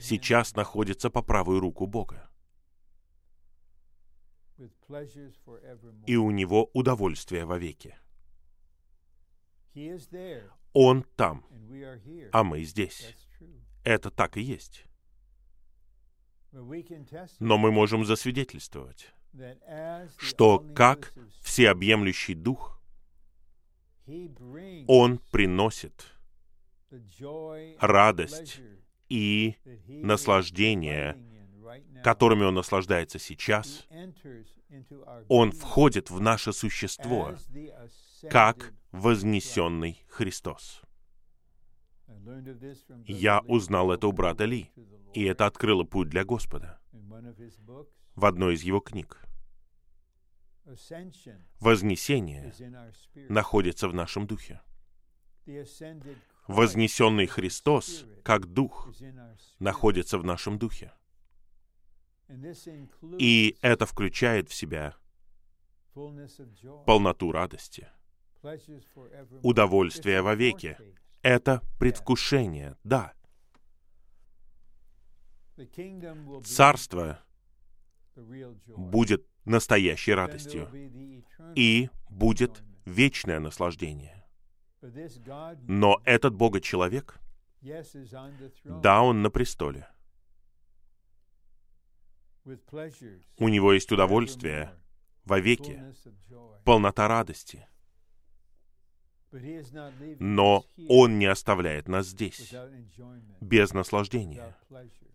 сейчас 0.00 0.54
находится 0.54 1.10
по 1.10 1.22
правую 1.22 1.60
руку 1.60 1.86
Бога. 1.86 2.30
И 6.06 6.16
у 6.16 6.30
него 6.30 6.70
удовольствие 6.74 7.44
вовеки. 7.44 7.96
Он 10.72 11.04
там, 11.16 11.46
а 12.32 12.42
мы 12.44 12.62
здесь. 12.64 13.16
это 13.84 14.10
так 14.10 14.36
и 14.36 14.42
есть. 14.42 14.84
Но 16.52 17.58
мы 17.58 17.70
можем 17.70 18.04
засвидетельствовать, 18.04 19.12
что 20.16 20.58
как 20.74 21.14
всеобъемлющий 21.42 22.34
Дух, 22.34 22.77
Он 24.86 25.20
приносит 25.30 26.06
радость 27.80 28.60
и 29.08 29.56
наслаждение, 29.86 31.16
которыми 32.02 32.44
Он 32.44 32.54
наслаждается 32.54 33.18
сейчас, 33.18 33.86
Он 35.28 35.52
входит 35.52 36.10
в 36.10 36.20
наше 36.20 36.52
существо 36.52 37.34
как 38.30 38.72
вознесенный 38.92 40.02
Христос. 40.08 40.82
Я 43.06 43.40
узнал 43.40 43.92
это 43.92 44.06
у 44.06 44.12
брата 44.12 44.44
Ли, 44.44 44.70
и 45.12 45.24
это 45.24 45.46
открыло 45.46 45.84
путь 45.84 46.08
для 46.08 46.24
Господа 46.24 46.78
в 48.14 48.24
одной 48.24 48.54
из 48.54 48.62
его 48.62 48.80
книг. 48.80 49.27
Вознесение 51.60 52.52
находится 53.28 53.88
в 53.88 53.94
нашем 53.94 54.26
духе. 54.26 54.60
Вознесенный 56.46 57.26
Христос, 57.26 58.04
как 58.22 58.46
Дух, 58.46 58.90
находится 59.58 60.18
в 60.18 60.24
нашем 60.24 60.58
духе. 60.58 60.92
И 63.18 63.56
это 63.62 63.86
включает 63.86 64.50
в 64.50 64.54
себя 64.54 64.94
полноту 66.84 67.32
радости, 67.32 67.88
удовольствие 69.42 70.20
вовеки. 70.22 70.76
Это 71.22 71.62
предвкушение, 71.78 72.76
да. 72.84 73.14
Царство 76.44 77.24
будет 78.76 79.26
настоящей 79.48 80.12
радостью 80.12 80.70
и 81.54 81.90
будет 82.08 82.62
вечное 82.84 83.40
наслаждение. 83.40 84.24
Но 85.62 86.00
этот 86.04 86.34
Бога-человек, 86.34 87.18
да, 88.64 89.02
он 89.02 89.22
на 89.22 89.30
престоле. 89.30 89.88
У 92.44 93.48
него 93.48 93.72
есть 93.72 93.92
удовольствие 93.92 94.72
вовеки, 95.24 95.82
полнота 96.64 97.08
радости. 97.08 97.66
Но 100.18 100.64
Он 100.88 101.18
не 101.18 101.26
оставляет 101.26 101.86
нас 101.86 102.06
здесь, 102.06 102.54
без 103.40 103.74
наслаждения, 103.74 104.56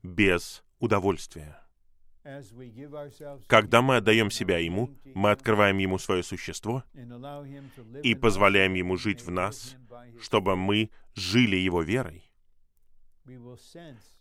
без 0.03 0.63
удовольствия. 0.79 1.62
Когда 3.47 3.81
мы 3.81 3.97
отдаем 3.97 4.31
себя 4.31 4.57
Ему, 4.57 4.89
мы 5.13 5.31
открываем 5.31 5.77
Ему 5.77 5.97
свое 5.97 6.23
существо 6.23 6.83
и 8.01 8.15
позволяем 8.15 8.73
Ему 8.75 8.95
жить 8.95 9.21
в 9.21 9.29
нас, 9.29 9.75
чтобы 10.21 10.55
мы 10.55 10.89
жили 11.15 11.57
Его 11.57 11.81
верой. 11.81 12.23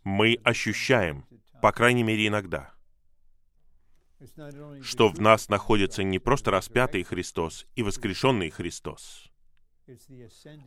Мы 0.05 0.39
ощущаем, 0.43 1.25
по 1.61 1.73
крайней 1.73 2.03
мере 2.03 2.27
иногда, 2.27 2.73
что 4.83 5.09
в 5.09 5.21
нас 5.21 5.49
находится 5.49 6.03
не 6.03 6.19
просто 6.19 6.51
распятый 6.51 7.03
Христос 7.05 7.67
и 7.77 7.83
воскрешенный 7.83 8.51
Христос, 8.51 9.31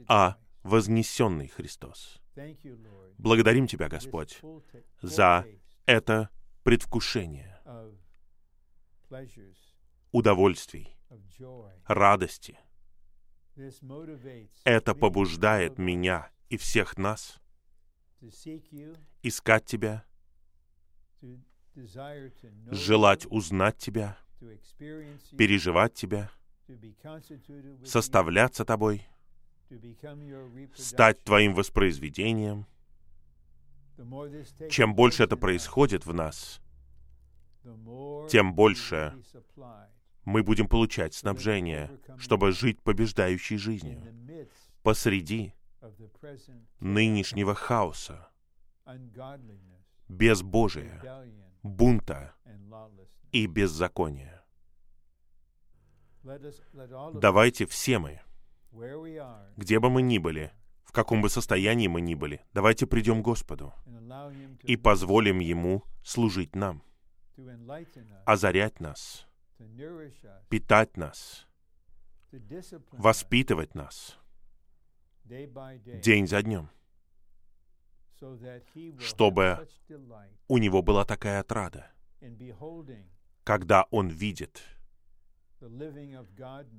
а 0.07 0.37
вознесенный 0.63 1.47
Христос. 1.47 2.21
Благодарим 3.17 3.67
Тебя, 3.67 3.89
Господь, 3.89 4.41
за 5.01 5.45
это 5.85 6.29
предвкушение 6.65 7.61
удовольствий, 10.11 10.97
радости. 11.85 12.57
Это 14.63 14.95
побуждает 14.95 15.77
меня 15.77 16.31
и 16.49 16.57
всех 16.57 16.97
нас 16.97 17.39
искать 19.21 19.65
Тебя, 19.65 20.05
желать 22.71 23.27
узнать 23.29 23.77
Тебя, 23.77 24.17
переживать 25.37 25.93
Тебя, 25.93 26.31
составляться 27.85 28.65
Тобой, 28.65 29.07
стать 30.75 31.23
Твоим 31.23 31.53
воспроизведением. 31.53 32.65
Чем 34.69 34.95
больше 34.95 35.23
это 35.23 35.37
происходит 35.37 36.05
в 36.05 36.13
нас, 36.13 36.61
тем 38.29 38.53
больше 38.53 39.13
мы 40.25 40.43
будем 40.43 40.67
получать 40.67 41.13
снабжение, 41.13 41.91
чтобы 42.17 42.51
жить 42.51 42.81
побеждающей 42.81 43.57
жизнью 43.57 44.01
посреди 44.83 45.53
нынешнего 46.79 47.53
хаоса, 47.55 48.29
безбожия, 50.07 51.01
бунта 51.63 52.33
и 53.31 53.45
беззакония. 53.47 54.43
Давайте 57.13 57.65
все 57.67 57.99
мы, 57.99 58.21
где 59.55 59.79
бы 59.79 59.89
мы 59.89 60.01
ни 60.01 60.17
были, 60.17 60.51
каком 60.95 61.21
бы 61.21 61.29
состоянии 61.29 61.87
мы 61.87 62.01
ни 62.01 62.15
были, 62.15 62.41
давайте 62.53 62.87
придем 62.87 63.21
к 63.21 63.25
Господу 63.25 63.73
и 64.63 64.77
позволим 64.77 65.39
Ему 65.39 65.83
служить 66.03 66.55
нам, 66.55 66.81
озарять 68.25 68.79
нас, 68.79 69.27
питать 70.49 70.97
нас, 70.97 71.47
воспитывать 72.91 73.75
нас 73.75 74.17
день 75.25 76.27
за 76.27 76.41
днем, 76.41 76.69
чтобы 78.99 79.67
у 80.47 80.57
него 80.57 80.81
была 80.81 81.03
такая 81.03 81.41
отрада, 81.41 81.91
когда 83.43 83.85
он 83.91 84.07
видит 84.07 84.63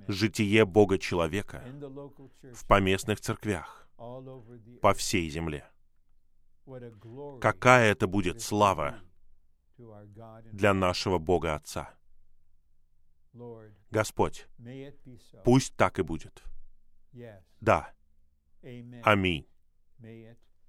житие 0.08 0.64
Бога-человека 0.64 1.62
в 2.54 2.66
поместных 2.66 3.20
церквях 3.20 3.85
по 4.82 4.94
всей 4.94 5.28
земле. 5.30 5.68
Какая 7.40 7.92
это 7.92 8.06
будет 8.06 8.40
слава 8.40 9.00
для 10.52 10.74
нашего 10.74 11.18
Бога 11.18 11.54
Отца. 11.54 11.94
Господь, 13.90 14.46
пусть 15.44 15.76
так 15.76 15.98
и 15.98 16.02
будет. 16.02 16.42
Да. 17.60 17.92
Аминь. 19.04 19.46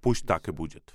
Пусть 0.00 0.26
так 0.26 0.48
и 0.48 0.52
будет. 0.52 0.94